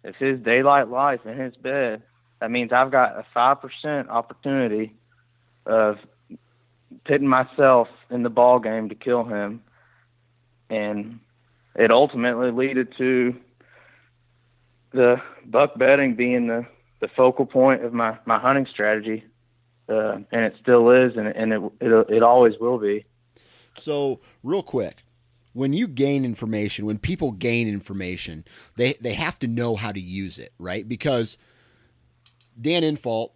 of 0.05 0.15
his 0.15 0.39
daylight 0.41 0.89
life 0.89 1.21
in 1.27 1.37
his 1.37 1.57
bed, 1.57 2.03
that 2.41 2.53
means 2.53 2.73
I've 2.73 2.93
got 2.93 3.19
a 3.19 3.27
five 3.35 3.59
percent 3.61 4.09
opportunity 4.09 4.95
of 5.67 5.97
pitting 7.05 7.27
myself 7.27 7.89
in 8.09 8.23
the 8.23 8.31
ball 8.31 8.61
game 8.61 8.89
to 8.89 8.95
kill 8.95 9.25
him, 9.25 9.65
and 10.71 11.19
it 11.79 11.91
ultimately 11.91 12.51
led 12.51 12.89
to 12.99 13.35
the 14.93 15.17
buck 15.47 15.79
bedding 15.79 16.15
being 16.15 16.49
the 16.49 16.67
the 17.01 17.09
focal 17.09 17.47
point 17.47 17.85
of 17.85 17.93
my 17.93 18.19
my 18.27 18.39
hunting 18.39 18.67
strategy, 18.71 19.25
uh, 19.89 20.19
and 20.33 20.45
it 20.45 20.55
still 20.61 20.91
is, 20.91 21.17
and 21.17 21.29
and 21.29 21.53
it, 21.53 21.63
it 21.81 22.07
it 22.11 22.23
always 22.23 22.55
will 22.61 22.79
be. 22.79 23.07
So, 23.77 24.21
real 24.43 24.65
quick, 24.65 25.05
when 25.53 25.73
you 25.73 25.87
gain 25.87 26.25
information, 26.25 26.85
when 26.85 26.99
people 26.99 27.31
gain 27.31 27.69
information, 27.69 28.45
they 28.77 28.95
they 28.95 29.15
have 29.15 29.39
to 29.39 29.47
know 29.47 29.77
how 29.77 29.93
to 29.93 30.01
use 30.01 30.39
it, 30.39 30.53
right? 30.59 30.87
Because 30.87 31.39
Dan 32.61 32.83
Infalt 32.83 33.31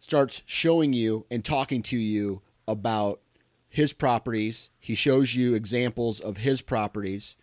starts 0.00 0.42
showing 0.46 0.94
you 0.94 1.26
and 1.30 1.44
talking 1.44 1.82
to 1.82 1.98
you 1.98 2.40
about 2.66 3.20
his 3.68 3.92
properties. 3.92 4.70
He 4.78 4.94
shows 4.94 5.34
you 5.34 5.54
examples 5.54 6.20
of 6.20 6.38
his 6.38 6.62
properties, 6.62 7.36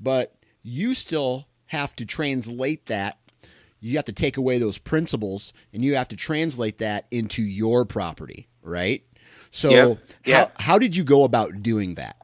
but 0.00 0.34
you 0.62 0.94
still 0.94 1.46
have 1.66 1.94
to 1.96 2.04
translate 2.04 2.86
that 2.86 3.18
you 3.80 3.96
have 3.96 4.04
to 4.06 4.12
take 4.12 4.36
away 4.36 4.58
those 4.58 4.78
principles 4.78 5.52
and 5.72 5.84
you 5.84 5.94
have 5.96 6.08
to 6.08 6.16
translate 6.16 6.78
that 6.78 7.06
into 7.10 7.42
your 7.42 7.84
property, 7.84 8.48
right? 8.62 9.04
So. 9.50 9.70
Yep. 9.70 9.98
how 10.26 10.50
how 10.58 10.78
did 10.78 10.96
you 10.96 11.04
go 11.04 11.24
about 11.24 11.62
doing 11.62 11.94
that? 11.94 12.16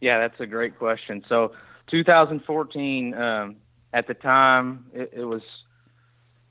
Yeah, 0.00 0.18
that's 0.18 0.40
a 0.40 0.46
great 0.46 0.78
question. 0.78 1.24
So, 1.28 1.52
2014, 1.90 3.14
um, 3.14 3.56
at 3.92 4.06
the 4.06 4.14
time, 4.14 4.86
it, 4.92 5.12
it 5.12 5.24
was 5.24 5.42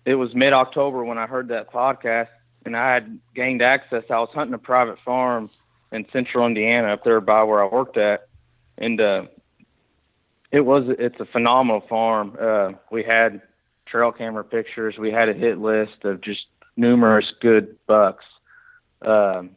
it 0.06 0.16
was 0.16 0.34
mid 0.34 0.54
October 0.54 1.04
when 1.04 1.18
I 1.18 1.28
heard 1.28 1.50
that 1.50 1.72
podcast, 1.72 2.30
and 2.66 2.76
I 2.76 2.94
had 2.94 3.20
gained 3.36 3.62
access. 3.62 4.04
I 4.10 4.20
was 4.20 4.30
hunting 4.34 4.54
a 4.54 4.60
private 4.60 4.98
farm 5.06 5.50
in 5.92 6.06
central 6.12 6.46
Indiana, 6.46 6.94
up 6.94 7.04
there 7.04 7.22
by 7.22 7.44
where 7.44 7.64
I 7.64 7.68
worked 7.68 7.98
at, 7.98 8.28
and 8.78 9.00
uh, 9.00 9.26
it 10.52 10.62
was 10.62 10.86
it's 10.88 11.20
a 11.20 11.26
phenomenal 11.26 11.82
farm. 11.82 12.38
Uh, 12.40 12.72
we 12.92 13.04
had 13.04 13.42
trail 13.86 14.12
camera 14.12 14.44
pictures. 14.44 14.98
We 14.98 15.12
had 15.12 15.30
a 15.30 15.34
hit 15.34 15.58
list 15.58 16.04
of 16.04 16.22
just 16.22 16.46
numerous 16.76 17.32
good 17.42 17.76
bucks. 17.88 18.26
Um, 19.02 19.52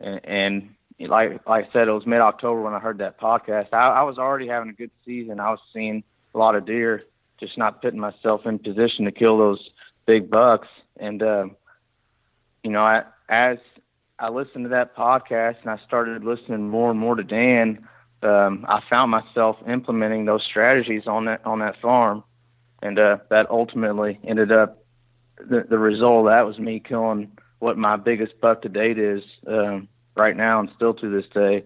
and, 0.00 0.20
and 0.24 0.74
like 1.00 1.46
like 1.46 1.68
I 1.68 1.72
said, 1.72 1.88
it 1.88 1.92
was 1.92 2.06
mid 2.06 2.20
October 2.20 2.62
when 2.62 2.74
I 2.74 2.78
heard 2.78 2.98
that 2.98 3.20
podcast. 3.20 3.68
I, 3.72 3.88
I 3.88 4.02
was 4.02 4.18
already 4.18 4.48
having 4.48 4.70
a 4.70 4.74
good 4.74 4.90
season. 5.04 5.40
I 5.40 5.50
was 5.50 5.60
seeing 5.72 6.04
a 6.34 6.38
lot 6.38 6.54
of 6.54 6.66
deer, 6.66 7.02
just 7.38 7.58
not 7.58 7.82
putting 7.82 8.00
myself 8.00 8.46
in 8.46 8.58
position 8.58 9.04
to 9.06 9.12
kill 9.12 9.38
those 9.38 9.70
big 10.06 10.30
bucks. 10.30 10.68
And 10.98 11.22
uh, 11.22 11.46
you 12.62 12.70
know, 12.70 12.82
I, 12.82 13.04
as 13.28 13.58
I 14.18 14.30
listened 14.30 14.64
to 14.64 14.68
that 14.70 14.96
podcast 14.96 15.56
and 15.62 15.70
I 15.70 15.78
started 15.86 16.24
listening 16.24 16.68
more 16.68 16.90
and 16.90 16.98
more 16.98 17.14
to 17.14 17.24
Dan, 17.24 17.86
um, 18.22 18.64
I 18.68 18.80
found 18.88 19.10
myself 19.10 19.56
implementing 19.68 20.24
those 20.24 20.42
strategies 20.48 21.06
on 21.06 21.26
that 21.26 21.44
on 21.44 21.60
that 21.60 21.80
farm 21.80 22.24
and 22.82 22.98
uh, 22.98 23.18
that 23.30 23.50
ultimately 23.50 24.18
ended 24.24 24.52
up 24.52 24.84
the, 25.38 25.64
the 25.68 25.78
result 25.78 26.26
of 26.26 26.32
that 26.32 26.46
was 26.46 26.58
me 26.58 26.80
killing 26.80 27.32
what 27.58 27.76
my 27.76 27.96
biggest 27.96 28.40
buck 28.40 28.62
to 28.62 28.68
date 28.68 28.98
is 28.98 29.22
um, 29.46 29.88
right 30.16 30.36
now 30.36 30.60
and 30.60 30.70
still 30.76 30.94
to 30.94 31.10
this 31.10 31.28
day 31.32 31.64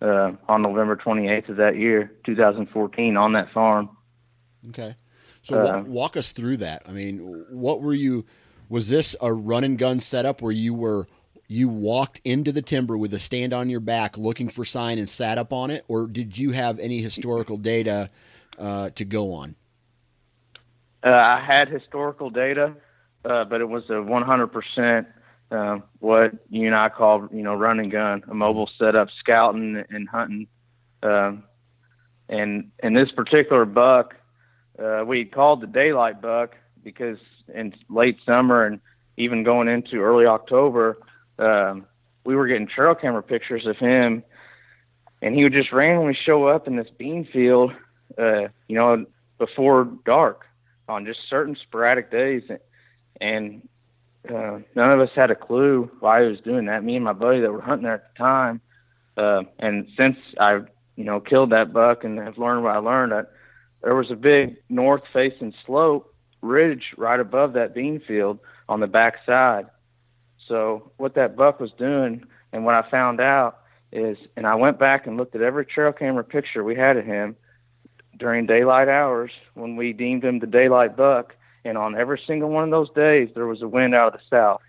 uh, 0.00 0.32
on 0.48 0.62
November 0.62 0.96
28th 0.96 1.50
of 1.50 1.56
that 1.56 1.76
year, 1.76 2.12
2014, 2.26 3.16
on 3.16 3.32
that 3.32 3.50
farm. 3.52 3.90
Okay, 4.70 4.96
so 5.42 5.60
uh, 5.60 5.82
walk 5.82 6.16
us 6.16 6.32
through 6.32 6.58
that. 6.58 6.82
I 6.86 6.92
mean, 6.92 7.44
what 7.50 7.82
were 7.82 7.94
you? 7.94 8.24
Was 8.68 8.88
this 8.88 9.14
a 9.20 9.32
run 9.32 9.64
and 9.64 9.78
gun 9.78 10.00
setup 10.00 10.40
where 10.40 10.52
you 10.52 10.72
were 10.72 11.06
you 11.52 11.68
walked 11.68 12.20
into 12.24 12.50
the 12.50 12.62
timber 12.62 12.96
with 12.96 13.12
a 13.14 13.18
stand 13.18 13.52
on 13.52 13.68
your 13.68 13.80
back 13.80 14.16
looking 14.16 14.48
for 14.48 14.64
sign 14.64 14.98
and 14.98 15.08
sat 15.08 15.38
up 15.38 15.52
on 15.52 15.70
it, 15.70 15.84
or 15.86 16.06
did 16.06 16.36
you 16.36 16.52
have 16.52 16.78
any 16.78 16.98
historical 16.98 17.56
data 17.56 18.10
uh, 18.58 18.90
to 18.90 19.04
go 19.04 19.34
on? 19.34 19.54
Uh, 21.04 21.10
I 21.10 21.44
had 21.44 21.68
historical 21.68 22.30
data, 22.30 22.74
uh, 23.24 23.44
but 23.44 23.60
it 23.60 23.68
was 23.68 23.84
a 23.90 23.94
100% 23.94 25.06
uh, 25.50 25.78
what 25.98 26.32
you 26.48 26.66
and 26.66 26.74
I 26.74 26.88
call, 26.88 27.28
you 27.30 27.42
know, 27.42 27.54
running 27.54 27.90
gun, 27.90 28.24
a 28.30 28.34
mobile 28.34 28.70
setup, 28.78 29.08
scouting 29.18 29.84
and 29.90 30.08
hunting. 30.08 30.46
Um, 31.02 31.44
and 32.28 32.70
in 32.82 32.94
this 32.94 33.10
particular 33.10 33.66
buck, 33.66 34.14
uh, 34.82 35.04
we 35.06 35.26
called 35.26 35.60
the 35.60 35.66
daylight 35.66 36.22
buck 36.22 36.56
because 36.82 37.18
in 37.54 37.74
late 37.90 38.16
summer 38.24 38.64
and 38.64 38.80
even 39.18 39.42
going 39.42 39.68
into 39.68 40.00
early 40.00 40.24
October, 40.24 40.96
um, 41.42 41.86
we 42.24 42.34
were 42.36 42.46
getting 42.46 42.68
trail 42.68 42.94
camera 42.94 43.22
pictures 43.22 43.66
of 43.66 43.76
him, 43.76 44.22
and 45.20 45.34
he 45.34 45.42
would 45.42 45.52
just 45.52 45.72
randomly 45.72 46.16
show 46.26 46.46
up 46.46 46.66
in 46.66 46.76
this 46.76 46.88
bean 46.98 47.26
field, 47.32 47.72
uh, 48.18 48.42
you 48.68 48.76
know, 48.76 49.04
before 49.38 49.88
dark 50.04 50.46
on 50.88 51.04
just 51.04 51.20
certain 51.28 51.56
sporadic 51.56 52.10
days. 52.10 52.42
and 53.20 53.68
uh, 54.28 54.58
none 54.76 54.92
of 54.92 55.00
us 55.00 55.10
had 55.14 55.30
a 55.30 55.34
clue 55.34 55.90
why 56.00 56.22
he 56.22 56.28
was 56.28 56.40
doing 56.40 56.66
that. 56.66 56.84
Me 56.84 56.94
and 56.94 57.04
my 57.04 57.12
buddy 57.12 57.40
that 57.40 57.52
were 57.52 57.60
hunting 57.60 57.84
there 57.84 57.94
at 57.94 58.14
the 58.14 58.18
time, 58.18 58.60
uh, 59.16 59.42
and 59.58 59.88
since 59.96 60.16
I, 60.38 60.60
you 60.96 61.04
know, 61.04 61.20
killed 61.20 61.50
that 61.50 61.72
buck 61.72 62.04
and 62.04 62.18
have 62.18 62.38
learned 62.38 62.62
what 62.62 62.76
I 62.76 62.78
learned, 62.78 63.12
I, 63.12 63.22
there 63.82 63.96
was 63.96 64.10
a 64.10 64.16
big 64.16 64.56
north-facing 64.68 65.54
slope 65.66 66.14
ridge 66.40 66.84
right 66.96 67.18
above 67.18 67.54
that 67.54 67.74
bean 67.74 68.00
field 68.06 68.38
on 68.68 68.80
the 68.80 68.86
back 68.86 69.16
side. 69.26 69.66
So 70.48 70.90
what 70.96 71.14
that 71.14 71.36
buck 71.36 71.60
was 71.60 71.70
doing, 71.72 72.24
and 72.52 72.64
what 72.64 72.74
I 72.74 72.88
found 72.90 73.20
out 73.20 73.60
is, 73.92 74.16
and 74.36 74.46
I 74.46 74.54
went 74.54 74.78
back 74.78 75.06
and 75.06 75.16
looked 75.16 75.34
at 75.34 75.42
every 75.42 75.66
trail 75.66 75.92
camera 75.92 76.24
picture 76.24 76.64
we 76.64 76.74
had 76.74 76.96
of 76.96 77.04
him 77.04 77.36
during 78.16 78.46
daylight 78.46 78.88
hours 78.88 79.30
when 79.54 79.76
we 79.76 79.92
deemed 79.92 80.24
him 80.24 80.38
the 80.38 80.46
daylight 80.46 80.96
buck, 80.96 81.34
and 81.64 81.78
on 81.78 81.96
every 81.96 82.20
single 82.26 82.50
one 82.50 82.64
of 82.64 82.70
those 82.70 82.90
days 82.90 83.28
there 83.34 83.46
was 83.46 83.62
a 83.62 83.68
wind 83.68 83.94
out 83.94 84.14
of 84.14 84.20
the 84.20 84.26
south. 84.36 84.60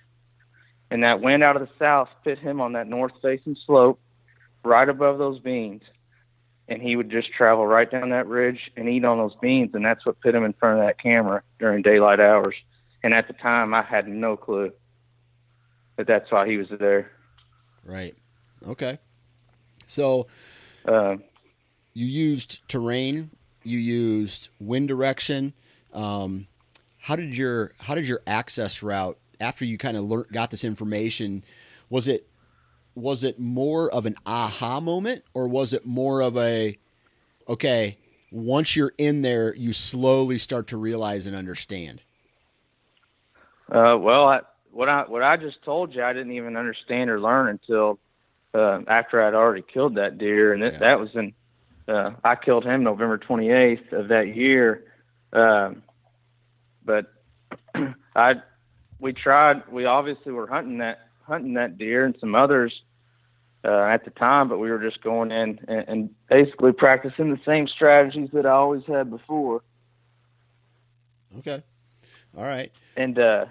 And 0.91 1.03
that 1.03 1.21
wind 1.21 1.43
out 1.43 1.55
of 1.55 1.61
the 1.63 1.73
south 1.79 2.09
fit 2.23 2.37
him 2.37 2.61
on 2.61 2.73
that 2.73 2.87
north 2.87 3.13
facing 3.21 3.57
slope 3.65 3.99
right 4.63 4.87
above 4.87 5.17
those 5.17 5.39
beans. 5.39 5.81
And 6.67 6.81
he 6.81 6.95
would 6.95 7.09
just 7.09 7.31
travel 7.33 7.65
right 7.65 7.89
down 7.89 8.09
that 8.09 8.27
ridge 8.27 8.71
and 8.77 8.87
eat 8.87 9.03
on 9.03 9.17
those 9.17 9.35
beans 9.41 9.71
and 9.73 9.83
that's 9.83 10.05
what 10.05 10.21
put 10.21 10.35
him 10.35 10.45
in 10.45 10.53
front 10.53 10.79
of 10.79 10.85
that 10.85 11.01
camera 11.01 11.41
during 11.59 11.81
daylight 11.81 12.19
hours. 12.19 12.55
And 13.01 13.13
at 13.13 13.27
the 13.27 13.33
time 13.33 13.73
I 13.73 13.81
had 13.81 14.07
no 14.07 14.37
clue 14.37 14.71
that 15.97 16.07
that's 16.07 16.31
why 16.31 16.47
he 16.47 16.57
was 16.57 16.67
there. 16.79 17.11
Right. 17.85 18.15
Okay. 18.67 18.99
So 19.85 20.27
uh, 20.85 21.17
you 21.93 22.05
used 22.05 22.67
terrain, 22.67 23.31
you 23.63 23.79
used 23.79 24.49
wind 24.59 24.87
direction. 24.87 25.53
Um, 25.93 26.47
how 26.99 27.15
did 27.15 27.37
your 27.37 27.71
how 27.77 27.95
did 27.95 28.07
your 28.07 28.21
access 28.25 28.81
route 28.81 29.17
after 29.39 29.65
you 29.65 29.77
kind 29.77 29.97
of 29.97 30.05
learned 30.05 30.31
got 30.31 30.51
this 30.51 30.63
information? 30.63 31.43
Was 31.89 32.07
it 32.07 32.27
was 32.95 33.23
it 33.23 33.39
more 33.39 33.89
of 33.91 34.05
an 34.05 34.15
aha 34.25 34.79
moment 34.79 35.23
or 35.33 35.47
was 35.47 35.73
it 35.73 35.85
more 35.85 36.21
of 36.21 36.37
a 36.37 36.77
okay 37.47 37.97
once 38.31 38.75
you're 38.75 38.93
in 38.97 39.21
there 39.21 39.55
you 39.55 39.73
slowly 39.73 40.37
start 40.37 40.67
to 40.67 40.77
realize 40.77 41.25
and 41.25 41.35
understand 41.35 42.01
uh, 43.71 43.97
well 43.99 44.27
I, 44.27 44.41
what 44.73 44.89
i 44.89 45.03
what 45.07 45.23
i 45.23 45.37
just 45.37 45.63
told 45.63 45.93
you 45.95 46.03
i 46.03 46.13
didn't 46.13 46.33
even 46.33 46.57
understand 46.57 47.09
or 47.09 47.19
learn 47.19 47.49
until 47.49 47.99
uh, 48.53 48.79
after 48.87 49.23
i'd 49.23 49.33
already 49.35 49.63
killed 49.73 49.95
that 49.95 50.17
deer 50.17 50.53
and 50.53 50.63
it, 50.63 50.75
Yeah. 50.75 50.79
that 50.79 50.99
was 50.99 51.09
in 51.15 51.33
uh, 51.87 52.11
i 52.23 52.35
killed 52.35 52.65
him 52.65 52.83
november 52.83 53.17
28th 53.17 53.91
of 53.93 54.09
that 54.09 54.35
year 54.35 54.83
um, 55.33 55.83
but 56.85 57.05
i 58.15 58.33
we 58.99 59.13
tried 59.13 59.63
we 59.71 59.85
obviously 59.85 60.31
were 60.31 60.47
hunting 60.47 60.79
that 60.79 60.99
hunting 61.27 61.53
that 61.55 61.77
deer 61.77 62.05
and 62.05 62.15
some 62.19 62.35
others 62.35 62.73
uh, 63.65 63.83
at 63.85 64.03
the 64.05 64.11
time, 64.11 64.49
but 64.49 64.59
we 64.59 64.69
were 64.71 64.79
just 64.81 65.01
going 65.03 65.31
in 65.31 65.59
and, 65.67 65.85
and 65.87 66.09
basically 66.29 66.71
practicing 66.73 67.31
the 67.31 67.39
same 67.45 67.67
strategies 67.67 68.29
that 68.33 68.45
I 68.45 68.51
always 68.51 68.83
had 68.87 69.09
before. 69.09 69.61
okay 71.37 71.63
all 72.37 72.43
right 72.43 72.71
And 72.95 73.17
uh, 73.17 73.45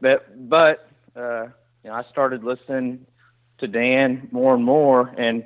but 0.00 0.48
but 0.48 0.88
uh, 1.16 1.44
you 1.82 1.90
know, 1.90 1.94
I 1.94 2.04
started 2.10 2.44
listening 2.44 3.06
to 3.58 3.66
Dan 3.66 4.28
more 4.30 4.54
and 4.54 4.64
more, 4.64 5.08
and 5.16 5.44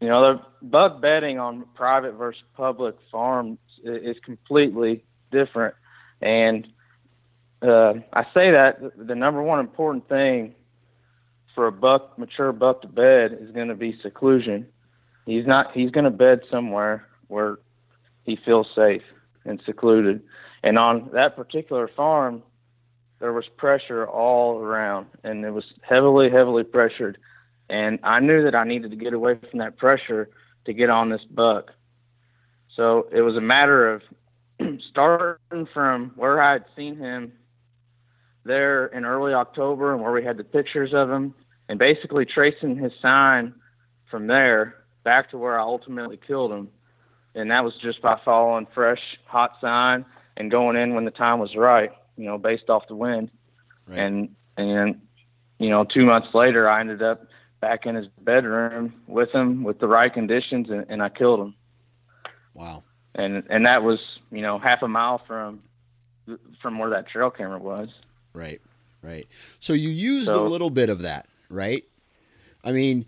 you 0.00 0.08
know, 0.08 0.34
the 0.34 0.66
buck 0.66 1.00
bedding 1.00 1.38
on 1.38 1.64
private 1.74 2.12
versus 2.12 2.42
public 2.56 2.96
farms 3.10 3.58
is 3.84 4.16
completely 4.24 5.02
different. 5.30 5.74
And 6.20 6.66
uh, 7.62 7.94
I 8.12 8.24
say 8.34 8.50
that 8.50 8.78
the 8.96 9.14
number 9.14 9.42
one 9.42 9.60
important 9.60 10.08
thing 10.08 10.54
for 11.54 11.66
a 11.66 11.72
buck, 11.72 12.18
mature 12.18 12.52
buck 12.52 12.82
to 12.82 12.88
bed 12.88 13.36
is 13.40 13.50
going 13.50 13.68
to 13.68 13.74
be 13.74 13.98
seclusion. 14.02 14.66
He's 15.26 15.46
not. 15.46 15.72
He's 15.72 15.90
going 15.90 16.04
to 16.04 16.10
bed 16.10 16.40
somewhere 16.50 17.06
where 17.26 17.58
he 18.22 18.38
feels 18.44 18.68
safe 18.74 19.02
and 19.44 19.60
secluded. 19.66 20.22
And 20.62 20.78
on 20.78 21.10
that 21.12 21.36
particular 21.36 21.88
farm, 21.88 22.42
there 23.20 23.32
was 23.32 23.46
pressure 23.56 24.06
all 24.06 24.58
around, 24.58 25.06
and 25.24 25.44
it 25.44 25.50
was 25.50 25.64
heavily, 25.82 26.30
heavily 26.30 26.64
pressured. 26.64 27.18
And 27.68 27.98
I 28.02 28.20
knew 28.20 28.44
that 28.44 28.54
I 28.54 28.64
needed 28.64 28.90
to 28.90 28.96
get 28.96 29.12
away 29.12 29.38
from 29.50 29.58
that 29.58 29.76
pressure 29.76 30.30
to 30.64 30.72
get 30.72 30.90
on 30.90 31.10
this 31.10 31.24
buck. 31.30 31.72
So 32.74 33.08
it 33.12 33.22
was 33.22 33.36
a 33.36 33.40
matter 33.40 33.92
of 33.92 34.02
starting 34.90 35.66
from 35.72 36.12
where 36.16 36.40
I 36.40 36.52
had 36.52 36.64
seen 36.76 36.96
him 36.96 37.32
there 38.44 38.86
in 38.86 39.04
early 39.04 39.34
October 39.34 39.92
and 39.92 40.02
where 40.02 40.12
we 40.12 40.24
had 40.24 40.36
the 40.36 40.44
pictures 40.44 40.94
of 40.94 41.10
him, 41.10 41.34
and 41.68 41.78
basically 41.78 42.24
tracing 42.24 42.76
his 42.76 42.92
sign 43.02 43.52
from 44.10 44.26
there 44.26 44.76
back 45.04 45.30
to 45.30 45.38
where 45.38 45.58
I 45.58 45.62
ultimately 45.62 46.18
killed 46.24 46.52
him. 46.52 46.68
And 47.34 47.50
that 47.50 47.64
was 47.64 47.74
just 47.82 48.00
by 48.00 48.18
following 48.24 48.66
fresh, 48.74 49.00
hot 49.26 49.52
sign 49.60 50.04
and 50.36 50.50
going 50.50 50.76
in 50.76 50.94
when 50.94 51.04
the 51.04 51.10
time 51.10 51.40
was 51.40 51.54
right, 51.56 51.90
you 52.18 52.24
know, 52.24 52.36
based 52.36 52.68
off 52.68 52.86
the 52.88 52.94
wind. 52.94 53.30
right 53.86 53.98
And 53.98 54.34
and 54.56 55.00
you 55.58 55.70
know, 55.70 55.84
two 55.84 56.04
months 56.04 56.34
later, 56.34 56.68
I 56.68 56.80
ended 56.80 57.02
up 57.02 57.26
back 57.60 57.86
in 57.86 57.94
his 57.94 58.06
bedroom 58.20 58.94
with 59.06 59.30
him 59.32 59.64
with 59.64 59.80
the 59.80 59.88
right 59.88 60.12
conditions, 60.12 60.70
and, 60.70 60.84
and 60.88 61.02
I 61.02 61.08
killed 61.08 61.40
him. 61.40 61.54
wow 62.54 62.82
And 63.14 63.44
and 63.48 63.64
that 63.66 63.82
was 63.82 64.00
you 64.30 64.42
know 64.42 64.58
half 64.58 64.82
a 64.82 64.88
mile 64.88 65.22
from 65.26 65.62
from 66.60 66.78
where 66.78 66.90
that 66.90 67.08
trail 67.08 67.30
camera 67.30 67.58
was. 67.58 67.88
Right, 68.34 68.60
right. 69.02 69.26
So 69.60 69.72
you 69.72 69.88
used 69.88 70.28
a 70.28 70.40
little 70.40 70.70
bit 70.70 70.90
of 70.90 71.02
that, 71.02 71.26
right? 71.50 71.84
I 72.62 72.72
mean, 72.72 73.06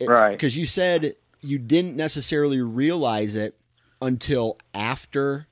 Right. 0.00 0.32
Because 0.32 0.56
you 0.56 0.66
said 0.66 1.14
you 1.40 1.58
didn't 1.58 1.96
necessarily 1.96 2.60
realize 2.60 3.36
it 3.36 3.58
until 4.02 4.58
after 4.74 5.46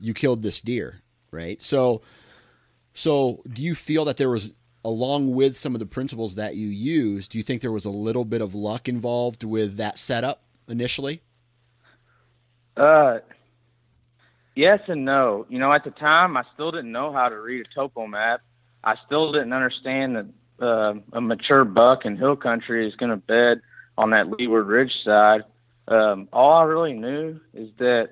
you 0.00 0.14
killed 0.14 0.42
this 0.42 0.60
deer, 0.60 1.02
right? 1.34 1.62
So, 1.62 2.00
so 2.94 3.42
do 3.52 3.60
you 3.60 3.74
feel 3.74 4.04
that 4.06 4.16
there 4.16 4.30
was, 4.30 4.52
along 4.84 5.34
with 5.34 5.58
some 5.58 5.74
of 5.74 5.80
the 5.80 5.86
principles 5.86 6.36
that 6.36 6.56
you 6.56 6.68
used, 6.68 7.32
do 7.32 7.38
you 7.38 7.44
think 7.44 7.60
there 7.60 7.72
was 7.72 7.84
a 7.84 7.90
little 7.90 8.24
bit 8.24 8.40
of 8.40 8.54
luck 8.54 8.88
involved 8.88 9.44
with 9.44 9.76
that 9.76 9.98
setup 9.98 10.44
initially? 10.68 11.20
Uh, 12.76 13.18
yes 14.54 14.80
and 14.88 15.04
no. 15.04 15.46
You 15.48 15.58
know, 15.58 15.72
at 15.72 15.84
the 15.84 15.90
time, 15.90 16.36
I 16.36 16.44
still 16.54 16.70
didn't 16.70 16.92
know 16.92 17.12
how 17.12 17.28
to 17.28 17.38
read 17.38 17.66
a 17.66 17.74
topo 17.74 18.06
map. 18.06 18.40
I 18.82 18.94
still 19.06 19.32
didn't 19.32 19.52
understand 19.52 20.16
that 20.16 20.26
uh, 20.64 20.94
a 21.12 21.20
mature 21.20 21.64
buck 21.64 22.04
in 22.04 22.16
hill 22.16 22.36
country 22.36 22.86
is 22.86 22.94
going 22.96 23.10
to 23.10 23.16
bed 23.16 23.60
on 23.96 24.10
that 24.10 24.30
leeward 24.30 24.66
ridge 24.66 24.92
side. 25.04 25.42
Um, 25.88 26.28
all 26.32 26.52
I 26.54 26.64
really 26.64 26.92
knew 26.94 27.40
is 27.52 27.70
that 27.78 28.10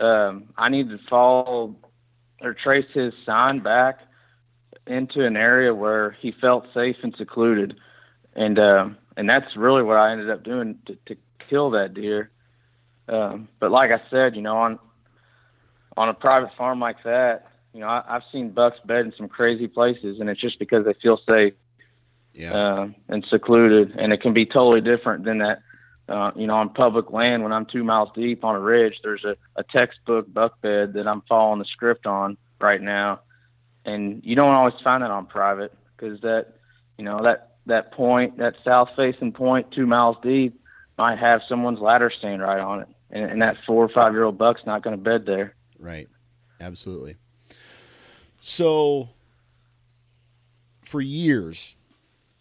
um, 0.00 0.44
I 0.56 0.68
needed 0.68 0.98
to 0.98 1.08
follow 1.08 1.76
or 2.44 2.54
trace 2.54 2.86
his 2.92 3.12
sign 3.24 3.60
back 3.60 4.00
into 4.86 5.24
an 5.24 5.36
area 5.36 5.74
where 5.74 6.12
he 6.20 6.32
felt 6.32 6.66
safe 6.74 6.96
and 7.02 7.14
secluded, 7.16 7.76
and 8.34 8.58
um, 8.58 8.98
and 9.16 9.28
that's 9.28 9.56
really 9.56 9.82
what 9.82 9.96
I 9.96 10.12
ended 10.12 10.30
up 10.30 10.42
doing 10.44 10.78
to, 10.86 10.96
to 11.06 11.16
kill 11.48 11.70
that 11.70 11.94
deer. 11.94 12.30
Um, 13.08 13.48
but 13.60 13.70
like 13.70 13.90
I 13.90 14.00
said, 14.10 14.36
you 14.36 14.42
know, 14.42 14.56
on 14.56 14.78
on 15.96 16.08
a 16.08 16.14
private 16.14 16.50
farm 16.56 16.80
like 16.80 17.02
that, 17.04 17.48
you 17.72 17.80
know, 17.80 17.86
I, 17.88 18.02
I've 18.08 18.22
seen 18.32 18.50
bucks 18.50 18.78
bed 18.84 19.06
in 19.06 19.12
some 19.16 19.28
crazy 19.28 19.68
places, 19.68 20.20
and 20.20 20.28
it's 20.28 20.40
just 20.40 20.58
because 20.58 20.84
they 20.84 20.94
feel 20.94 21.18
safe 21.28 21.54
Yeah. 22.32 22.54
uh, 22.54 22.88
and 23.08 23.24
secluded, 23.30 23.94
and 23.98 24.12
it 24.12 24.20
can 24.20 24.32
be 24.32 24.44
totally 24.46 24.80
different 24.80 25.24
than 25.24 25.38
that. 25.38 25.60
Uh, 26.06 26.30
you 26.36 26.46
know, 26.46 26.54
on 26.54 26.68
public 26.68 27.10
land, 27.10 27.42
when 27.42 27.52
I'm 27.52 27.64
two 27.64 27.82
miles 27.82 28.10
deep 28.14 28.44
on 28.44 28.54
a 28.54 28.60
ridge, 28.60 29.00
there's 29.02 29.24
a, 29.24 29.36
a 29.56 29.62
textbook 29.62 30.32
buck 30.32 30.60
bed 30.60 30.92
that 30.94 31.08
I'm 31.08 31.22
following 31.22 31.58
the 31.58 31.64
script 31.64 32.06
on 32.06 32.36
right 32.60 32.80
now, 32.82 33.20
and 33.86 34.20
you 34.22 34.36
don't 34.36 34.54
always 34.54 34.74
find 34.82 35.02
that 35.02 35.10
on 35.10 35.24
private 35.26 35.72
because 35.96 36.20
that, 36.20 36.48
you 36.98 37.04
know, 37.04 37.22
that 37.22 37.56
that 37.66 37.92
point, 37.92 38.36
that 38.36 38.54
south-facing 38.62 39.32
point, 39.32 39.72
two 39.72 39.86
miles 39.86 40.18
deep, 40.22 40.60
might 40.98 41.18
have 41.18 41.40
someone's 41.48 41.80
ladder 41.80 42.12
stand 42.16 42.42
right 42.42 42.60
on 42.60 42.82
it, 42.82 42.88
and, 43.10 43.24
and 43.24 43.42
that 43.42 43.56
four 43.66 43.82
or 43.84 43.88
five-year-old 43.88 44.36
buck's 44.36 44.66
not 44.66 44.82
going 44.82 44.96
to 44.96 45.02
bed 45.02 45.24
there. 45.24 45.54
Right. 45.78 46.08
Absolutely. 46.60 47.16
So 48.42 49.08
for 50.84 51.00
years 51.00 51.74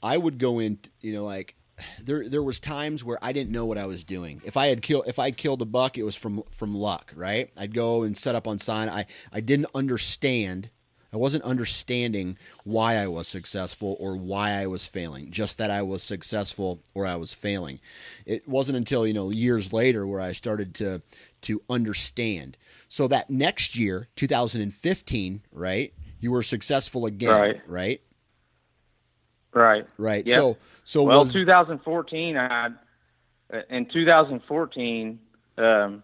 I 0.03 0.18
would 0.18 0.38
go 0.38 0.59
in, 0.59 0.80
you 0.99 1.14
know, 1.14 1.24
like 1.24 1.55
there 2.01 2.28
there 2.30 2.43
was 2.43 2.59
times 2.59 3.03
where 3.03 3.17
I 3.21 3.32
didn't 3.32 3.51
know 3.51 3.65
what 3.65 3.78
I 3.78 3.86
was 3.86 4.03
doing. 4.03 4.41
If 4.45 4.57
I 4.57 4.67
had 4.67 4.82
killed 4.82 5.05
if 5.07 5.19
I 5.19 5.32
killed 5.32 5.61
a 5.61 5.65
buck, 5.65 5.97
it 5.97 6.03
was 6.03 6.15
from 6.15 6.43
from 6.51 6.76
luck, 6.76 7.11
right? 7.15 7.49
I'd 7.57 7.74
go 7.74 8.03
and 8.03 8.17
set 8.17 8.36
up 8.36 8.47
on 8.47 8.59
sign. 8.59 8.89
I 8.89 9.05
I 9.32 9.39
didn't 9.39 9.67
understand. 9.74 10.69
I 11.11 11.17
wasn't 11.17 11.43
understanding 11.43 12.39
why 12.63 12.95
I 12.95 13.05
was 13.05 13.28
successful 13.28 13.95
or 13.99 14.15
why 14.15 14.49
I 14.49 14.65
was 14.65 14.84
failing, 14.84 15.30
just 15.30 15.59
that 15.59 15.69
I 15.69 15.84
was 15.84 16.01
successful 16.01 16.82
or 16.95 17.05
I 17.05 17.15
was 17.17 17.34
failing. 17.34 17.80
It 18.26 18.47
wasn't 18.47 18.78
until, 18.78 19.05
you 19.05 19.13
know, 19.13 19.30
years 19.30 19.71
later 19.71 20.07
where 20.07 20.21
I 20.21 20.32
started 20.32 20.74
to 20.76 21.03
to 21.41 21.61
understand. 21.69 22.57
So 22.89 23.07
that 23.09 23.30
next 23.30 23.76
year, 23.78 24.07
2015, 24.15 25.43
right? 25.51 25.93
you 26.24 26.32
were 26.32 26.41
successful 26.41 27.05
again, 27.05 27.30
Right. 27.30 27.61
right? 27.67 28.01
Right. 29.53 29.86
Right. 29.97 30.26
Yep. 30.26 30.36
So 30.36 30.57
so 30.84 31.04
Well, 31.04 31.22
was 31.22 31.34
2014, 31.34 32.38
I 32.38 32.70
in 33.70 33.86
2014, 33.86 35.20
um, 35.58 36.04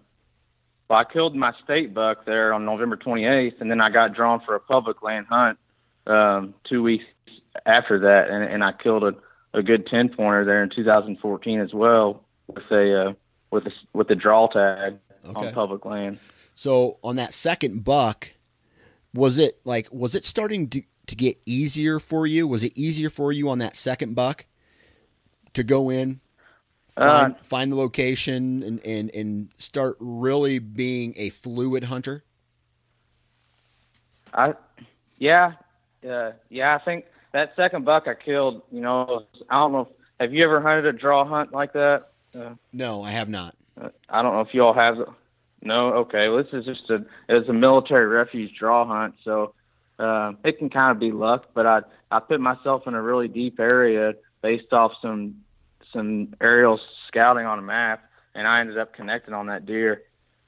well, 0.89 0.99
I 0.99 1.03
killed 1.03 1.35
my 1.35 1.53
state 1.63 1.93
buck 1.93 2.25
there 2.25 2.53
on 2.53 2.65
November 2.65 2.97
28th, 2.97 3.61
and 3.61 3.69
then 3.69 3.81
I 3.81 3.89
got 3.89 4.13
drawn 4.13 4.39
for 4.45 4.55
a 4.55 4.59
public 4.59 5.01
land 5.01 5.27
hunt 5.29 5.57
um, 6.07 6.53
two 6.67 6.83
weeks 6.83 7.05
after 7.65 7.99
that, 7.99 8.29
and, 8.29 8.43
and 8.43 8.63
I 8.63 8.71
killed 8.73 9.03
a, 9.03 9.13
a 9.53 9.61
good 9.63 9.87
10 9.87 10.09
pointer 10.09 10.45
there 10.45 10.63
in 10.63 10.69
2014 10.69 11.59
as 11.59 11.73
well 11.73 12.23
with 12.47 12.63
a 12.71 13.09
uh, 13.09 13.13
with 13.51 13.65
a 13.67 13.71
with 13.93 14.09
a 14.11 14.15
draw 14.15 14.47
tag 14.47 14.97
Okay. 15.25 15.47
on 15.47 15.53
public 15.53 15.83
land. 15.83 16.17
so 16.55 16.97
on 17.03 17.17
that 17.17 17.33
second 17.33 17.83
buck, 17.83 18.31
was 19.13 19.37
it 19.37 19.59
like 19.65 19.87
was 19.91 20.15
it 20.15 20.23
starting 20.23 20.69
to 20.69 20.81
to 21.07 21.15
get 21.15 21.37
easier 21.45 21.99
for 21.99 22.25
you? 22.25 22.47
Was 22.47 22.63
it 22.63 22.71
easier 22.75 23.09
for 23.09 23.31
you 23.33 23.49
on 23.49 23.57
that 23.59 23.75
second 23.75 24.15
buck 24.15 24.45
to 25.53 25.63
go 25.63 25.89
in, 25.89 26.19
find, 26.89 27.33
Uh, 27.35 27.37
find 27.43 27.71
the 27.71 27.75
location, 27.75 28.63
and, 28.63 28.79
and 28.85 29.09
and 29.15 29.49
start 29.57 29.97
really 29.99 30.59
being 30.59 31.13
a 31.17 31.29
fluid 31.29 31.85
hunter? 31.85 32.23
I, 34.33 34.53
yeah, 35.17 35.53
uh, 36.07 36.31
yeah. 36.49 36.75
I 36.75 36.79
think 36.83 37.05
that 37.33 37.53
second 37.55 37.85
buck 37.85 38.07
I 38.07 38.13
killed. 38.13 38.61
You 38.71 38.81
know, 38.81 39.25
I 39.49 39.55
don't 39.55 39.71
know. 39.71 39.81
If, 39.81 39.87
have 40.19 40.33
you 40.33 40.43
ever 40.43 40.61
hunted 40.61 40.85
a 40.85 40.93
draw 40.93 41.25
hunt 41.25 41.51
like 41.51 41.73
that? 41.73 42.09
Uh, 42.37 42.53
No, 42.73 43.01
I 43.03 43.11
have 43.11 43.29
not. 43.29 43.55
uh, 43.81 43.89
I 44.09 44.21
don't 44.21 44.33
know 44.33 44.41
if 44.41 44.53
you 44.53 44.63
all 44.63 44.73
have. 44.73 44.97
No, 45.61 45.93
okay. 45.95 46.29
Well, 46.29 46.43
this 46.43 46.53
is 46.53 46.65
just 46.65 46.89
a 46.89 47.05
it's 47.27 47.49
a 47.49 47.53
military 47.53 48.05
refuge 48.05 48.55
draw 48.57 48.85
hunt, 48.85 49.15
so 49.23 49.53
uh, 49.97 50.33
it 50.43 50.57
can 50.57 50.69
kind 50.69 50.91
of 50.91 50.99
be 50.99 51.11
luck. 51.11 51.47
But 51.53 51.65
I 51.65 51.81
I 52.11 52.19
put 52.19 52.39
myself 52.39 52.85
in 52.87 52.93
a 52.93 53.01
really 53.01 53.27
deep 53.27 53.59
area 53.59 54.13
based 54.41 54.73
off 54.73 54.91
some 55.01 55.35
some 55.93 56.33
aerial 56.39 56.79
scouting 57.07 57.45
on 57.45 57.59
a 57.59 57.61
map, 57.63 58.03
and 58.35 58.47
I 58.47 58.59
ended 58.61 58.77
up 58.77 58.93
connecting 58.93 59.33
on 59.33 59.47
that 59.47 59.65
deer. 59.65 60.03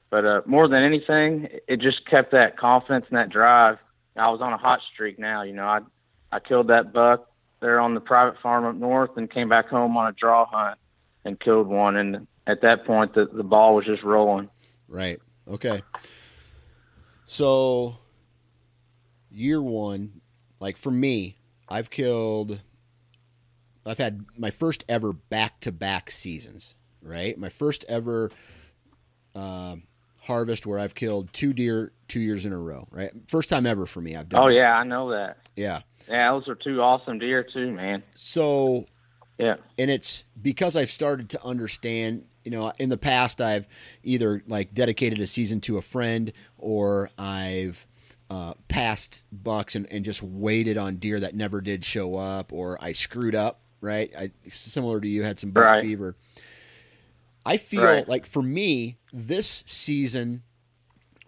But 0.10 0.26
uh, 0.26 0.42
more 0.46 0.68
than 0.68 0.84
anything, 0.84 1.48
it 1.68 1.80
just 1.80 2.06
kept 2.06 2.32
that 2.32 2.58
confidence 2.58 3.06
and 3.10 3.18
that 3.18 3.30
drive. 3.30 3.78
I 4.16 4.30
was 4.30 4.42
on 4.42 4.54
a 4.54 4.58
hot 4.58 4.80
streak 4.94 5.18
now. 5.18 5.42
You 5.42 5.54
know, 5.54 5.66
I 5.66 5.80
I 6.32 6.40
killed 6.40 6.68
that 6.68 6.94
buck 6.94 7.32
there 7.62 7.80
on 7.80 7.94
the 7.94 8.02
private 8.02 8.40
farm 8.42 8.66
up 8.66 8.76
north, 8.76 9.12
and 9.18 9.30
came 9.30 9.50
back 9.50 9.68
home 9.68 9.96
on 9.98 10.08
a 10.08 10.12
draw 10.12 10.46
hunt 10.46 10.78
and 11.26 11.40
killed 11.40 11.68
one. 11.68 11.96
And 11.96 12.28
at 12.48 12.62
that 12.62 12.86
point, 12.86 13.14
the 13.14 13.26
the 13.26 13.44
ball 13.44 13.76
was 13.76 13.86
just 13.86 14.04
rolling. 14.04 14.50
Right. 14.88 15.20
Okay. 15.48 15.82
So, 17.26 17.98
year 19.30 19.62
one, 19.62 20.20
like 20.60 20.76
for 20.76 20.92
me, 20.92 21.38
I've 21.70 21.90
killed, 21.90 22.60
I've 23.86 23.98
had 23.98 24.26
my 24.38 24.52
first 24.52 24.84
ever 24.88 25.14
back 25.14 25.60
to 25.62 25.72
back 25.72 26.12
seasons, 26.12 26.76
right? 27.02 27.38
My 27.38 27.50
first 27.50 27.84
ever 27.90 28.30
uh, 29.36 29.78
harvest 30.22 30.66
where 30.68 30.80
I've 30.80 30.96
killed 30.96 31.32
two 31.34 31.54
deer 31.54 31.92
two 32.08 32.20
years 32.20 32.46
in 32.46 32.52
a 32.54 32.58
row, 32.58 32.88
right? 32.92 33.12
First 33.28 33.50
time 33.50 33.66
ever 33.66 33.86
for 33.86 34.02
me. 34.02 34.16
I've 34.16 34.30
done 34.30 34.44
Oh 34.44 34.48
that. 34.50 34.56
yeah, 34.56 34.74
I 34.78 34.84
know 34.84 35.12
that. 35.12 35.38
Yeah. 35.56 35.82
Yeah, 36.10 36.32
those 36.32 36.48
are 36.48 36.56
two 36.56 36.82
awesome 36.82 37.20
deer 37.20 37.44
too, 37.44 37.72
man. 37.72 38.04
So, 38.16 38.86
Yeah. 39.38 39.56
and 39.78 39.90
it's 39.90 40.26
because 40.42 40.76
I've 40.76 40.92
started 40.92 41.30
to 41.32 41.44
understand. 41.44 42.26
You 42.44 42.50
know, 42.52 42.74
in 42.80 42.90
the 42.90 42.98
past, 42.98 43.40
I've 43.40 43.68
either 44.04 44.42
like 44.48 44.74
dedicated 44.74 45.20
a 45.20 45.28
season 45.28 45.62
to 45.62 45.78
a 45.78 45.82
friend, 45.82 46.34
or 46.58 47.12
I've 47.18 47.86
uh, 48.32 48.56
passed 48.68 49.24
bucks 49.32 49.76
and, 49.76 49.86
and 49.92 50.04
just 50.04 50.24
waited 50.24 50.76
on 50.76 50.96
deer 50.96 51.20
that 51.20 51.36
never 51.36 51.62
did 51.62 51.86
show 51.86 52.16
up, 52.16 52.52
or 52.52 52.78
I 52.84 52.94
screwed 52.94 53.36
up. 53.36 53.62
Right, 53.82 54.12
I 54.18 54.32
similar 54.52 55.02
to 55.02 55.08
you 55.08 55.24
had 55.24 55.40
some 55.40 55.50
buck 55.52 55.66
Right. 55.66 55.82
fever. 55.84 56.16
I 57.46 57.58
feel 57.58 57.84
Right. 57.84 58.08
like 58.08 58.26
for 58.28 58.44
me, 58.44 58.98
this 59.12 59.64
season 59.66 60.44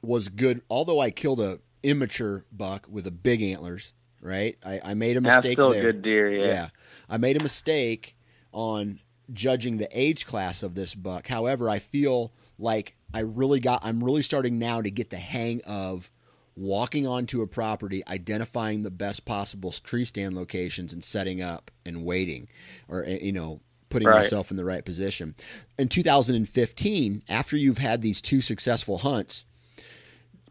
was 0.03 0.29
good. 0.29 0.61
Although 0.69 0.99
I 0.99 1.09
killed 1.09 1.39
a 1.41 1.59
immature 1.81 2.45
buck 2.51 2.87
with 2.89 3.07
a 3.07 3.11
big 3.11 3.41
antlers, 3.41 3.93
right? 4.21 4.57
I, 4.63 4.79
I 4.83 4.93
made 4.93 5.17
a 5.17 5.21
mistake. 5.21 5.41
That's 5.43 5.53
still 5.55 5.71
there. 5.71 5.79
a 5.89 5.91
good 5.93 6.01
deer, 6.03 6.31
yeah. 6.31 6.45
Yeah. 6.45 6.67
I 7.09 7.17
made 7.17 7.37
a 7.37 7.41
mistake 7.43 8.15
on 8.53 8.99
judging 9.33 9.77
the 9.77 9.89
age 9.91 10.25
class 10.27 10.61
of 10.61 10.75
this 10.75 10.93
buck. 10.93 11.27
However, 11.27 11.69
I 11.69 11.79
feel 11.79 12.31
like 12.59 12.95
I 13.13 13.19
really 13.21 13.59
got 13.59 13.83
I'm 13.83 14.03
really 14.03 14.21
starting 14.21 14.59
now 14.59 14.81
to 14.81 14.91
get 14.91 15.09
the 15.09 15.17
hang 15.17 15.61
of 15.65 16.11
walking 16.55 17.07
onto 17.07 17.41
a 17.41 17.47
property, 17.47 18.03
identifying 18.07 18.83
the 18.83 18.91
best 18.91 19.25
possible 19.25 19.71
tree 19.71 20.05
stand 20.05 20.35
locations 20.35 20.93
and 20.93 21.03
setting 21.03 21.41
up 21.41 21.71
and 21.85 22.05
waiting 22.05 22.47
or 22.87 23.03
eh, 23.05 23.19
you 23.21 23.31
know, 23.31 23.59
putting 23.89 24.07
Right. 24.07 24.17
myself 24.17 24.51
in 24.51 24.57
the 24.57 24.65
right 24.65 24.83
position. 24.85 25.35
In 25.77 25.87
2015, 25.87 27.23
after 27.29 27.57
you've 27.57 27.77
had 27.79 28.01
these 28.01 28.21
two 28.21 28.41
successful 28.41 28.99
hunts, 28.99 29.45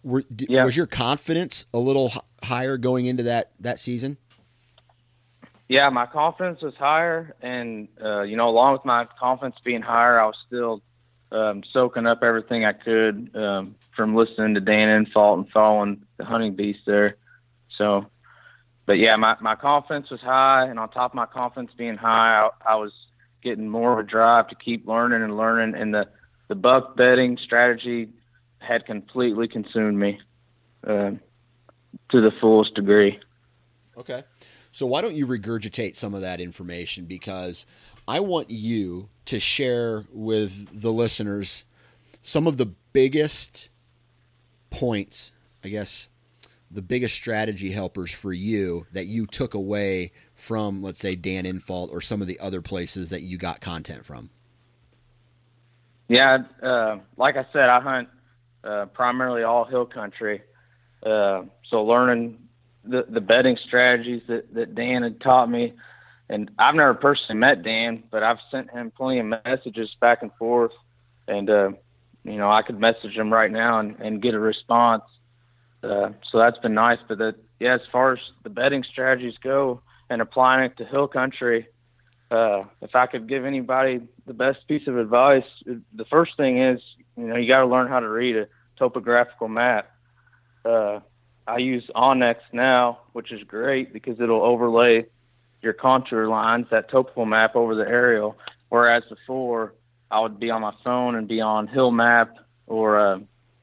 were, 0.02 0.24
Yeah. 0.48 0.64
was 0.64 0.76
your 0.76 0.86
confidence 0.86 1.66
a 1.72 1.78
little 1.78 2.12
higher 2.42 2.76
going 2.76 3.06
into 3.06 3.22
that 3.24 3.52
that 3.60 3.78
season? 3.78 4.16
Yeah, 5.68 5.88
my 5.88 6.06
confidence 6.06 6.60
was 6.60 6.74
higher, 6.74 7.34
and 7.40 7.88
uh, 8.04 8.22
you 8.22 8.36
know, 8.36 8.48
along 8.48 8.74
with 8.74 8.84
my 8.84 9.06
confidence 9.18 9.56
being 9.64 9.80
higher, 9.80 10.20
I 10.20 10.26
was 10.26 10.36
still 10.46 10.82
um, 11.32 11.62
soaking 11.72 12.06
up 12.06 12.22
everything 12.22 12.64
I 12.64 12.72
could 12.72 13.30
um, 13.34 13.74
from 13.96 14.14
listening 14.14 14.54
to 14.54 14.60
Dan 14.60 15.04
Infalt 15.04 15.38
and 15.38 15.50
following 15.50 16.02
the 16.18 16.24
hunting 16.24 16.54
beast 16.54 16.80
there. 16.86 17.16
So, 17.76 18.06
but 18.86 18.98
yeah, 18.98 19.16
my 19.16 19.36
my 19.40 19.54
confidence 19.54 20.10
was 20.10 20.20
high, 20.20 20.66
and 20.66 20.78
on 20.78 20.90
top 20.90 21.12
of 21.12 21.14
my 21.14 21.26
confidence 21.26 21.72
being 21.76 21.96
high, 21.96 22.48
I, 22.66 22.72
I 22.72 22.74
was 22.76 22.92
getting 23.42 23.68
more 23.68 23.92
of 23.92 23.98
a 23.98 24.08
drive 24.08 24.48
to 24.48 24.54
keep 24.54 24.86
learning 24.86 25.22
and 25.22 25.36
learning, 25.36 25.74
and 25.74 25.94
the 25.94 26.08
the 26.48 26.54
buck 26.54 26.96
bedding 26.96 27.38
strategy 27.38 28.10
had 28.58 28.86
completely 28.86 29.48
consumed 29.48 29.98
me 29.98 30.20
uh, 30.86 31.12
to 32.10 32.20
the 32.20 32.30
fullest 32.40 32.74
degree. 32.74 33.18
Okay. 33.96 34.22
So 34.72 34.86
why 34.86 35.02
don't 35.02 35.14
you 35.14 35.26
regurgitate 35.26 35.96
some 35.96 36.14
of 36.14 36.22
that 36.22 36.40
information 36.40 37.04
because 37.04 37.66
I 38.06 38.20
want 38.20 38.50
you 38.50 39.08
to 39.26 39.38
share 39.38 40.04
with 40.12 40.80
the 40.80 40.92
listeners 40.92 41.64
some 42.22 42.46
of 42.46 42.56
the 42.56 42.66
biggest 42.92 43.70
points, 44.70 45.32
I 45.64 45.68
guess, 45.68 46.08
the 46.70 46.82
biggest 46.82 47.14
strategy 47.14 47.70
helpers 47.70 48.12
for 48.12 48.32
you 48.32 48.86
that 48.92 49.06
you 49.06 49.26
took 49.26 49.54
away 49.54 50.12
from, 50.34 50.82
let's 50.82 50.98
say, 50.98 51.14
Dan 51.14 51.44
Infalt 51.44 51.90
or 51.90 52.00
some 52.00 52.20
of 52.20 52.26
the 52.26 52.40
other 52.40 52.62
places 52.62 53.10
that 53.10 53.22
you 53.22 53.36
got 53.36 53.60
content 53.60 54.04
from. 54.04 54.30
Yeah, 56.08 56.38
uh, 56.62 56.98
like 57.16 57.36
I 57.36 57.46
said, 57.52 57.68
I 57.68 57.80
hunt 57.80 58.08
uh, 58.64 58.86
primarily 58.86 59.42
all 59.42 59.64
hill 59.64 59.86
country. 59.86 60.42
Uh, 61.02 61.44
so 61.68 61.84
learning 61.84 62.38
the 62.84 63.04
the 63.08 63.20
bedding 63.20 63.56
strategies 63.66 64.22
that 64.28 64.52
that 64.54 64.74
Dan 64.74 65.02
had 65.02 65.20
taught 65.20 65.48
me, 65.50 65.74
and 66.32 66.50
I've 66.58 66.74
never 66.74 66.94
personally 66.94 67.38
met 67.38 67.62
Dan, 67.62 68.04
but 68.10 68.22
I've 68.22 68.38
sent 68.50 68.70
him 68.70 68.90
plenty 68.90 69.20
of 69.20 69.26
messages 69.26 69.94
back 70.00 70.22
and 70.22 70.32
forth, 70.38 70.72
and 71.28 71.48
uh, 71.48 71.72
you 72.24 72.36
know 72.38 72.50
I 72.50 72.62
could 72.62 72.80
message 72.80 73.14
him 73.14 73.30
right 73.32 73.50
now 73.50 73.80
and, 73.80 74.00
and 74.00 74.22
get 74.22 74.34
a 74.34 74.38
response. 74.38 75.04
Uh, 75.82 76.10
so 76.30 76.38
that's 76.38 76.58
been 76.58 76.74
nice. 76.74 76.98
But 77.06 77.18
that 77.18 77.34
yeah, 77.60 77.74
as 77.74 77.82
far 77.92 78.14
as 78.14 78.18
the 78.44 78.50
bedding 78.50 78.82
strategies 78.82 79.34
go 79.42 79.82
and 80.08 80.22
applying 80.22 80.64
it 80.64 80.78
to 80.78 80.86
hill 80.86 81.06
country, 81.06 81.68
uh, 82.30 82.64
if 82.80 82.94
I 82.94 83.06
could 83.06 83.28
give 83.28 83.44
anybody 83.44 84.00
the 84.26 84.34
best 84.34 84.66
piece 84.66 84.88
of 84.88 84.96
advice, 84.96 85.44
the 85.66 86.04
first 86.06 86.36
thing 86.38 86.62
is, 86.62 86.80
you 87.16 87.24
know, 87.24 87.36
you 87.36 87.46
got 87.46 87.60
to 87.60 87.66
learn 87.66 87.88
how 87.88 88.00
to 88.00 88.08
read 88.08 88.36
a 88.36 88.48
topographical 88.78 89.48
map. 89.48 89.90
Uh, 90.64 91.00
I 91.46 91.58
use 91.58 91.84
onX 91.94 92.36
now, 92.52 93.00
which 93.12 93.32
is 93.32 93.42
great 93.42 93.92
because 93.92 94.18
it'll 94.18 94.42
overlay 94.42 95.06
your 95.62 95.72
contour 95.72 96.26
lines, 96.28 96.66
that 96.70 96.90
topo 96.90 97.24
map 97.24 97.56
over 97.56 97.74
the 97.74 97.88
aerial. 97.88 98.36
Whereas 98.68 99.04
before, 99.08 99.74
I 100.10 100.20
would 100.20 100.38
be 100.38 100.50
on 100.50 100.60
my 100.60 100.74
phone 100.84 101.14
and 101.14 101.28
be 101.28 101.40
on 101.40 101.68
Hill 101.68 101.90
Map 101.90 102.36
or, 102.66 102.98
uh, 102.98 103.18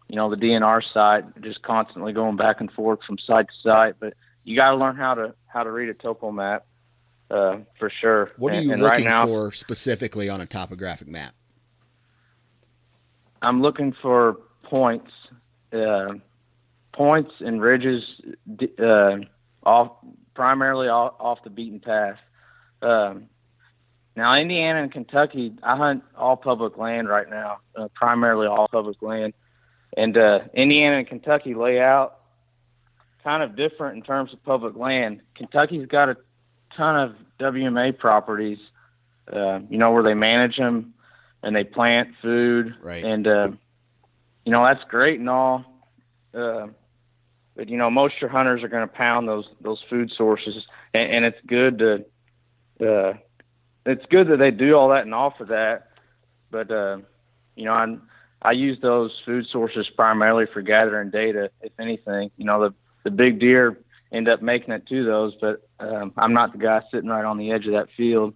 you 0.08 0.16
know, 0.16 0.30
the 0.30 0.36
DNR 0.36 0.82
site, 0.94 1.42
just 1.42 1.62
constantly 1.62 2.14
going 2.14 2.38
back 2.38 2.62
and 2.62 2.72
forth 2.72 3.00
from 3.06 3.18
site 3.20 3.48
to 3.48 3.54
site. 3.62 3.96
But 4.00 4.14
you 4.44 4.56
got 4.56 4.72
to 4.72 4.78
learn 4.78 4.96
how 4.96 5.14
to 5.14 5.36
how 5.48 5.64
to 5.64 5.72
read 5.72 5.90
a 5.90 5.94
topo 5.94 6.32
map 6.32 6.66
uh, 7.30 7.58
for 7.78 7.92
sure. 8.02 8.32
What 8.38 8.54
are 8.54 8.62
you 8.62 8.72
and 8.72 8.82
right 8.82 8.94
looking 8.94 9.10
now, 9.10 9.26
for 9.26 9.52
specifically 9.52 10.30
on 10.30 10.42
a 10.42 10.46
topographic 10.46 11.08
map? 11.08 11.34
I'm 13.42 13.62
looking 13.62 13.96
for 14.02 14.38
points, 14.64 15.12
uh, 15.72 16.14
points 16.94 17.32
and 17.40 17.62
ridges, 17.62 18.04
uh, 18.80 19.18
off 19.64 19.92
primarily 20.40 20.88
off, 20.88 21.16
off 21.20 21.44
the 21.44 21.50
beaten 21.50 21.82
path. 21.82 22.16
Um, 22.82 23.26
now, 24.16 24.36
Indiana 24.36 24.82
and 24.82 24.90
Kentucky, 24.90 25.54
I 25.62 25.76
hunt 25.76 26.02
all 26.16 26.38
public 26.38 26.78
land 26.78 27.10
right 27.10 27.30
now, 27.30 27.58
uh, 27.76 27.90
primarily 27.94 28.48
all 28.48 28.70
public 28.70 29.02
land, 29.02 29.34
and 29.98 30.18
uh, 30.18 30.40
Indiana 30.54 31.00
and 31.00 31.08
Kentucky 31.08 31.56
lay 31.56 31.82
out 31.82 32.20
kind 33.22 33.44
of 33.44 33.58
different 33.58 33.98
in 33.98 34.02
terms 34.02 34.32
of 34.32 34.42
public 34.46 34.78
land. 34.78 35.20
Kentucky's 35.36 35.86
got 35.88 36.08
a 36.08 36.16
ton 36.78 36.96
of 36.96 37.16
WMA 37.38 37.98
properties, 37.98 38.60
uh, 39.34 39.60
you 39.70 39.78
know, 39.78 39.92
where 39.92 40.04
they 40.04 40.14
manage 40.14 40.56
them 40.56 40.94
and 41.44 41.54
they 41.54 41.66
plant 41.66 42.12
food, 42.22 42.76
right. 42.82 43.04
and 43.04 43.28
uh, 43.28 43.50
you 44.46 44.54
know 44.54 44.64
that's 44.64 44.86
great 44.88 45.20
and 45.20 45.30
all. 45.30 45.66
Uh, 46.34 46.68
you 47.68 47.78
know, 47.78 47.90
most 47.90 48.16
your 48.22 48.30
hunters 48.30 48.64
are 48.64 48.68
going 48.68 48.88
to 48.88 48.94
pound 48.94 49.28
those 49.28 49.46
those 49.62 49.84
food 49.90 50.12
sources, 50.16 50.66
and, 50.94 51.12
and 51.12 51.26
it's 51.26 51.40
good 51.48 51.80
to 51.80 52.06
uh, 52.82 53.14
it's 53.86 54.06
good 54.10 54.30
that 54.30 54.38
they 54.38 54.52
do 54.52 54.76
all 54.76 54.90
that 54.90 55.04
and 55.04 55.14
offer 55.14 55.46
that. 55.46 55.90
But 56.52 56.72
uh, 56.72 57.00
you 57.56 57.66
know, 57.66 57.74
I 57.74 57.98
I 58.42 58.52
use 58.52 58.78
those 58.82 59.12
food 59.26 59.48
sources 59.52 59.90
primarily 59.90 60.46
for 60.54 60.62
gathering 60.62 61.10
data, 61.10 61.52
if 61.62 61.74
anything. 61.80 62.32
You 62.38 62.46
know, 62.46 62.70
the 62.70 62.74
the 63.04 63.12
big 63.12 63.40
deer 63.40 63.78
end 64.12 64.28
up 64.28 64.42
making 64.42 64.74
it 64.74 64.88
to 64.88 65.06
those, 65.06 65.34
but 65.40 65.68
um, 65.80 66.14
I'm 66.18 66.34
not 66.34 66.52
the 66.52 66.58
guy 66.58 66.82
sitting 66.92 67.10
right 67.10 67.26
on 67.26 67.38
the 67.38 67.52
edge 67.52 67.66
of 67.66 67.74
that 67.74 67.90
field 67.96 68.34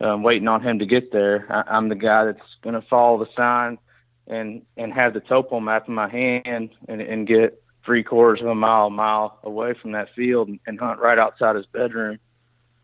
um, 0.00 0.22
waiting 0.22 0.48
on 0.48 0.62
him 0.62 0.78
to 0.78 0.86
get 0.86 1.12
there. 1.12 1.46
I, 1.50 1.76
I'm 1.76 1.88
the 1.88 1.94
guy 1.94 2.26
that's 2.26 2.56
going 2.62 2.74
to 2.74 2.86
follow 2.88 3.18
the 3.18 3.30
sign 3.36 3.78
and 4.26 4.62
and 4.76 4.92
have 4.92 5.14
the 5.14 5.20
topo 5.20 5.60
map 5.60 5.88
in 5.88 5.94
my 5.94 6.08
hand 6.08 6.70
and, 6.88 7.00
and 7.00 7.26
get 7.26 7.62
three 7.86 8.02
quarters 8.02 8.42
of 8.42 8.48
a 8.48 8.54
mile, 8.54 8.90
mile 8.90 9.38
away 9.44 9.72
from 9.80 9.92
that 9.92 10.08
field 10.14 10.50
and, 10.66 10.78
hunt 10.78 11.00
right 11.00 11.18
outside 11.18 11.56
his 11.56 11.64
bedroom 11.66 12.18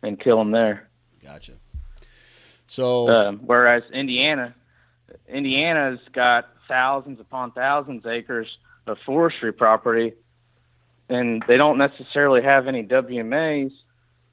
and 0.03 0.19
kill 0.19 0.41
him 0.41 0.53
there. 0.53 0.89
Gotcha. 1.23 1.55
So, 2.69 3.09
um, 3.09 3.41
whereas 3.45 3.83
Indiana, 3.93 4.55
Indiana's 5.29 6.01
got 6.15 6.49
thousands 6.69 7.21
upon 7.21 7.53
thousands 7.53 8.07
of 8.07 8.11
acres 8.11 8.49
of 8.87 8.97
forestry 9.05 9.53
property, 9.53 10.15
and 11.09 11.45
they 11.47 11.57
don't 11.57 11.77
necessarily 11.77 12.43
have 12.43 12.67
any 12.67 12.83
WMAs 12.83 13.73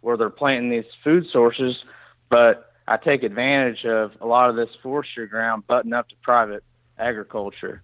where 0.01 0.15
they're 0.15 0.29
planting 0.29 0.69
these 0.69 0.89
food 1.03 1.25
sources, 1.31 1.83
but 2.29 2.71
I 2.87 2.97
take 2.97 3.23
advantage 3.23 3.83
of 3.85 4.13
a 4.21 4.25
lot 4.25 4.49
of 4.49 4.55
this 4.55 4.69
forestry 4.81 5.27
ground 5.27 5.67
button 5.67 5.93
up 5.93 6.07
to 6.09 6.15
private 6.23 6.63
agriculture, 6.97 7.81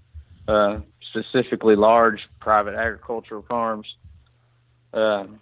uh, 0.48 0.80
specifically 1.10 1.76
large 1.76 2.22
private 2.40 2.76
agricultural 2.76 3.44
farms. 3.48 3.88
Um, 4.94 5.40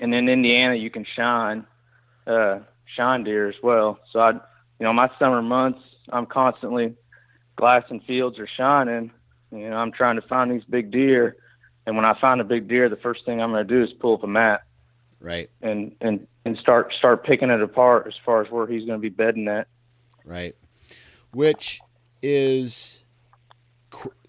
and 0.00 0.14
in 0.14 0.28
Indiana, 0.28 0.74
you 0.74 0.90
can 0.90 1.04
shine 1.04 1.66
uh, 2.26 2.60
shine 2.96 3.24
deer 3.24 3.48
as 3.48 3.54
well. 3.62 3.98
So 4.12 4.20
I, 4.20 4.32
you 4.32 4.40
know, 4.80 4.92
my 4.92 5.10
summer 5.18 5.42
months, 5.42 5.80
I'm 6.10 6.26
constantly 6.26 6.94
glassing 7.56 8.00
fields 8.00 8.38
or 8.38 8.48
shining. 8.56 9.12
You 9.52 9.70
know, 9.70 9.76
I'm 9.76 9.92
trying 9.92 10.16
to 10.16 10.26
find 10.26 10.50
these 10.50 10.64
big 10.64 10.90
deer, 10.90 11.36
and 11.86 11.96
when 11.96 12.04
I 12.04 12.18
find 12.20 12.40
a 12.40 12.44
big 12.44 12.66
deer, 12.68 12.88
the 12.88 12.96
first 12.96 13.24
thing 13.24 13.40
I'm 13.40 13.50
going 13.50 13.66
to 13.66 13.74
do 13.74 13.84
is 13.84 13.92
pull 13.92 14.14
up 14.14 14.24
a 14.24 14.26
map, 14.26 14.66
right, 15.20 15.48
and 15.62 15.94
and 16.00 16.26
and 16.44 16.58
start 16.58 16.92
start 16.98 17.24
picking 17.24 17.50
it 17.50 17.62
apart 17.62 18.06
as 18.08 18.14
far 18.24 18.42
as 18.42 18.50
where 18.50 18.66
he's 18.66 18.84
going 18.84 18.98
to 18.98 19.02
be 19.02 19.10
bedding 19.10 19.46
at. 19.46 19.68
Right, 20.24 20.56
which 21.32 21.80
is 22.20 23.03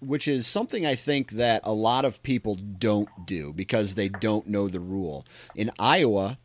which 0.00 0.28
is 0.28 0.46
something 0.46 0.86
I 0.86 0.94
think 0.94 1.32
that 1.32 1.60
a 1.64 1.72
lot 1.72 2.04
of 2.04 2.22
people 2.22 2.54
don't 2.56 3.08
do 3.26 3.52
because 3.52 3.94
they 3.94 4.08
don't 4.08 4.46
know 4.46 4.68
the 4.68 4.80
rule. 4.80 5.26
In 5.54 5.70
Iowa, 5.78 6.38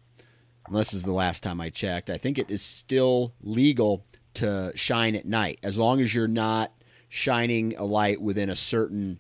unless 0.68 0.92
this 0.92 1.00
is 1.00 1.04
the 1.04 1.14
last 1.14 1.44
time 1.44 1.62
I 1.62 1.70
checked, 1.70 2.10
I 2.10 2.18
think 2.18 2.38
it 2.38 2.50
is 2.50 2.62
still 2.62 3.34
legal 3.42 4.06
to 4.36 4.72
shine 4.76 5.16
at 5.16 5.26
night 5.26 5.60
as 5.64 5.78
long 5.78 6.02
as 6.02 6.16
you're 6.16 6.28
not 6.28 6.72
shining 7.10 7.76
a 7.78 7.84
light 7.84 8.22
within 8.22 8.50
a 8.50 8.56
certain 8.56 9.20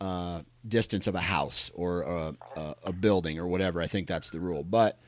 uh, 0.00 0.42
distance 0.66 1.06
of 1.06 1.14
a 1.14 1.20
house 1.20 1.70
or 1.74 2.02
a, 2.02 2.34
a, 2.56 2.74
a 2.84 2.92
building 2.92 3.38
or 3.38 3.46
whatever. 3.46 3.80
I 3.80 3.86
think 3.86 4.06
that's 4.06 4.30
the 4.30 4.40
rule. 4.40 4.62
But 4.64 4.98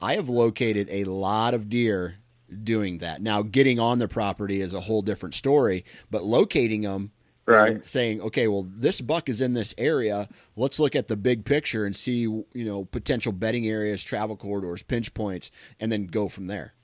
I 0.00 0.14
have 0.16 0.28
located 0.28 0.88
a 0.90 1.04
lot 1.04 1.54
of 1.54 1.70
deer 1.70 2.16
doing 2.62 2.98
that. 2.98 3.22
Now, 3.22 3.42
getting 3.42 3.80
on 3.80 3.98
the 3.98 4.08
property 4.08 4.60
is 4.60 4.74
a 4.74 4.82
whole 4.82 5.02
different 5.02 5.34
story, 5.34 5.84
but 6.10 6.24
locating 6.24 6.82
them 6.82 7.12
right. 7.46 7.84
saying 7.84 8.20
okay 8.20 8.48
well 8.48 8.66
this 8.68 9.00
buck 9.00 9.28
is 9.28 9.40
in 9.40 9.54
this 9.54 9.74
area. 9.78 10.28
Let's 10.56 10.78
look 10.78 10.94
at 10.96 11.08
the 11.08 11.16
big 11.16 11.44
picture 11.44 11.84
and 11.84 11.94
see 11.94 12.20
you 12.20 12.46
know 12.54 12.84
potential 12.84 13.32
bedding 13.32 13.66
areas 13.66 14.02
travel 14.02 14.36
corridors 14.36 14.82
pinch 14.82 15.14
points 15.14 15.50
and 15.80 15.90
then 15.90 16.06
go 16.06 16.28
from 16.28 16.46
there. 16.46 16.74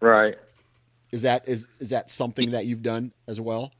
Right. 0.00 0.36
Is 1.12 1.22
that 1.22 1.48
is 1.48 1.68
is 1.78 1.90
that 1.90 2.10
something 2.10 2.50
that 2.50 2.66
you've 2.66 2.82
done 2.82 3.12
as 3.26 3.40
well? 3.40 3.72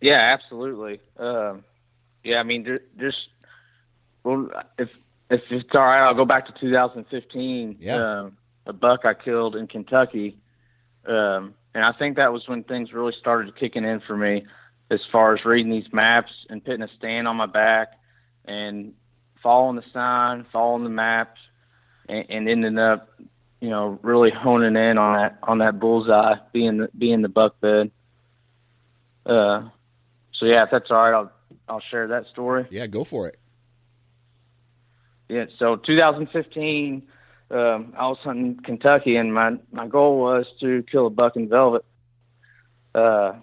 Yeah 0.00 0.36
absolutely. 0.38 1.00
Um, 1.16 1.64
yeah 2.28 2.38
i 2.38 2.42
mean 2.42 2.78
just 2.98 3.28
well 4.22 4.48
if 4.78 4.90
if 5.30 5.42
it's 5.50 5.68
all 5.74 5.80
right 5.80 6.06
i'll 6.06 6.14
go 6.14 6.24
back 6.24 6.46
to 6.46 6.52
2015 6.60 7.76
yeah. 7.80 8.20
Um, 8.20 8.36
a 8.66 8.72
buck 8.72 9.04
i 9.04 9.14
killed 9.14 9.56
in 9.56 9.66
kentucky 9.66 10.36
um, 11.06 11.54
and 11.78 11.84
I 11.84 11.92
think 11.92 12.16
that 12.16 12.32
was 12.32 12.48
when 12.48 12.64
things 12.64 12.92
really 12.92 13.14
started 13.20 13.54
kicking 13.54 13.84
in 13.84 14.00
for 14.00 14.16
me 14.16 14.44
as 14.90 14.98
far 15.12 15.36
as 15.36 15.44
reading 15.44 15.70
these 15.70 15.86
maps 15.92 16.32
and 16.50 16.64
putting 16.64 16.82
a 16.82 16.88
stand 16.98 17.28
on 17.28 17.36
my 17.36 17.46
back 17.46 17.92
and 18.44 18.94
following 19.44 19.76
the 19.76 19.84
sign, 19.92 20.44
following 20.52 20.82
the 20.82 20.90
maps, 20.90 21.38
and, 22.08 22.26
and 22.28 22.48
ending 22.48 22.78
up, 22.78 23.08
you 23.60 23.70
know, 23.70 23.96
really 24.02 24.32
honing 24.32 24.74
in 24.74 24.98
on 24.98 25.18
that 25.18 25.38
on 25.44 25.58
that 25.58 25.78
bullseye, 25.78 26.34
being 26.52 26.78
the, 26.78 26.88
being 26.98 27.22
the 27.22 27.28
buck 27.28 27.60
bed. 27.60 27.92
Uh, 29.24 29.68
so 30.32 30.46
yeah, 30.46 30.64
if 30.64 30.70
that's 30.72 30.90
all 30.90 30.96
right, 30.96 31.14
I'll 31.14 31.32
I'll 31.68 31.82
share 31.92 32.08
that 32.08 32.26
story. 32.26 32.66
Yeah, 32.72 32.88
go 32.88 33.04
for 33.04 33.28
it. 33.28 33.38
Yeah, 35.28 35.44
so 35.60 35.76
2015 35.76 37.04
um, 37.50 37.94
I 37.96 38.06
was 38.08 38.18
hunting 38.22 38.58
Kentucky, 38.62 39.16
and 39.16 39.32
my 39.32 39.56
my 39.72 39.86
goal 39.86 40.18
was 40.18 40.46
to 40.60 40.84
kill 40.90 41.06
a 41.06 41.10
buck 41.10 41.36
in 41.36 41.48
velvet. 41.48 41.84
Uh, 42.94 43.34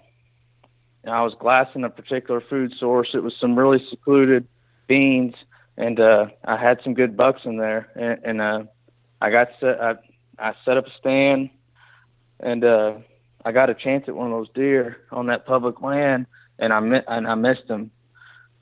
and 1.04 1.14
I 1.14 1.22
was 1.22 1.34
glassing 1.38 1.84
a 1.84 1.90
particular 1.90 2.40
food 2.40 2.72
source. 2.78 3.10
It 3.14 3.22
was 3.22 3.34
some 3.40 3.58
really 3.58 3.84
secluded 3.90 4.46
beans, 4.86 5.34
and 5.76 5.98
uh, 5.98 6.26
I 6.44 6.56
had 6.56 6.80
some 6.82 6.94
good 6.94 7.16
bucks 7.16 7.42
in 7.44 7.58
there. 7.58 7.88
And, 7.94 8.24
and 8.24 8.40
uh, 8.40 8.64
I 9.20 9.30
got 9.30 9.48
set. 9.60 9.80
I, 9.80 9.94
I 10.38 10.54
set 10.64 10.76
up 10.76 10.86
a 10.86 10.90
stand, 10.98 11.50
and 12.40 12.64
uh, 12.64 12.94
I 13.44 13.52
got 13.52 13.70
a 13.70 13.74
chance 13.74 14.04
at 14.08 14.16
one 14.16 14.32
of 14.32 14.38
those 14.38 14.52
deer 14.54 14.98
on 15.10 15.26
that 15.26 15.46
public 15.46 15.80
land, 15.80 16.26
and 16.58 16.72
I 16.72 16.78
and 16.78 17.26
I 17.26 17.34
missed 17.34 17.68
him. 17.68 17.90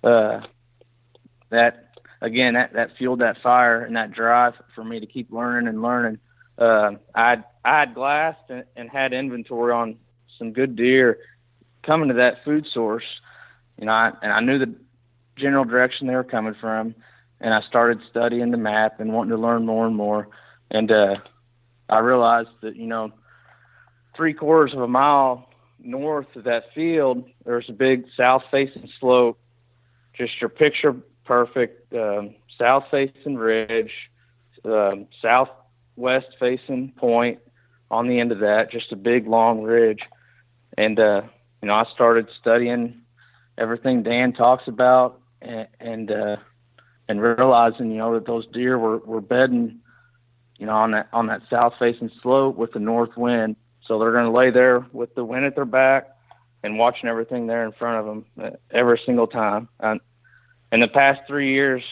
Uh, 0.02 0.40
that 1.50 1.83
again, 2.24 2.54
that, 2.54 2.72
that 2.72 2.96
fueled 2.96 3.20
that 3.20 3.36
fire 3.42 3.82
and 3.82 3.96
that 3.96 4.12
drive 4.12 4.54
for 4.74 4.82
me 4.82 4.98
to 4.98 5.06
keep 5.06 5.30
learning 5.30 5.68
and 5.68 5.82
learning. 5.82 6.18
Uh, 6.58 6.92
I'd, 7.14 7.44
I 7.64 7.80
had 7.80 7.94
glassed 7.94 8.48
and, 8.48 8.64
and 8.76 8.88
had 8.88 9.12
inventory 9.12 9.72
on 9.72 9.96
some 10.38 10.52
good 10.52 10.74
deer 10.74 11.18
coming 11.82 12.08
to 12.08 12.14
that 12.14 12.44
food 12.44 12.66
source, 12.72 13.04
you 13.78 13.86
know, 13.86 13.92
I, 13.92 14.12
and 14.22 14.32
I 14.32 14.40
knew 14.40 14.58
the 14.58 14.74
general 15.36 15.64
direction 15.64 16.06
they 16.06 16.14
were 16.14 16.24
coming 16.24 16.54
from. 16.60 16.94
And 17.40 17.52
I 17.52 17.60
started 17.68 18.00
studying 18.08 18.52
the 18.52 18.56
map 18.56 19.00
and 19.00 19.12
wanting 19.12 19.32
to 19.32 19.36
learn 19.36 19.66
more 19.66 19.86
and 19.86 19.94
more. 19.94 20.28
And, 20.70 20.90
uh, 20.90 21.16
I 21.90 21.98
realized 21.98 22.48
that, 22.62 22.76
you 22.76 22.86
know, 22.86 23.12
three 24.16 24.32
quarters 24.32 24.72
of 24.72 24.80
a 24.80 24.88
mile 24.88 25.50
north 25.78 26.34
of 26.36 26.44
that 26.44 26.72
field, 26.74 27.28
there's 27.44 27.68
a 27.68 27.72
big 27.72 28.06
south 28.16 28.44
facing 28.50 28.88
slope, 28.98 29.38
just 30.16 30.40
your 30.40 30.48
picture 30.48 30.96
perfect 31.24 31.92
um, 31.94 32.34
south 32.58 32.84
facing 32.90 33.36
ridge, 33.36 33.92
um, 34.64 35.06
southwest 35.20 36.26
facing 36.38 36.92
point 36.96 37.38
on 37.90 38.08
the 38.08 38.18
end 38.20 38.32
of 38.32 38.40
that, 38.40 38.70
just 38.70 38.92
a 38.92 38.96
big 38.96 39.26
long 39.26 39.62
ridge. 39.62 40.00
And, 40.76 40.98
uh, 40.98 41.22
you 41.62 41.68
know, 41.68 41.74
I 41.74 41.84
started 41.94 42.28
studying 42.40 43.02
everything 43.56 44.02
Dan 44.02 44.32
talks 44.32 44.66
about 44.66 45.20
and, 45.40 45.68
and, 45.80 46.10
uh, 46.10 46.36
and 47.08 47.20
realizing, 47.20 47.90
you 47.90 47.98
know, 47.98 48.14
that 48.14 48.26
those 48.26 48.46
deer 48.52 48.78
were, 48.78 48.98
were 48.98 49.20
bedding, 49.20 49.80
you 50.58 50.66
know, 50.66 50.72
on 50.72 50.92
that, 50.92 51.08
on 51.12 51.26
that 51.28 51.42
south 51.50 51.74
facing 51.78 52.10
slope 52.22 52.56
with 52.56 52.72
the 52.72 52.80
north 52.80 53.16
wind. 53.16 53.56
So 53.86 53.98
they're 53.98 54.12
going 54.12 54.24
to 54.24 54.36
lay 54.36 54.50
there 54.50 54.86
with 54.92 55.14
the 55.14 55.24
wind 55.24 55.44
at 55.44 55.54
their 55.54 55.66
back 55.66 56.08
and 56.62 56.78
watching 56.78 57.08
everything 57.08 57.46
there 57.46 57.64
in 57.64 57.72
front 57.72 57.98
of 57.98 58.06
them 58.06 58.24
uh, 58.42 58.56
every 58.70 59.00
single 59.04 59.26
time. 59.26 59.68
And, 59.78 60.00
in 60.74 60.80
the 60.80 60.88
past 60.88 61.20
three 61.28 61.54
years, 61.54 61.84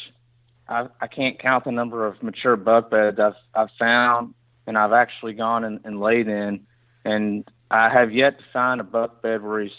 I, 0.69 0.89
I 1.01 1.07
can't 1.07 1.39
count 1.39 1.65
the 1.65 1.71
number 1.71 2.05
of 2.05 2.21
mature 2.21 2.57
buck 2.57 2.91
beds 2.91 3.19
I've, 3.21 3.37
I've 3.55 3.71
found 3.79 4.35
and 4.67 4.77
I've 4.77 4.93
actually 4.93 5.35
gone 5.35 5.63
and, 5.65 5.81
and 5.85 6.01
laid 6.01 6.27
in. 6.27 6.67
And 7.05 7.49
I 7.71 7.89
have 7.91 8.13
yet 8.13 8.39
to 8.39 8.45
find 8.53 8.81
a 8.81 8.85
buck 8.85 9.23
bed 9.23 9.43
where 9.43 9.61
he's 9.61 9.71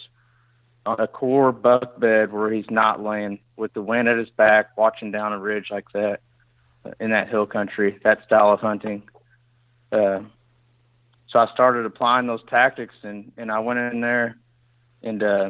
on 0.85 0.99
a 0.99 1.07
core 1.07 1.51
buck 1.51 1.99
bed 1.99 2.31
where 2.31 2.51
he's 2.51 2.69
not 2.69 3.03
laying 3.03 3.39
with 3.57 3.73
the 3.73 3.81
wind 3.81 4.07
at 4.07 4.17
his 4.17 4.29
back, 4.29 4.77
watching 4.77 5.11
down 5.11 5.33
a 5.33 5.39
ridge 5.39 5.67
like 5.69 5.91
that 5.93 6.21
in 6.99 7.11
that 7.11 7.27
hill 7.27 7.45
country, 7.45 7.99
that 8.05 8.23
style 8.25 8.53
of 8.53 8.61
hunting. 8.61 9.03
Uh, 9.91 10.21
so 11.27 11.39
I 11.39 11.47
started 11.53 11.85
applying 11.85 12.27
those 12.27 12.43
tactics 12.49 12.95
and, 13.03 13.33
and 13.35 13.51
I 13.51 13.59
went 13.59 13.79
in 13.79 13.99
there 13.99 14.37
and, 15.01 15.21
uh, 15.21 15.49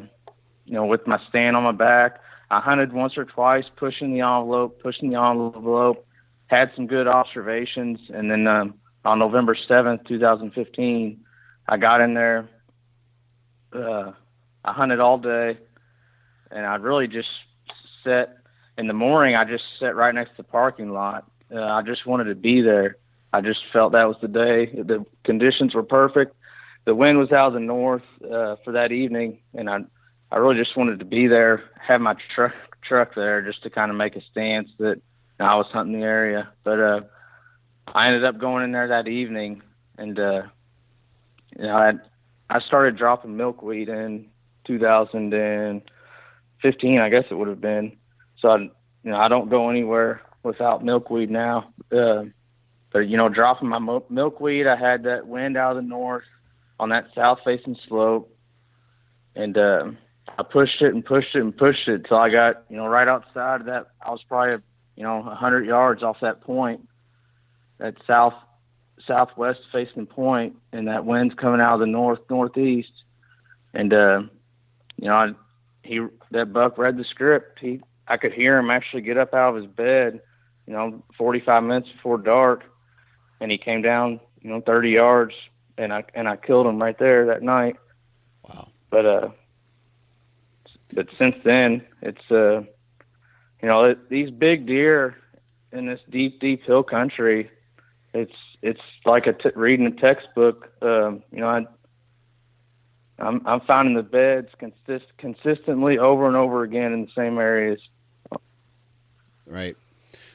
you 0.65 0.73
know, 0.73 0.85
with 0.85 1.05
my 1.05 1.19
stand 1.29 1.55
on 1.55 1.63
my 1.63 1.71
back, 1.71 2.19
I 2.53 2.59
hunted 2.59 2.93
once 2.93 3.17
or 3.17 3.25
twice, 3.25 3.65
pushing 3.75 4.13
the 4.13 4.21
envelope, 4.21 4.79
pushing 4.81 5.09
the 5.09 5.19
envelope. 5.19 6.05
Had 6.47 6.71
some 6.75 6.85
good 6.85 7.07
observations, 7.07 7.99
and 8.13 8.29
then 8.29 8.45
um, 8.45 8.75
on 9.05 9.17
November 9.17 9.55
seventh, 9.67 10.01
two 10.07 10.19
thousand 10.19 10.51
fifteen, 10.53 11.21
I 11.67 11.77
got 11.77 11.99
in 11.99 12.13
there. 12.13 12.47
Uh, 13.73 14.11
I 14.63 14.71
hunted 14.71 14.99
all 14.99 15.17
day, 15.17 15.57
and 16.51 16.65
I 16.65 16.75
really 16.75 17.07
just 17.07 17.29
sat 18.03 18.37
in 18.77 18.85
the 18.85 18.93
morning. 18.93 19.35
I 19.35 19.45
just 19.45 19.63
sat 19.79 19.95
right 19.95 20.13
next 20.13 20.31
to 20.31 20.37
the 20.37 20.43
parking 20.43 20.91
lot. 20.91 21.25
Uh, 21.51 21.61
I 21.61 21.81
just 21.81 22.05
wanted 22.05 22.25
to 22.25 22.35
be 22.35 22.61
there. 22.61 22.97
I 23.31 23.41
just 23.41 23.61
felt 23.71 23.93
that 23.93 24.07
was 24.07 24.17
the 24.21 24.27
day. 24.27 24.67
The 24.67 25.03
conditions 25.23 25.73
were 25.73 25.81
perfect. 25.81 26.35
The 26.85 26.93
wind 26.93 27.17
was 27.17 27.31
out 27.31 27.47
of 27.47 27.53
the 27.53 27.61
north 27.61 28.03
uh, 28.23 28.57
for 28.63 28.73
that 28.73 28.91
evening, 28.91 29.39
and 29.55 29.69
I 29.69 29.79
I 30.33 30.37
really 30.37 30.57
just 30.57 30.75
wanted 30.75 30.97
to 30.97 31.05
be 31.05 31.27
there, 31.27 31.61
have 31.79 32.01
my 32.01 32.15
truck 32.33 32.55
truck 32.83 33.13
there, 33.13 33.43
just 33.43 33.61
to 33.63 33.69
kind 33.69 33.91
of 33.91 33.97
make 33.97 34.15
a 34.15 34.21
stance 34.31 34.67
that 34.79 34.99
I 35.39 35.55
was 35.55 35.67
hunting 35.71 35.99
the 35.99 36.05
area. 36.05 36.49
But 36.63 36.79
uh, 36.79 37.01
I 37.87 38.07
ended 38.07 38.25
up 38.25 38.39
going 38.39 38.63
in 38.63 38.71
there 38.71 38.87
that 38.87 39.07
evening, 39.07 39.61
and 39.99 40.17
uh, 40.17 40.41
you 41.55 41.65
know, 41.65 41.75
I 41.75 41.91
I 42.49 42.61
started 42.61 42.97
dropping 42.97 43.37
milkweed 43.37 43.89
in 43.89 44.25
2015, 44.65 46.99
I 46.99 47.09
guess 47.09 47.25
it 47.29 47.35
would 47.35 47.47
have 47.47 47.61
been. 47.61 47.95
So 48.39 48.49
I, 48.49 48.57
you 48.57 48.71
know, 49.03 49.17
I 49.17 49.27
don't 49.27 49.51
go 49.51 49.69
anywhere 49.69 50.23
without 50.41 50.83
milkweed 50.83 51.29
now. 51.29 51.71
Uh, 51.91 52.23
but 52.91 53.01
you 53.01 53.17
know, 53.17 53.29
dropping 53.29 53.69
my 53.69 53.99
milkweed, 54.09 54.65
I 54.65 54.77
had 54.77 55.03
that 55.03 55.27
wind 55.27 55.57
out 55.57 55.77
of 55.77 55.83
the 55.83 55.87
north 55.87 56.23
on 56.79 56.89
that 56.89 57.09
south 57.13 57.37
facing 57.45 57.77
slope, 57.87 58.35
and 59.35 59.55
uh, 59.55 59.91
I 60.37 60.43
pushed 60.43 60.81
it 60.81 60.93
and 60.93 61.05
pushed 61.05 61.35
it 61.35 61.41
and 61.41 61.55
pushed 61.55 61.87
it 61.87 62.05
till 62.07 62.17
I 62.17 62.29
got 62.29 62.63
you 62.69 62.77
know 62.77 62.87
right 62.87 63.07
outside 63.07 63.61
of 63.61 63.67
that. 63.67 63.87
I 64.01 64.11
was 64.11 64.23
probably 64.27 64.59
you 64.95 65.03
know 65.03 65.19
a 65.19 65.35
hundred 65.35 65.65
yards 65.65 66.03
off 66.03 66.17
that 66.21 66.41
point, 66.41 66.87
that 67.77 67.95
south 68.07 68.33
southwest 69.07 69.59
facing 69.71 70.05
point, 70.05 70.55
and 70.71 70.87
that 70.87 71.05
wind's 71.05 71.35
coming 71.35 71.61
out 71.61 71.75
of 71.75 71.79
the 71.79 71.87
north 71.87 72.19
northeast, 72.29 72.91
and 73.73 73.93
uh, 73.93 74.21
you 74.97 75.07
know 75.07 75.15
I, 75.15 75.29
he 75.83 76.05
that 76.31 76.53
buck 76.53 76.77
read 76.77 76.97
the 76.97 77.03
script. 77.03 77.59
He 77.59 77.81
I 78.07 78.17
could 78.17 78.33
hear 78.33 78.57
him 78.57 78.69
actually 78.69 79.01
get 79.01 79.17
up 79.17 79.33
out 79.33 79.55
of 79.55 79.61
his 79.61 79.71
bed, 79.71 80.21
you 80.67 80.73
know, 80.73 81.03
45 81.17 81.63
minutes 81.63 81.89
before 81.89 82.17
dark, 82.17 82.63
and 83.39 83.51
he 83.51 83.57
came 83.57 83.81
down, 83.81 84.19
you 84.41 84.49
know, 84.49 84.61
30 84.61 84.89
yards, 84.89 85.33
and 85.77 85.93
I 85.93 86.03
and 86.13 86.27
I 86.27 86.35
killed 86.35 86.67
him 86.67 86.81
right 86.81 86.97
there 86.97 87.27
that 87.27 87.43
night. 87.43 87.77
Wow. 88.43 88.67
But 88.89 89.05
uh, 89.05 89.29
but 90.93 91.07
since 91.17 91.35
then, 91.43 91.85
it's 92.01 92.31
uh, 92.31 92.61
you 93.61 93.69
know, 93.69 93.85
it, 93.85 94.09
these 94.09 94.29
big 94.29 94.65
deer 94.65 95.17
in 95.71 95.85
this 95.85 95.99
deep, 96.09 96.39
deep 96.39 96.63
hill 96.63 96.83
country, 96.83 97.49
it's 98.13 98.33
it's 98.61 98.81
like 99.05 99.27
a 99.27 99.33
t- 99.33 99.51
reading 99.55 99.85
a 99.87 99.91
textbook. 99.91 100.69
Um, 100.81 101.23
you 101.31 101.39
know, 101.39 101.47
I, 101.49 101.65
I'm 103.19 103.45
I'm 103.45 103.61
finding 103.61 103.95
the 103.95 104.03
beds 104.03 104.49
consist 104.57 105.05
consistently 105.17 105.97
over 105.97 106.27
and 106.27 106.35
over 106.35 106.63
again 106.63 106.93
in 106.93 107.05
the 107.05 107.11
same 107.15 107.37
areas. 107.39 107.79
Right. 109.45 109.75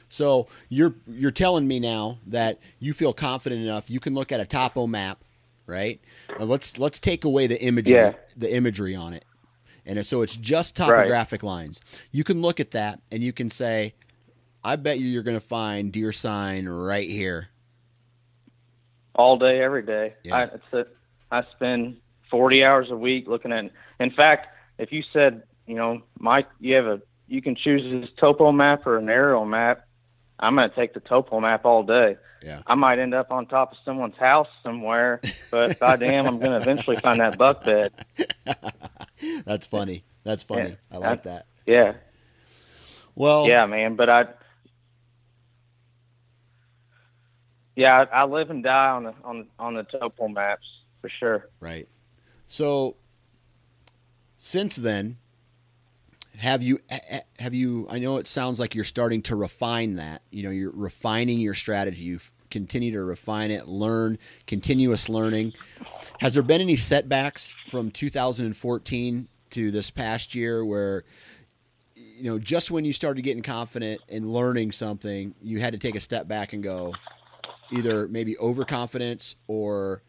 So 0.09 0.47
you're 0.69 0.95
you're 1.07 1.31
telling 1.31 1.67
me 1.67 1.79
now 1.79 2.19
that 2.27 2.59
you 2.79 2.93
feel 2.93 3.13
confident 3.13 3.61
enough 3.61 3.89
you 3.89 3.99
can 3.99 4.13
look 4.13 4.31
at 4.31 4.39
a 4.39 4.45
topo 4.45 4.87
map, 4.87 5.23
right? 5.67 5.99
Now 6.37 6.45
let's 6.45 6.77
let's 6.79 6.99
take 6.99 7.25
away 7.25 7.47
the 7.47 7.61
imagery 7.61 7.93
Yeah. 7.93 8.13
the 8.35 8.53
imagery 8.53 8.95
on 8.95 9.13
it. 9.13 9.25
And 9.85 10.05
so 10.05 10.21
it's 10.21 10.35
just 10.35 10.75
topographic 10.75 11.43
lines. 11.43 11.81
You 12.11 12.23
can 12.23 12.41
look 12.41 12.59
at 12.59 12.71
that 12.71 13.01
and 13.11 13.23
you 13.23 13.33
can 13.33 13.49
say, 13.49 13.93
I 14.63 14.75
bet 14.75 14.99
you 14.99 15.07
you're 15.07 15.23
going 15.23 15.37
to 15.39 15.45
find 15.45 15.91
deer 15.91 16.11
sign 16.11 16.67
right 16.67 17.09
here. 17.09 17.47
all 19.15 19.37
day, 19.37 19.61
every 19.61 19.83
day. 19.83 20.15
Yeah. 20.23 20.35
I, 20.35 20.43
it's 20.43 20.73
a, 20.73 20.85
I 21.31 21.43
spend 21.55 21.97
40 22.31 22.63
hours 22.63 22.87
a 22.89 22.95
week 22.95 23.27
looking 23.27 23.51
at. 23.51 23.65
In 23.99 24.11
fact, 24.11 24.47
if 24.77 24.91
you 24.91 25.03
said, 25.11 25.43
you 25.67 25.75
know, 25.75 26.01
Mike, 26.19 26.47
you 26.59 26.75
have 26.75 26.85
a, 26.85 27.01
you 27.27 27.41
can 27.41 27.55
choose 27.55 27.81
this 28.01 28.09
topo 28.19 28.51
map 28.51 28.87
or 28.87 28.97
an 28.97 29.09
aerial 29.09 29.45
map. 29.45 29.85
I'm 30.39 30.55
going 30.55 30.69
to 30.69 30.75
take 30.75 30.93
the 30.93 30.99
topo 31.01 31.39
map 31.39 31.65
all 31.65 31.83
day. 31.83 32.17
Yeah. 32.41 32.61
I 32.65 32.75
might 32.75 32.99
end 32.99 33.13
up 33.13 33.31
on 33.31 33.45
top 33.47 33.73
of 33.73 33.77
someone's 33.83 34.15
house 34.15 34.47
somewhere, 34.63 35.19
but 35.51 35.77
goddamn, 35.79 36.25
I'm 36.25 36.39
going 36.39 36.51
to 36.51 36.57
eventually 36.57 36.95
find 36.95 37.19
that 37.19 37.37
buck 37.37 37.65
bed. 37.65 37.91
That's 39.45 39.67
funny. 39.67 40.05
That's 40.23 40.43
funny. 40.43 40.69
Yeah. 40.69 40.75
I 40.91 40.97
like 40.97 41.23
that. 41.23 41.45
Yeah, 41.65 41.93
Well, 43.15 43.47
yeah, 43.47 43.65
man. 43.65 43.95
But 43.95 44.09
I, 44.09 44.25
yeah, 47.75 48.05
I, 48.11 48.21
I 48.21 48.23
live 48.25 48.49
and 48.49 48.63
die 48.63 48.89
on 48.89 49.03
the 49.03 49.13
on 49.23 49.47
on 49.59 49.73
the 49.75 49.83
topo 49.83 50.27
maps 50.27 50.65
for 51.01 51.09
sure. 51.09 51.49
Right. 51.59 51.87
So 52.47 52.95
since 54.37 54.75
then, 54.77 55.17
have 56.39 56.63
you 56.63 56.79
have 57.37 57.53
you? 57.53 57.85
I 57.89 57.99
know 57.99 58.17
it 58.17 58.27
sounds 58.27 58.59
like 58.59 58.73
you're 58.73 58.83
starting 58.83 59.21
to 59.23 59.35
refine 59.35 59.95
that. 59.95 60.21
You 60.31 60.43
know, 60.43 60.49
you're 60.49 60.71
refining 60.71 61.39
your 61.39 61.53
strategy. 61.53 62.03
You 62.03 62.19
continue 62.49 62.91
to 62.93 63.03
refine 63.03 63.51
it, 63.51 63.67
learn, 63.67 64.17
continuous 64.47 65.09
learning. 65.09 65.53
Has 66.19 66.33
there 66.33 66.43
been 66.43 66.61
any 66.61 66.75
setbacks 66.75 67.53
from 67.67 67.91
2014 67.91 69.27
to 69.51 69.71
this 69.71 69.91
past 69.91 70.33
year 70.33 70.65
where? 70.65 71.03
You 71.95 72.31
know, 72.31 72.37
just 72.37 72.69
when 72.69 72.83
you 72.83 72.91
started 72.91 73.21
getting 73.21 73.43
confident 73.43 74.01
and 74.09 74.29
learning 74.33 74.73
something, 74.73 75.35
you 75.41 75.61
had 75.61 75.71
to 75.71 75.79
take 75.79 75.95
a 75.95 76.01
step 76.01 76.27
back 76.27 76.51
and 76.51 76.61
go, 76.61 76.93
either 77.71 78.09
maybe 78.09 78.37
overconfidence 78.37 79.35
or 79.47 80.01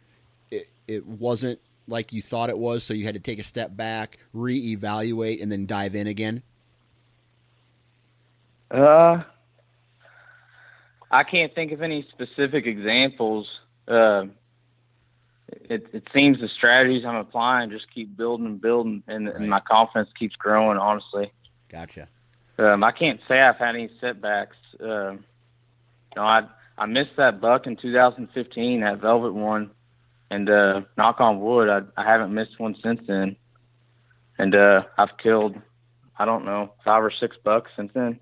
it, 0.51 0.69
it 0.89 1.07
wasn't 1.07 1.61
like 1.91 2.13
you 2.13 2.23
thought 2.23 2.49
it 2.51 2.59
was, 2.59 2.85
so 2.85 2.95
you 2.95 3.05
had 3.05 3.15
to 3.15 3.21
take 3.21 3.39
a 3.39 3.43
step 3.45 3.77
back, 3.77 4.19
reevaluate, 4.35 5.43
and 5.43 5.51
then 5.51 5.67
dive 5.67 5.95
in 5.95 6.07
again? 6.07 6.43
Uh, 8.71 9.23
I 11.11 11.25
can't 11.25 11.55
think 11.55 11.73
of 11.73 11.83
any 11.83 12.07
specific 12.13 12.67
examples. 12.67 13.49
Uh, 13.89 14.27
it 15.69 15.87
it 15.93 16.05
seems 16.15 16.41
the 16.41 16.49
strategies 16.49 17.05
I'm 17.05 17.17
applying 17.17 17.71
just 17.71 17.93
keep 17.93 18.17
building 18.17 18.47
and 18.47 18.61
building, 18.61 19.03
and, 19.09 19.27
Right. 19.27 19.37
and 19.37 19.51
my 19.51 19.61
confidence 19.61 20.11
keeps 20.17 20.37
growing. 20.37 20.79
Honestly, 20.79 21.33
Gotcha. 21.69 22.07
um, 22.59 22.85
I 22.85 22.93
can't 22.93 23.21
say 23.27 23.41
I've 23.41 23.57
had 23.57 23.75
any 23.75 23.91
setbacks. 24.01 24.57
Um, 24.79 25.25
you 26.15 26.17
know, 26.17 26.23
I 26.23 26.43
I 26.79 26.87
missed 26.87 27.17
that 27.17 27.41
buck 27.41 27.67
in 27.67 27.77
2015, 27.77 28.81
that 28.83 28.99
velvet 29.01 29.35
one, 29.35 29.73
and 30.31 30.49
uh, 30.49 30.83
knock 30.97 31.21
on 31.21 31.41
wood, 31.41 31.69
I 31.69 31.81
I 32.01 32.05
haven't 32.05 32.33
missed 32.35 32.59
one 32.59 32.77
since 32.83 33.01
then. 33.07 33.37
And 34.39 34.55
uh, 34.55 34.85
I've 34.97 35.17
killed, 35.23 35.57
I 36.19 36.25
don't 36.25 36.45
know, 36.47 36.73
five 36.85 37.03
or 37.05 37.11
six 37.11 37.37
bucks 37.45 37.71
since 37.77 37.93
then, 37.95 38.21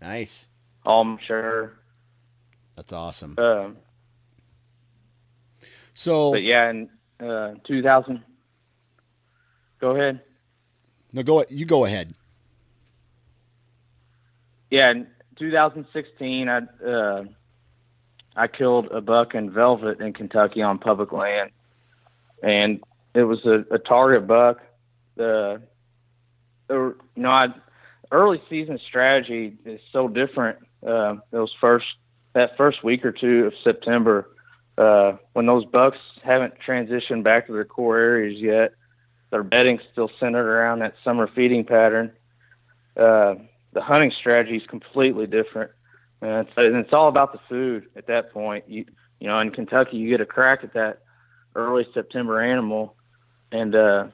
Nice. 0.00 0.48
all 0.84 1.04
mature. 1.04 1.74
That's 2.74 2.92
awesome. 2.92 3.36
Um, 3.38 3.76
So, 5.94 6.32
but 6.32 6.42
yeah, 6.42 6.70
in 6.70 6.88
uh, 7.20 7.54
2000. 7.64 8.22
Go 9.80 9.90
ahead. 9.96 10.20
no, 11.12 11.22
go. 11.22 11.44
You 11.48 11.66
go 11.66 11.84
ahead. 11.84 12.14
Yeah, 14.70 14.90
in 14.92 15.06
2016, 15.38 16.48
I 16.48 16.58
uh, 16.86 17.24
I 18.36 18.46
killed 18.46 18.86
a 18.92 19.00
buck 19.00 19.34
in 19.34 19.50
velvet 19.50 20.00
in 20.00 20.12
Kentucky 20.12 20.62
on 20.62 20.78
public 20.78 21.12
land, 21.12 21.50
and 22.42 22.80
it 23.14 23.24
was 23.24 23.44
a, 23.44 23.64
a 23.70 23.78
target 23.78 24.26
buck. 24.26 24.60
The, 25.16 25.62
the 26.68 26.94
you 27.16 27.22
know, 27.22 27.30
I, 27.30 27.48
early 28.12 28.40
season 28.48 28.78
strategy 28.86 29.56
is 29.64 29.80
so 29.92 30.08
different. 30.08 30.58
Uh, 30.86 31.16
those 31.30 31.52
first 31.60 31.86
that 32.32 32.56
first 32.56 32.84
week 32.84 33.04
or 33.04 33.12
two 33.12 33.46
of 33.46 33.52
September, 33.64 34.30
uh, 34.78 35.16
when 35.32 35.46
those 35.46 35.64
bucks 35.64 35.98
haven't 36.22 36.54
transitioned 36.64 37.24
back 37.24 37.46
to 37.46 37.52
their 37.52 37.64
core 37.64 37.98
areas 37.98 38.40
yet, 38.40 38.72
their 39.30 39.42
bedding's 39.42 39.82
still 39.92 40.10
centered 40.20 40.48
around 40.48 40.80
that 40.80 40.94
summer 41.02 41.28
feeding 41.34 41.64
pattern. 41.64 42.12
Uh, 42.96 43.34
the 43.72 43.80
hunting 43.80 44.12
strategy 44.18 44.56
is 44.56 44.66
completely 44.66 45.26
different. 45.26 45.70
And 46.22 46.46
it's, 46.46 46.56
and 46.56 46.76
it's 46.76 46.92
all 46.92 47.08
about 47.08 47.32
the 47.32 47.40
food 47.48 47.86
at 47.96 48.06
that 48.08 48.32
point. 48.32 48.64
You 48.68 48.84
you 49.20 49.28
know, 49.28 49.38
in 49.40 49.50
Kentucky, 49.50 49.98
you 49.98 50.08
get 50.08 50.20
a 50.20 50.26
crack 50.26 50.64
at 50.64 50.72
that 50.74 51.00
early 51.54 51.86
September 51.92 52.40
animal, 52.40 52.94
and 53.52 53.74
uh, 53.74 54.06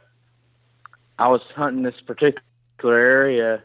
I 1.18 1.28
was 1.28 1.40
hunting 1.54 1.82
this 1.82 2.00
particular 2.06 2.42
area, 2.84 3.62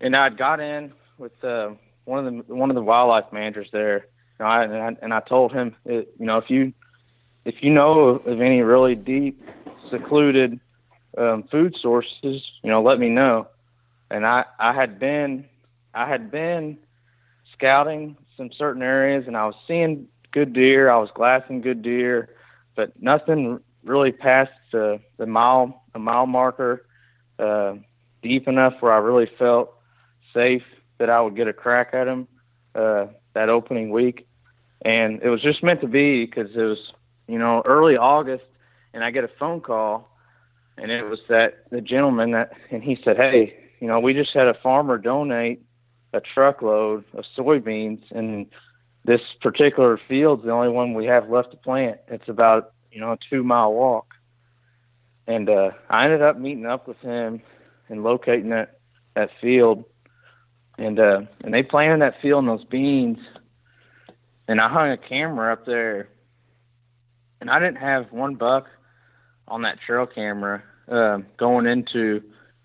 and 0.00 0.16
I'd 0.16 0.38
got 0.38 0.60
in 0.60 0.92
with 1.18 1.44
uh, 1.44 1.70
one 2.04 2.26
of 2.26 2.46
the 2.46 2.54
one 2.54 2.70
of 2.70 2.74
the 2.74 2.82
wildlife 2.82 3.32
managers 3.32 3.68
there. 3.72 4.06
Know, 4.38 4.46
I, 4.46 4.64
and, 4.64 4.74
I, 4.74 4.96
and 5.02 5.14
I 5.14 5.20
told 5.20 5.52
him, 5.52 5.76
it, 5.84 6.14
you 6.18 6.24
know, 6.24 6.38
if 6.38 6.48
you 6.48 6.72
if 7.44 7.62
you 7.62 7.70
know 7.70 8.00
of, 8.00 8.26
of 8.26 8.40
any 8.40 8.62
really 8.62 8.94
deep, 8.94 9.42
secluded 9.90 10.58
um, 11.18 11.42
food 11.44 11.76
sources, 11.80 12.42
you 12.62 12.70
know, 12.70 12.82
let 12.82 12.98
me 12.98 13.08
know. 13.10 13.48
and 14.10 14.26
I 14.26 14.44
I 14.58 14.72
had 14.72 14.98
been 14.98 15.46
I 15.94 16.08
had 16.08 16.30
been 16.30 16.78
scouting 17.60 18.16
some 18.36 18.50
certain 18.56 18.82
areas, 18.82 19.24
and 19.26 19.36
I 19.36 19.44
was 19.46 19.54
seeing 19.68 20.06
good 20.32 20.52
deer. 20.52 20.90
I 20.90 20.96
was 20.96 21.10
glassing 21.14 21.60
good 21.60 21.82
deer, 21.82 22.30
but 22.74 22.92
nothing 23.00 23.60
really 23.84 24.12
past 24.12 24.50
the 24.72 25.00
the 25.18 25.26
mile 25.26 25.82
a 25.94 25.98
mile 25.98 26.26
marker 26.26 26.86
uh, 27.38 27.74
deep 28.22 28.48
enough 28.48 28.74
where 28.80 28.92
I 28.92 28.98
really 28.98 29.30
felt 29.38 29.74
safe 30.32 30.62
that 30.98 31.10
I 31.10 31.20
would 31.20 31.36
get 31.36 31.48
a 31.48 31.52
crack 31.52 31.90
at 31.92 32.06
him 32.06 32.28
uh, 32.74 33.06
that 33.34 33.48
opening 33.48 33.90
week. 33.90 34.26
And 34.82 35.20
it 35.22 35.28
was 35.28 35.42
just 35.42 35.62
meant 35.62 35.80
to 35.82 35.86
be 35.86 36.24
because 36.24 36.50
it 36.54 36.62
was, 36.62 36.92
you 37.26 37.38
know, 37.38 37.62
early 37.66 37.96
August, 37.96 38.44
and 38.94 39.04
I 39.04 39.10
get 39.10 39.24
a 39.24 39.30
phone 39.38 39.60
call, 39.60 40.08
and 40.78 40.90
it 40.90 41.04
was 41.04 41.18
that 41.28 41.64
the 41.70 41.82
gentleman 41.82 42.30
that, 42.30 42.52
and 42.70 42.82
he 42.82 42.98
said, 43.04 43.16
"Hey, 43.18 43.54
you 43.80 43.88
know, 43.88 44.00
we 44.00 44.14
just 44.14 44.32
had 44.32 44.46
a 44.46 44.54
farmer 44.54 44.96
donate 44.96 45.62
a 46.12 46.20
truckload 46.20 47.04
of 47.14 47.24
soybeans, 47.36 48.02
and 48.10 48.46
this 49.04 49.20
particular 49.40 50.00
field's 50.08 50.44
the 50.44 50.50
only 50.50 50.68
one 50.68 50.94
we 50.94 51.06
have 51.06 51.30
left 51.30 51.52
to 51.52 51.56
plant. 51.56 51.98
It's 52.08 52.28
about, 52.28 52.72
you 52.90 53.00
know, 53.00 53.12
a 53.12 53.18
two 53.28 53.42
mile 53.42 53.72
walk." 53.72 54.14
And 55.26 55.48
uh, 55.48 55.70
I 55.88 56.04
ended 56.04 56.22
up 56.22 56.38
meeting 56.38 56.66
up 56.66 56.88
with 56.88 56.98
him 56.98 57.42
and 57.88 58.02
locating 58.02 58.50
that 58.50 58.78
that 59.14 59.30
field 59.40 59.84
and 60.78 60.98
uh 60.98 61.22
and 61.42 61.52
they 61.52 61.62
planted 61.62 62.00
that 62.00 62.20
field 62.22 62.44
and 62.44 62.48
those 62.48 62.64
beans 62.64 63.18
and 64.48 64.60
I 64.60 64.68
hung 64.68 64.90
a 64.90 64.96
camera 64.96 65.52
up 65.52 65.66
there 65.66 66.08
and 67.40 67.50
I 67.50 67.58
didn't 67.58 67.78
have 67.78 68.12
one 68.12 68.36
buck 68.36 68.66
on 69.48 69.62
that 69.62 69.78
trail 69.84 70.06
camera 70.06 70.62
uh, 70.88 71.18
going 71.36 71.66
into 71.66 72.22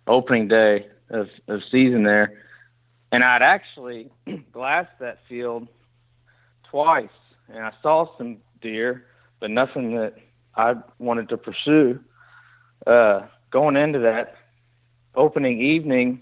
opening 0.08 0.48
day 0.48 0.88
of, 1.10 1.28
of 1.48 1.62
season 1.72 2.04
there 2.04 2.45
and 3.16 3.24
I'd 3.24 3.42
actually 3.42 4.12
glassed 4.52 5.00
that 5.00 5.20
field 5.30 5.68
twice 6.70 7.08
and 7.48 7.60
I 7.60 7.72
saw 7.82 8.06
some 8.18 8.38
deer 8.62 9.06
but 9.40 9.52
nothing 9.52 9.96
that 9.96 10.16
I 10.56 10.76
wanted 11.00 11.30
to 11.30 11.38
pursue 11.38 12.00
uh, 12.86 13.22
going 13.52 13.78
into 13.78 14.00
that 14.00 14.36
opening 15.16 15.62
evening 15.62 16.22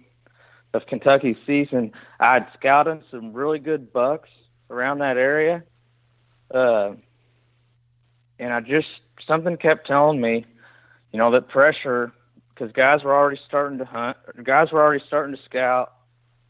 of 0.74 0.86
Kentucky 0.88 1.36
season, 1.46 1.91
I'd 2.20 2.48
scouted 2.58 3.04
some 3.12 3.34
really 3.34 3.60
good 3.60 3.91
bucks 3.91 4.30
around 4.70 5.00
that 5.00 5.18
area. 5.18 5.64
Uh, 6.54 6.94
and 8.39 8.54
I 8.54 8.60
just, 8.62 8.88
something 9.28 9.58
kept 9.58 9.88
telling 9.88 10.22
me, 10.22 10.46
you 11.12 11.20
know, 11.20 11.32
that 11.32 11.50
pressure, 11.50 12.12
because 12.54 12.72
guys 12.72 13.04
were 13.04 13.16
already 13.16 13.39
starting 13.48 13.78
to 13.80 13.86
hunt, 13.86 14.18
guys 14.44 14.72
were 14.72 14.82
already 14.82 15.04
starting 15.08 15.36
to 15.36 15.41
scout 15.44 15.93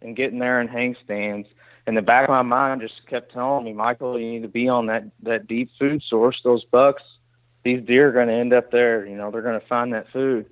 and 0.03 0.15
getting 0.15 0.39
there 0.39 0.61
in 0.61 0.67
hang 0.67 0.95
stands. 1.03 1.47
And 1.85 1.97
the 1.97 2.01
back 2.01 2.23
of 2.23 2.29
my 2.29 2.43
mind 2.43 2.81
just 2.81 3.05
kept 3.07 3.33
telling 3.33 3.65
me, 3.65 3.73
Michael, 3.73 4.19
you 4.19 4.31
need 4.31 4.43
to 4.43 4.47
be 4.47 4.69
on 4.69 4.85
that, 4.87 5.03
that 5.23 5.47
deep 5.47 5.69
food 5.79 6.01
source. 6.07 6.39
Those 6.43 6.63
bucks, 6.65 7.03
these 7.63 7.83
deer 7.85 8.09
are 8.09 8.13
going 8.13 8.27
to 8.27 8.33
end 8.33 8.53
up 8.53 8.71
there. 8.71 9.05
You 9.05 9.17
know, 9.17 9.31
they're 9.31 9.41
going 9.41 9.59
to 9.59 9.67
find 9.67 9.93
that 9.93 10.11
food. 10.11 10.45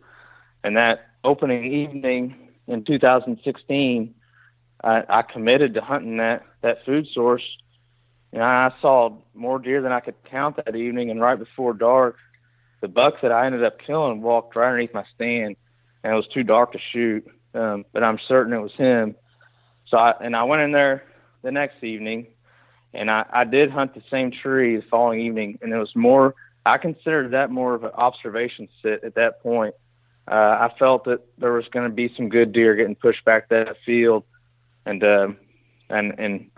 And 0.64 0.76
that 0.78 1.08
opening 1.24 1.72
evening, 1.72 2.49
in 2.68 2.84
2016, 2.84 4.14
I, 4.84 5.04
I 5.08 5.22
committed 5.22 5.74
to 5.76 5.82
hunting 5.82 6.18
that 6.18 6.43
that 6.62 6.86
food 6.86 7.08
source. 7.14 7.43
And 8.34 8.41
I 8.41 8.72
saw 8.82 9.18
more 9.34 9.60
deer 9.60 9.82
than 9.82 9.91
I 9.91 9.99
could 9.99 10.16
count 10.30 10.56
that 10.58 10.76
evening. 10.76 11.12
And 11.12 11.20
right 11.20 11.38
before 11.38 11.74
dark, 11.74 12.16
the 12.80 12.88
bucks 12.88 13.18
that 13.22 13.32
I 13.32 13.45
ended 13.45 13.64
up 13.64 13.78
killing 13.86 14.22
walked 14.22 14.56
right 14.56 14.68
underneath 14.68 14.93
my 14.93 15.04
stand, 15.14 15.56
and 16.04 16.14
it 16.14 16.16
was 16.16 16.28
too 16.34 16.43
dark 16.43 16.72
to 16.74 16.80
shoot. 16.91 17.26
Um, 17.54 17.86
but 17.91 18.04
I'm 18.04 18.20
certain 18.28 18.54
it 18.54 18.62
was 18.62 18.74
him. 18.74 19.16
So 19.92 19.98
I 19.98 20.14
and 20.22 20.36
I 20.36 20.44
went 20.44 20.64
in 20.64 20.72
there 20.72 21.04
the 21.44 21.52
next 21.52 21.84
evening, 21.84 22.28
and 22.94 23.12
I, 23.12 23.26
I 23.32 23.44
did 23.44 23.70
hunt 23.70 23.94
the 23.94 24.04
same 24.10 24.32
tree 24.32 24.78
the 24.78 24.84
following 24.89 25.20
evening, 25.20 25.60
and 25.62 25.72
it 25.72 25.78
was 25.78 25.96
more. 25.96 26.34
I 26.66 26.78
considered 26.78 27.32
that 27.32 27.52
more 27.52 27.76
of 27.76 27.84
an 27.84 27.92
observation 27.94 28.68
sit 28.82 29.04
at 29.04 29.16
that 29.16 29.44
point 29.44 29.76
uh, 30.28 30.34
I 30.70 30.74
felt 30.78 31.06
that 31.06 31.22
there 31.38 31.54
was 31.54 31.66
going 31.72 31.89
to 31.89 31.94
be 31.94 32.14
some 32.16 32.30
good 32.30 32.54
deer 32.54 32.76
getting 32.76 32.96
pushed 32.96 33.26
back 33.26 33.50
that 33.50 33.76
field, 33.86 34.24
and 34.86 35.04
uh, 35.04 35.30
and 35.89 36.18
and 36.20 36.50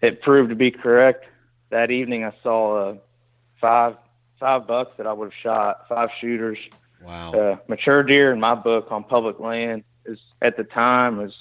it 0.00 0.22
proved 0.22 0.50
to 0.50 0.56
be 0.56 0.70
correct. 0.70 1.24
That 1.70 1.90
evening, 1.90 2.24
I 2.24 2.32
saw 2.42 2.90
uh, 2.90 2.94
five 3.60 3.96
five 4.38 4.66
bucks 4.66 4.92
that 4.96 5.06
I 5.06 5.12
would 5.12 5.26
have 5.26 5.40
shot, 5.42 5.88
five 5.88 6.10
shooters. 6.20 6.58
Wow. 7.02 7.32
Uh, 7.32 7.56
mature 7.68 8.02
deer 8.02 8.32
in 8.32 8.40
my 8.40 8.54
book 8.54 8.88
on 8.90 9.04
public 9.04 9.40
land 9.40 9.84
is 10.04 10.18
at 10.40 10.56
the 10.56 10.64
time 10.64 11.16
was 11.16 11.34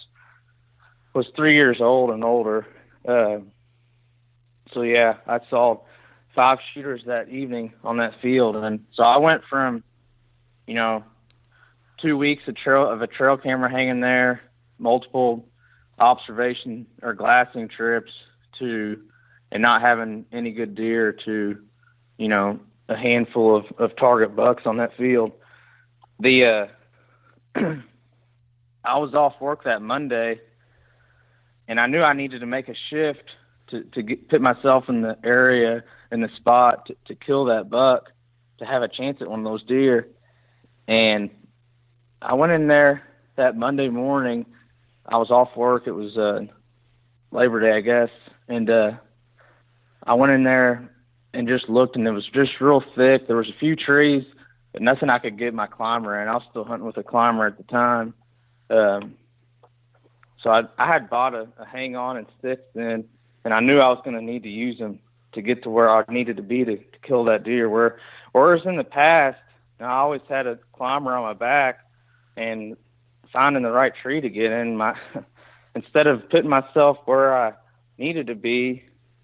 was 1.19 1.27
three 1.35 1.53
years 1.53 1.81
old 1.81 2.11
and 2.11 2.23
older. 2.23 2.65
Uh, 3.05 3.39
so 4.73 4.83
yeah, 4.83 5.17
I 5.27 5.41
saw 5.49 5.81
five 6.33 6.59
shooters 6.73 7.01
that 7.07 7.27
evening 7.27 7.73
on 7.83 7.97
that 7.97 8.13
field, 8.21 8.55
and 8.55 8.85
so 8.93 9.03
I 9.03 9.17
went 9.17 9.41
from, 9.49 9.83
you 10.65 10.75
know, 10.75 11.03
two 12.01 12.17
weeks 12.17 12.43
of 12.47 12.55
trail 12.55 12.89
of 12.89 13.01
a 13.01 13.07
trail 13.07 13.35
camera 13.35 13.69
hanging 13.69 13.99
there, 13.99 14.41
multiple 14.77 15.45
observation 15.99 16.87
or 17.01 17.13
glassing 17.13 17.67
trips 17.67 18.13
to, 18.59 19.01
and 19.51 19.61
not 19.61 19.81
having 19.81 20.25
any 20.31 20.51
good 20.51 20.73
deer 20.73 21.11
to, 21.25 21.57
you 22.17 22.27
know, 22.29 22.61
a 22.87 22.95
handful 22.95 23.57
of, 23.57 23.65
of 23.77 23.93
target 23.97 24.37
bucks 24.37 24.63
on 24.65 24.77
that 24.77 24.95
field. 24.95 25.33
The 26.21 26.45
uh, 26.45 26.67
I 28.85 28.97
was 28.97 29.13
off 29.13 29.33
work 29.41 29.65
that 29.65 29.81
Monday, 29.81 30.39
and 31.69 31.79
I 31.79 31.87
knew 31.87 32.01
I 32.01 32.13
needed 32.13 32.39
to 32.39 32.45
make 32.45 32.67
a 32.67 32.75
shift 32.89 33.23
to 33.69 33.83
to 33.83 34.01
get, 34.01 34.27
put 34.27 34.41
myself 34.41 34.89
in 34.89 35.01
the 35.01 35.17
area 35.23 35.83
in 36.11 36.19
the 36.19 36.29
spot 36.35 36.87
to, 36.87 36.95
to 37.05 37.15
kill 37.15 37.45
that 37.45 37.69
buck 37.69 38.09
to 38.57 38.65
have 38.65 38.81
a 38.81 38.89
chance 38.89 39.19
at 39.21 39.29
one 39.29 39.39
of 39.39 39.45
those 39.45 39.63
deer. 39.63 40.07
And 40.87 41.29
I 42.21 42.33
went 42.33 42.51
in 42.51 42.67
there 42.67 43.03
that 43.37 43.55
Monday 43.55 43.87
morning. 43.87 44.45
I 45.05 45.17
was 45.17 45.29
off 45.29 45.55
work. 45.55 45.83
It 45.85 45.91
was 45.91 46.17
uh, 46.17 46.41
Labor 47.31 47.61
Day, 47.61 47.77
I 47.77 47.81
guess, 47.81 48.09
and 48.47 48.69
uh, 48.69 48.91
I 50.05 50.15
went 50.15 50.33
in 50.33 50.43
there 50.43 50.91
and 51.33 51.47
just 51.47 51.69
looked, 51.69 51.95
and 51.95 52.07
it 52.07 52.11
was 52.11 52.27
just 52.33 52.59
real 52.59 52.83
thick. 52.95 53.27
There 53.27 53.37
was 53.37 53.49
a 53.49 53.59
few 53.59 53.75
trees, 53.75 54.23
but 54.73 54.81
nothing 54.81 55.09
I 55.09 55.19
could 55.19 55.37
get 55.37 55.53
my 55.53 55.67
climber 55.67 56.19
in. 56.21 56.27
I 56.27 56.33
was 56.33 56.43
still 56.49 56.65
hunting 56.65 56.87
with 56.87 56.97
a 56.97 57.03
climber 57.03 57.45
at 57.45 57.57
the 57.57 57.63
time, 57.63 58.13
um, 58.71 59.13
so 60.43 60.49
I, 60.49 60.63
I 60.77 60.87
had 60.87 61.09
bought 61.09 61.33
a, 61.33 61.47
a 61.57 61.65
hang 61.65 61.95
on 61.95 62.17
and 62.17 62.27
sticks 62.39 62.63
then, 62.73 63.05
and 63.43 63.53
I 63.53 63.59
knew 63.59 63.79
I 63.79 63.89
was 63.89 64.01
going 64.03 64.15
to 64.15 64.21
need 64.21 64.43
to 64.43 64.49
use 64.49 64.77
them 64.77 64.99
to 65.33 65.41
get 65.41 65.63
to 65.63 65.69
where 65.69 65.89
I 65.89 66.03
needed 66.09 66.37
to 66.37 66.43
be 66.43 66.65
to, 66.65 66.77
to 66.77 66.99
kill 67.03 67.25
that 67.25 67.43
deer. 67.43 67.69
Where, 67.69 67.99
whereas 68.31 68.61
in 68.65 68.77
the 68.77 68.83
past, 68.83 69.37
I 69.79 69.85
always 69.85 70.21
had 70.27 70.47
a 70.47 70.59
climber 70.73 71.15
on 71.15 71.23
my 71.23 71.33
back 71.33 71.79
and 72.35 72.75
finding 73.31 73.63
the 73.63 73.71
right 73.71 73.93
tree 74.01 74.21
to 74.21 74.29
get 74.29 74.51
in 74.51 74.77
my 74.77 74.95
instead 75.75 76.07
of 76.07 76.29
putting 76.29 76.49
myself 76.49 76.97
where 77.05 77.37
I 77.37 77.53
needed 77.97 78.27
to 78.27 78.35
be, 78.35 78.83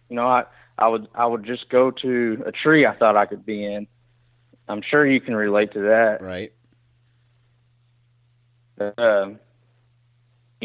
you 0.09 0.15
know, 0.15 0.27
I 0.27 0.45
I 0.77 0.87
would 0.87 1.07
I 1.15 1.25
would 1.25 1.45
just 1.45 1.69
go 1.69 1.91
to 1.91 2.43
a 2.45 2.51
tree 2.51 2.85
I 2.85 2.95
thought 2.95 3.15
I 3.15 3.25
could 3.25 3.45
be 3.45 3.65
in. 3.65 3.87
I'm 4.67 4.81
sure 4.81 5.05
you 5.05 5.21
can 5.21 5.35
relate 5.35 5.73
to 5.73 5.81
that. 5.81 6.21
Right. 6.21 6.51
Um, 8.97 9.39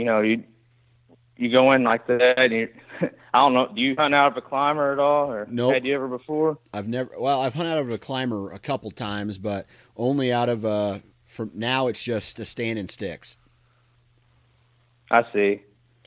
you 0.00 0.06
know, 0.06 0.22
you 0.22 0.42
you 1.36 1.50
go 1.50 1.72
in 1.72 1.84
like 1.84 2.06
that. 2.06 2.38
And 2.38 2.52
you, 2.52 2.68
I 3.34 3.38
don't 3.38 3.52
know. 3.54 3.68
Do 3.74 3.80
you 3.80 3.94
hunt 3.96 4.14
out 4.14 4.32
of 4.32 4.36
a 4.36 4.40
climber 4.40 4.92
at 4.92 4.98
all, 4.98 5.30
or 5.30 5.46
nope. 5.50 5.74
had 5.74 5.84
you 5.84 5.94
ever 5.94 6.08
before? 6.08 6.58
I've 6.72 6.88
never. 6.88 7.12
Well, 7.18 7.42
I've 7.42 7.54
hunted 7.54 7.72
out 7.72 7.80
of 7.80 7.90
a 7.90 7.98
climber 7.98 8.50
a 8.50 8.58
couple 8.58 8.90
times, 8.90 9.36
but 9.36 9.66
only 9.96 10.32
out 10.32 10.48
of 10.48 10.64
a 10.64 11.02
from 11.26 11.50
now 11.54 11.86
it's 11.86 12.02
just 12.02 12.38
a 12.40 12.46
stand 12.46 12.78
and 12.78 12.90
sticks. 12.90 13.36
I 15.10 15.24
see. 15.32 15.62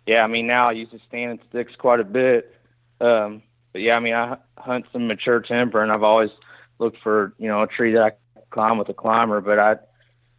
Yeah, 0.07 0.23
I 0.23 0.27
mean 0.27 0.47
now 0.47 0.69
I 0.69 0.71
use 0.73 0.89
the 0.91 0.99
stand 1.07 1.31
and 1.31 1.39
sticks 1.49 1.73
quite 1.77 1.99
a 1.99 2.03
bit. 2.03 2.55
Um, 2.99 3.43
but 3.73 3.81
yeah, 3.81 3.95
I 3.95 3.99
mean 3.99 4.15
I 4.15 4.37
hunt 4.57 4.85
some 4.91 5.07
mature 5.07 5.39
timber, 5.39 5.83
and 5.83 5.91
I've 5.91 6.03
always 6.03 6.31
looked 6.79 6.97
for 7.03 7.33
you 7.37 7.47
know 7.47 7.61
a 7.61 7.67
tree 7.67 7.93
that 7.93 8.01
I 8.01 8.11
climb 8.49 8.79
with 8.79 8.89
a 8.89 8.93
climber. 8.93 9.39
But 9.39 9.59
I 9.59 9.75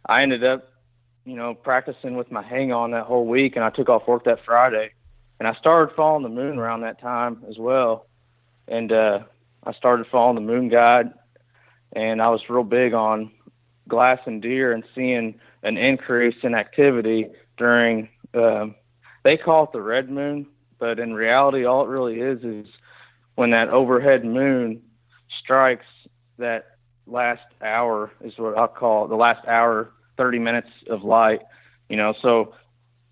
I 0.07 0.23
ended 0.23 0.43
up 0.43 0.69
you 1.25 1.35
know 1.35 1.53
practicing 1.53 2.15
with 2.15 2.31
my 2.31 2.43
hang 2.43 2.71
on 2.71 2.91
that 2.91 3.05
whole 3.05 3.25
week, 3.25 3.55
and 3.55 3.65
I 3.65 3.69
took 3.69 3.89
off 3.89 4.07
work 4.07 4.23
that 4.25 4.45
Friday, 4.45 4.91
and 5.39 5.47
I 5.47 5.53
started 5.55 5.95
following 5.95 6.23
the 6.23 6.29
moon 6.29 6.57
around 6.57 6.81
that 6.81 7.01
time 7.01 7.43
as 7.49 7.57
well, 7.57 8.07
and 8.67 8.91
uh, 8.91 9.19
I 9.63 9.73
started 9.73 10.07
following 10.11 10.35
the 10.35 10.41
moon 10.41 10.69
guide, 10.69 11.11
and 11.93 12.21
I 12.21 12.29
was 12.29 12.41
real 12.49 12.63
big 12.63 12.93
on 12.93 13.31
glass 13.87 14.19
and 14.25 14.41
deer 14.41 14.71
and 14.71 14.83
seeing 14.95 15.39
an 15.63 15.77
increase 15.77 16.35
in 16.43 16.55
activity 16.55 17.27
during 17.57 18.09
um, 18.33 18.75
they 19.23 19.37
call 19.37 19.63
it 19.65 19.71
the 19.71 19.81
red 19.81 20.09
moon, 20.09 20.45
but 20.77 20.99
in 20.99 21.13
reality, 21.13 21.65
all 21.65 21.83
it 21.83 21.89
really 21.89 22.19
is 22.19 22.43
is 22.43 22.67
when 23.35 23.49
that 23.51 23.69
overhead 23.69 24.23
moon 24.23 24.81
strikes 25.41 25.85
that 26.37 26.77
last 27.07 27.41
hour 27.61 28.11
is 28.21 28.37
what 28.37 28.57
I'll 28.57 28.67
call 28.67 29.07
the 29.07 29.15
last 29.15 29.45
hour, 29.47 29.91
30 30.17 30.39
minutes 30.39 30.69
of 30.89 31.03
light. 31.03 31.41
You 31.89 31.97
know, 31.97 32.13
so 32.21 32.53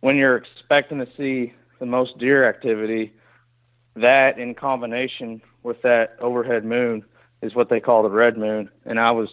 when 0.02 0.16
you're 0.16 0.38
expecting 0.38 1.00
to 1.00 1.08
see 1.18 1.54
the 1.80 1.86
most 1.86 2.18
deer 2.18 2.48
activity, 2.48 3.14
that 3.96 4.38
in 4.40 4.56
combination 4.56 5.42
with 5.62 5.82
that 5.84 6.18
overhead 6.20 6.66
moon 6.66 7.04
is 7.42 7.56
what 7.56 7.70
they 7.70 7.80
call 7.80 8.04
the 8.04 8.10
red 8.10 8.38
moon. 8.38 8.70
And 8.86 9.00
I 9.00 9.12
was 9.12 9.30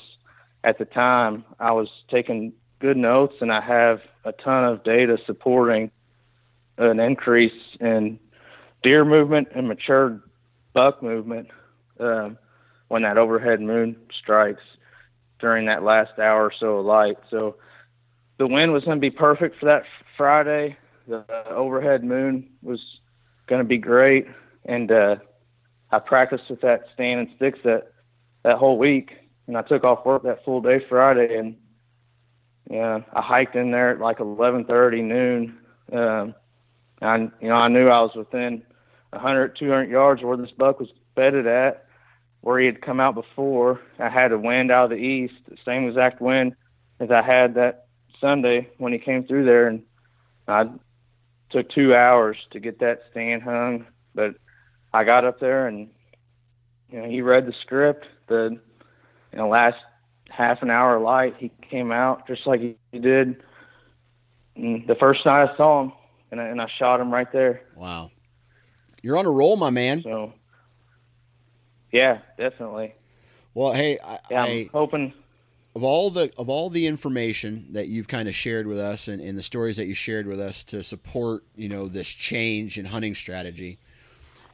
at 0.65 0.79
the 0.79 0.85
time 0.85 1.45
I 1.59 1.73
was 1.73 1.89
taking 2.11 2.53
good 2.81 2.97
notes, 2.97 3.35
and 3.41 3.53
I 3.53 3.61
have 3.61 4.01
a 4.25 4.33
ton 4.33 4.65
of 4.65 4.85
data 4.85 5.17
supporting 5.27 5.91
an 6.79 6.99
increase 6.99 7.53
in 7.81 8.19
deer 8.83 9.05
movement 9.05 9.49
and 9.55 9.69
mature 9.69 10.21
buck 10.73 11.03
movement 11.03 11.49
um, 11.99 12.39
when 12.89 13.03
that 13.03 13.19
overhead 13.19 13.61
moon 13.61 13.97
strikes 14.19 14.63
during 15.41 15.67
that 15.67 15.83
last 15.83 16.19
hour 16.19 16.45
or 16.45 16.53
so 16.59 16.79
of 16.79 16.87
light. 16.87 17.17
So 17.31 17.57
the 18.39 18.47
wind 18.47 18.73
was 18.73 18.85
going 18.85 18.97
to 18.97 19.01
be 19.01 19.11
perfect 19.11 19.59
for 19.59 19.67
that 19.67 19.85
Friday. 20.17 20.77
The 21.07 21.25
overhead 21.49 22.05
moon 22.05 22.49
was 22.63 22.81
going 23.47 23.61
to 23.61 23.69
be 23.69 23.79
great, 23.79 24.27
and 24.65 24.91
uh, 24.91 25.17
I 25.91 25.99
practiced 25.99 26.45
with 26.49 26.61
that 26.61 26.85
stand 26.95 27.21
and 27.21 27.29
sticks 27.37 27.59
that 27.65 27.93
that 28.43 28.57
whole 28.57 28.79
week, 28.79 29.11
and 29.47 29.57
I 29.57 29.63
took 29.63 29.85
off 29.85 30.07
work 30.07 30.23
that 30.23 30.45
full 30.45 30.61
day 30.61 30.81
Friday, 30.89 31.37
and 31.37 31.57
yeah, 32.71 33.01
I 33.13 33.21
hiked 33.21 33.57
in 33.57 33.73
there 33.73 33.91
at 33.91 34.01
like 34.01 34.19
11:30 34.19 35.05
noon. 35.05 35.59
Um, 35.93 36.35
I 37.03 37.17
you 37.17 37.49
know 37.49 37.57
I 37.57 37.69
knew 37.69 37.89
I 37.89 38.01
was 38.03 38.15
within 38.15 38.63
100 39.11 39.57
200 39.59 39.91
yards 39.91 40.23
where 40.23 40.37
this 40.37 40.53
buck 40.53 40.79
was 40.79 40.91
bedded 41.17 41.47
at, 41.47 41.87
where 42.41 42.59
he 42.59 42.67
had 42.67 42.83
come 42.83 43.01
out 43.01 43.15
before. 43.15 43.81
I 43.99 44.09
had 44.09 44.33
a 44.33 44.39
wind 44.39 44.71
out 44.71 44.85
of 44.85 44.91
the 44.91 44.97
east, 44.97 45.35
the 45.49 45.57
same 45.65 45.89
exact 45.89 46.21
wind 46.21 46.55
as 46.99 47.11
I 47.11 47.23
had 47.23 47.55
that 47.55 47.87
Sunday 48.21 48.69
when 48.79 48.93
he 48.93 48.99
came 48.99 49.27
through 49.27 49.45
there, 49.45 49.67
and 49.67 49.83
I 50.47 50.65
took 51.51 51.69
two 51.71 51.95
hours 51.95 52.37
to 52.53 52.61
get 52.61 52.81
that 52.81 53.03
stand 53.11 53.43
hung, 53.43 53.87
but 54.15 54.35
I 54.93 55.05
got 55.05 55.25
up 55.25 55.41
there 55.41 55.67
and 55.67 55.89
you 56.91 57.01
know 57.01 57.09
he 57.09 57.23
read 57.23 57.47
the 57.47 57.55
script. 57.63 58.07
The 58.29 58.59
you 59.33 59.39
know 59.39 59.49
last 59.49 59.79
half 60.29 60.63
an 60.63 60.71
hour 60.71 61.01
light, 61.01 61.35
he 61.39 61.51
came 61.69 61.93
out 61.93 62.27
just 62.27 62.47
like 62.47 62.61
he 62.61 62.99
did 62.99 63.43
and 64.57 64.87
the 64.87 64.95
first 64.95 65.25
night 65.25 65.49
I 65.49 65.57
saw 65.57 65.83
him, 65.83 65.93
and 66.31 66.41
I, 66.41 66.45
and 66.45 66.61
I 66.61 66.69
shot 66.79 67.01
him 67.01 67.13
right 67.13 67.31
there. 67.33 67.63
Wow, 67.75 68.11
you're 69.03 69.17
on 69.17 69.27
a 69.27 69.31
roll, 69.31 69.57
my 69.57 69.71
man. 69.71 70.03
So 70.03 70.33
yeah, 71.93 72.19
definitely. 72.39 72.95
Well, 73.55 73.73
hey, 73.73 73.99
I, 74.05 74.21
Yeah, 74.31 74.43
I 74.43 74.45
I'm 74.45 74.71
hoping. 74.73 75.15
of 75.75 75.85
all 75.85 76.11
the 76.11 76.33
of 76.39 76.49
all 76.49 76.71
the 76.71 76.87
information 76.87 77.69
that 77.73 77.89
you've 77.89 78.09
kind 78.09 78.29
of 78.29 78.35
shared 78.35 78.67
with 78.67 78.79
us 78.79 79.09
and, 79.09 79.21
and 79.23 79.39
the 79.39 79.43
stories 79.43 79.77
that 79.79 79.87
you 79.87 79.95
shared 79.95 80.27
with 80.27 80.41
us 80.41 80.65
to 80.65 80.83
support 80.83 81.45
you 81.57 81.69
know 81.69 81.89
this 81.89 82.09
change 82.11 82.79
in 82.79 82.87
hunting 82.87 83.15
strategy 83.15 83.79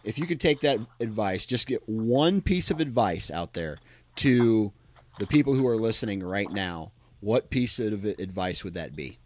if 0.04 0.18
you 0.18 0.26
could 0.26 0.40
take 0.40 0.60
that 0.60 0.78
advice 1.00 1.46
just 1.46 1.66
get 1.66 1.82
one 1.88 2.40
piece 2.42 2.70
of 2.70 2.80
advice 2.80 3.30
out 3.30 3.54
there 3.54 3.78
to 4.16 4.72
the 5.18 5.26
people 5.26 5.54
who 5.54 5.66
are 5.66 5.76
listening 5.78 6.22
right 6.22 6.52
now 6.52 6.92
what 7.20 7.50
piece 7.50 7.78
of 7.80 8.04
advice 8.04 8.64
would 8.64 8.74
that 8.74 8.94
be 8.94 9.18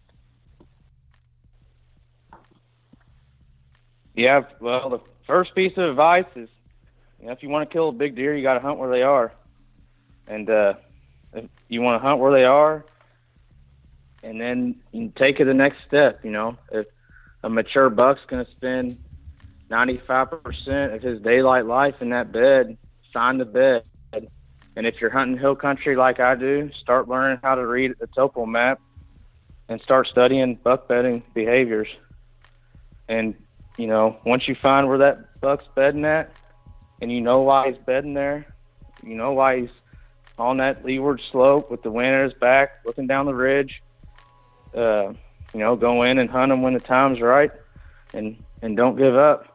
Yeah, 4.15 4.43
well, 4.61 4.91
the 4.91 5.01
first 5.27 5.55
piece 5.55 5.73
of 5.77 5.91
advice 5.91 6.27
is, 6.37 6.49
you 7.21 7.27
know, 7.27 7.33
if 7.33 7.43
you 7.43 7.49
want 7.49 7.69
to 7.69 7.73
kill 7.73 7.91
a 7.91 7.93
big 7.93 8.17
deer, 8.17 8.35
you 8.35 8.43
got 8.43 8.55
to 8.55 8.61
hunt 8.61 8.79
where 8.79 8.91
they 8.91 9.03
are, 9.03 9.33
and 10.27 10.49
uh, 10.49 10.75
if 11.35 11.51
you 11.69 11.83
want 11.83 12.01
to 12.01 12.07
hunt 12.07 12.21
where 12.21 12.33
they 12.33 12.45
are, 12.45 12.85
and 14.23 14.41
then 14.41 14.77
you 14.93 15.13
take 15.17 15.41
it 15.41 15.45
the 15.45 15.55
next 15.55 15.79
step. 15.87 16.21
You 16.25 16.31
know, 16.31 16.57
if 16.73 16.87
a 17.43 17.51
mature 17.51 17.91
buck's 17.91 18.21
going 18.29 18.45
to 18.45 18.51
spend 18.53 18.99
95% 19.71 20.95
of 20.95 21.03
his 21.03 21.21
daylight 21.23 21.67
life 21.67 21.97
in 22.01 22.11
that 22.11 22.33
bed, 22.33 22.77
find 23.13 23.41
the 23.41 23.45
bed. 23.45 23.85
And 24.77 24.87
if 24.87 25.01
you're 25.01 25.11
hunting 25.11 25.39
hill 25.39 25.57
country 25.57 25.97
like 25.97 26.21
I 26.21 26.35
do, 26.37 26.71
start 26.81 27.09
learning 27.09 27.41
how 27.43 27.55
to 27.55 27.67
read 27.67 27.93
a 28.01 28.07
topo 28.07 28.47
map 28.47 28.81
and 29.69 29.81
start 29.83 30.07
studying 30.07 30.57
buck 30.57 30.89
bedding 30.89 31.23
behaviors. 31.35 31.89
And, 33.09 33.35
you 33.77 33.87
know, 33.87 34.17
once 34.25 34.49
you 34.49 34.57
find 34.61 34.89
where 34.89 34.99
that 34.99 35.41
buck's 35.41 35.65
bedding 35.75 36.05
at 36.05 36.33
and 37.01 37.11
you 37.11 37.21
know 37.21 37.43
why 37.43 37.69
he's 37.69 37.79
bedding 37.87 38.15
there, 38.15 38.47
you 39.03 39.15
know 39.15 39.33
why 39.33 39.61
he's 39.61 39.71
on 40.39 40.57
that 40.57 40.85
leeward 40.85 41.21
slope 41.31 41.71
with 41.71 41.83
the 41.83 41.91
wind 41.91 42.15
at 42.15 42.25
his 42.25 42.33
back, 42.35 42.81
looking 42.85 43.07
down 43.07 43.27
the 43.27 43.35
ridge, 43.35 43.83
uh, 44.75 45.13
you 45.53 45.61
know, 45.61 45.77
go 45.77 46.03
in 46.03 46.19
and 46.19 46.31
hunt 46.31 46.51
him 46.51 46.63
when 46.63 46.75
the 46.75 46.81
time's 46.81 47.21
right 47.21 47.51
and, 48.15 48.43
and 48.63 48.77
don't 48.77 48.97
give 48.97 49.15
up. 49.15 49.47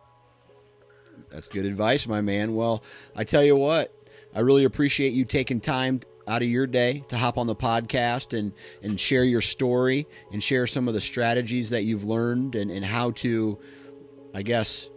That's 1.32 1.48
good 1.48 1.66
advice, 1.66 2.08
my 2.08 2.22
man. 2.22 2.56
Well, 2.56 2.84
I 3.16 3.24
tell 3.24 3.44
you 3.44 3.56
what, 3.56 3.94
I 4.34 4.42
really 4.42 4.64
appreciate 4.64 5.14
you 5.14 5.26
taking 5.26 5.60
time 5.60 6.02
out 6.28 6.42
of 6.42 6.48
your 6.48 6.68
day 6.68 7.04
to 7.10 7.18
hop 7.18 7.38
on 7.38 7.48
the 7.48 7.56
podcast 7.56 8.38
and, 8.38 8.54
and 8.82 9.00
share 9.00 9.24
your 9.24 9.42
story 9.42 10.08
and 10.32 10.44
share 10.44 10.68
some 10.68 10.88
of 10.88 10.94
the 10.94 11.02
strategies 11.02 11.70
that 11.72 11.84
you've 11.84 12.04
learned 12.04 12.56
and, 12.56 12.72
and 12.72 12.84
how 12.86 13.12
to, 13.12 13.60
I 14.34 14.42
guess, 14.42 14.90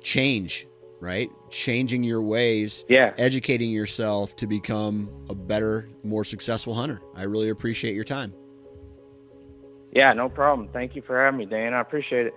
change, 0.00 0.66
right? 1.00 1.30
Changing 1.50 2.02
your 2.02 2.22
ways, 2.22 2.84
Yeah. 2.88 3.12
educating 3.18 3.70
yourself 3.70 4.36
to 4.36 4.46
become 4.46 5.08
a 5.28 5.34
better, 5.34 5.88
more 6.02 6.24
successful 6.24 6.74
hunter. 6.74 7.00
I 7.14 7.24
really 7.24 7.48
appreciate 7.48 7.94
your 7.94 8.04
time. 8.04 8.32
Yeah, 9.92 10.12
no 10.12 10.28
problem. 10.28 10.68
Thank 10.72 10.94
you 10.96 11.02
for 11.02 11.22
having 11.22 11.38
me, 11.38 11.46
Dan. 11.46 11.72
I 11.72 11.80
appreciate 11.80 12.26
it. 12.26 12.34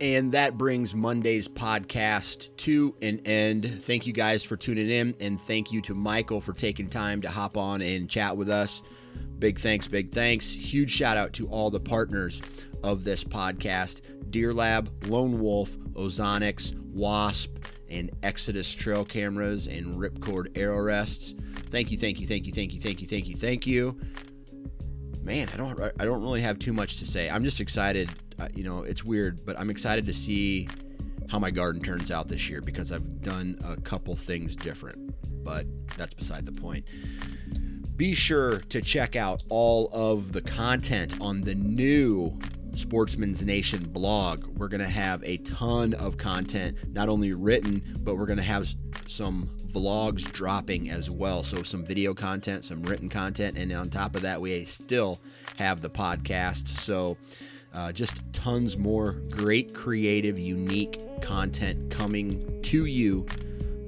And 0.00 0.30
that 0.30 0.56
brings 0.56 0.94
Monday's 0.94 1.48
podcast 1.48 2.54
to 2.58 2.94
an 3.02 3.20
end. 3.24 3.82
Thank 3.82 4.06
you 4.06 4.12
guys 4.12 4.44
for 4.44 4.56
tuning 4.56 4.88
in, 4.88 5.16
and 5.18 5.40
thank 5.40 5.72
you 5.72 5.82
to 5.82 5.94
Michael 5.94 6.40
for 6.40 6.52
taking 6.52 6.88
time 6.88 7.20
to 7.22 7.28
hop 7.28 7.56
on 7.56 7.82
and 7.82 8.08
chat 8.08 8.36
with 8.36 8.48
us. 8.48 8.80
Big 9.38 9.58
thanks, 9.58 9.86
big 9.86 10.12
thanks. 10.12 10.52
Huge 10.52 10.90
shout 10.90 11.16
out 11.16 11.32
to 11.34 11.46
all 11.48 11.70
the 11.70 11.80
partners 11.80 12.42
of 12.82 13.04
this 13.04 13.24
podcast 13.24 14.02
Deer 14.30 14.52
Lab, 14.52 15.06
Lone 15.06 15.40
Wolf, 15.40 15.76
Ozonics, 15.94 16.78
Wasp, 16.80 17.56
and 17.88 18.10
Exodus 18.22 18.72
Trail 18.72 19.04
Cameras 19.04 19.66
and 19.66 19.98
Ripcord 19.98 20.56
Arrow 20.56 20.82
Rests. 20.82 21.34
Thank 21.70 21.90
you, 21.90 21.98
thank 21.98 22.20
you, 22.20 22.26
thank 22.26 22.46
you, 22.46 22.52
thank 22.52 22.72
you, 22.74 22.80
thank 22.80 23.00
you, 23.00 23.06
thank 23.06 23.28
you, 23.28 23.36
thank 23.36 23.66
you 23.66 23.98
man, 25.28 25.46
I 25.52 25.56
don't 25.58 25.78
I 26.00 26.04
don't 26.06 26.22
really 26.22 26.40
have 26.40 26.58
too 26.58 26.72
much 26.72 26.98
to 26.98 27.06
say. 27.06 27.28
I'm 27.28 27.44
just 27.44 27.60
excited. 27.60 28.10
Uh, 28.38 28.48
you 28.54 28.64
know, 28.64 28.82
it's 28.82 29.04
weird, 29.04 29.44
but 29.44 29.60
I'm 29.60 29.68
excited 29.68 30.06
to 30.06 30.12
see 30.12 30.68
how 31.28 31.38
my 31.38 31.50
garden 31.50 31.82
turns 31.82 32.10
out 32.10 32.28
this 32.28 32.48
year 32.48 32.62
because 32.62 32.90
I've 32.90 33.20
done 33.20 33.58
a 33.62 33.78
couple 33.80 34.16
things 34.16 34.56
different. 34.56 35.14
But 35.44 35.66
that's 35.96 36.14
beside 36.14 36.46
the 36.46 36.52
point. 36.52 36.86
Be 37.98 38.14
sure 38.14 38.60
to 38.68 38.80
check 38.80 39.16
out 39.16 39.42
all 39.48 39.90
of 39.92 40.30
the 40.30 40.40
content 40.40 41.20
on 41.20 41.40
the 41.40 41.56
new 41.56 42.38
Sportsman's 42.76 43.44
Nation 43.44 43.82
blog. 43.82 44.46
We're 44.56 44.68
going 44.68 44.82
to 44.82 44.88
have 44.88 45.20
a 45.24 45.38
ton 45.38 45.94
of 45.94 46.16
content, 46.16 46.76
not 46.92 47.08
only 47.08 47.32
written, 47.32 47.82
but 48.04 48.16
we're 48.16 48.26
going 48.26 48.36
to 48.36 48.44
have 48.44 48.68
some 49.08 49.50
vlogs 49.72 50.30
dropping 50.30 50.90
as 50.90 51.10
well. 51.10 51.42
So, 51.42 51.64
some 51.64 51.84
video 51.84 52.14
content, 52.14 52.64
some 52.64 52.84
written 52.84 53.08
content, 53.08 53.58
and 53.58 53.72
on 53.72 53.90
top 53.90 54.14
of 54.14 54.22
that, 54.22 54.40
we 54.40 54.64
still 54.64 55.20
have 55.56 55.80
the 55.80 55.90
podcast. 55.90 56.68
So, 56.68 57.16
uh, 57.74 57.90
just 57.90 58.22
tons 58.32 58.76
more 58.76 59.14
great, 59.28 59.74
creative, 59.74 60.38
unique 60.38 61.00
content 61.20 61.90
coming 61.90 62.62
to 62.62 62.84
you, 62.84 63.26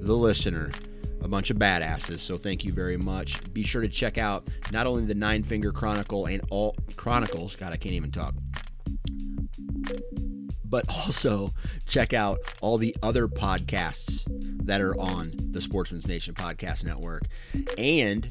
the 0.01 0.17
listener. 0.17 0.69
A 1.21 1.27
bunch 1.27 1.51
of 1.51 1.57
badasses. 1.57 2.19
So, 2.19 2.37
thank 2.37 2.65
you 2.65 2.73
very 2.73 2.97
much. 2.97 3.39
Be 3.53 3.63
sure 3.63 3.81
to 3.81 3.89
check 3.89 4.17
out 4.17 4.49
not 4.71 4.87
only 4.87 5.05
the 5.05 5.15
Nine 5.15 5.43
Finger 5.43 5.71
Chronicle 5.71 6.25
and 6.25 6.41
all 6.49 6.75
Chronicles. 6.95 7.55
God, 7.55 7.73
I 7.73 7.77
can't 7.77 7.95
even 7.95 8.11
talk 8.11 8.33
but 10.71 10.85
also 10.89 11.53
check 11.85 12.13
out 12.13 12.39
all 12.61 12.77
the 12.79 12.95
other 13.03 13.27
podcasts 13.27 14.23
that 14.65 14.81
are 14.81 14.97
on 14.99 15.33
the 15.51 15.61
Sportsman's 15.61 16.07
Nation 16.07 16.33
Podcast 16.33 16.83
Network 16.83 17.23
and 17.77 18.27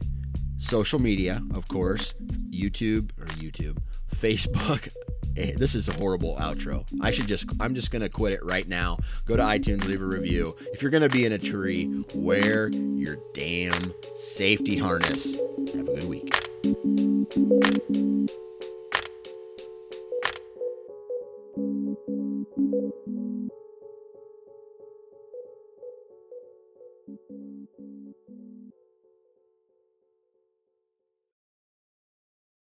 social 0.57 0.99
media, 0.99 1.43
of 1.55 1.69
course, 1.69 2.15
YouTube 2.51 3.11
or 3.21 3.27
YouTube, 3.27 3.77
Facebook. 4.16 4.89
Eh, 5.37 5.53
This 5.57 5.74
is 5.74 5.89
a 5.89 5.93
horrible 5.93 6.37
outro. 6.37 6.85
I 7.01 7.11
should 7.11 7.27
just, 7.27 7.47
I'm 7.61 7.74
just 7.74 7.91
going 7.91 8.03
to 8.03 8.09
quit 8.09 8.32
it 8.32 8.45
right 8.45 8.66
now. 8.66 8.99
Go 9.27 9.37
to 9.37 9.43
iTunes, 9.43 9.85
leave 9.85 10.03
a 10.03 10.07
review. 10.07 10.57
If 10.73 10.82
you're 10.82 10.91
going 10.91 11.03
to 11.03 11.09
be 11.09 11.24
in 11.24 11.32
a 11.32 11.39
tree, 11.39 12.05
wear 12.15 12.69
your 12.69 13.16
damn 13.32 13.95
safety 14.15 14.77
harness. 14.77 15.35
Have 15.74 15.89
a 15.89 15.95
good 15.95 16.09
week. 16.09 16.35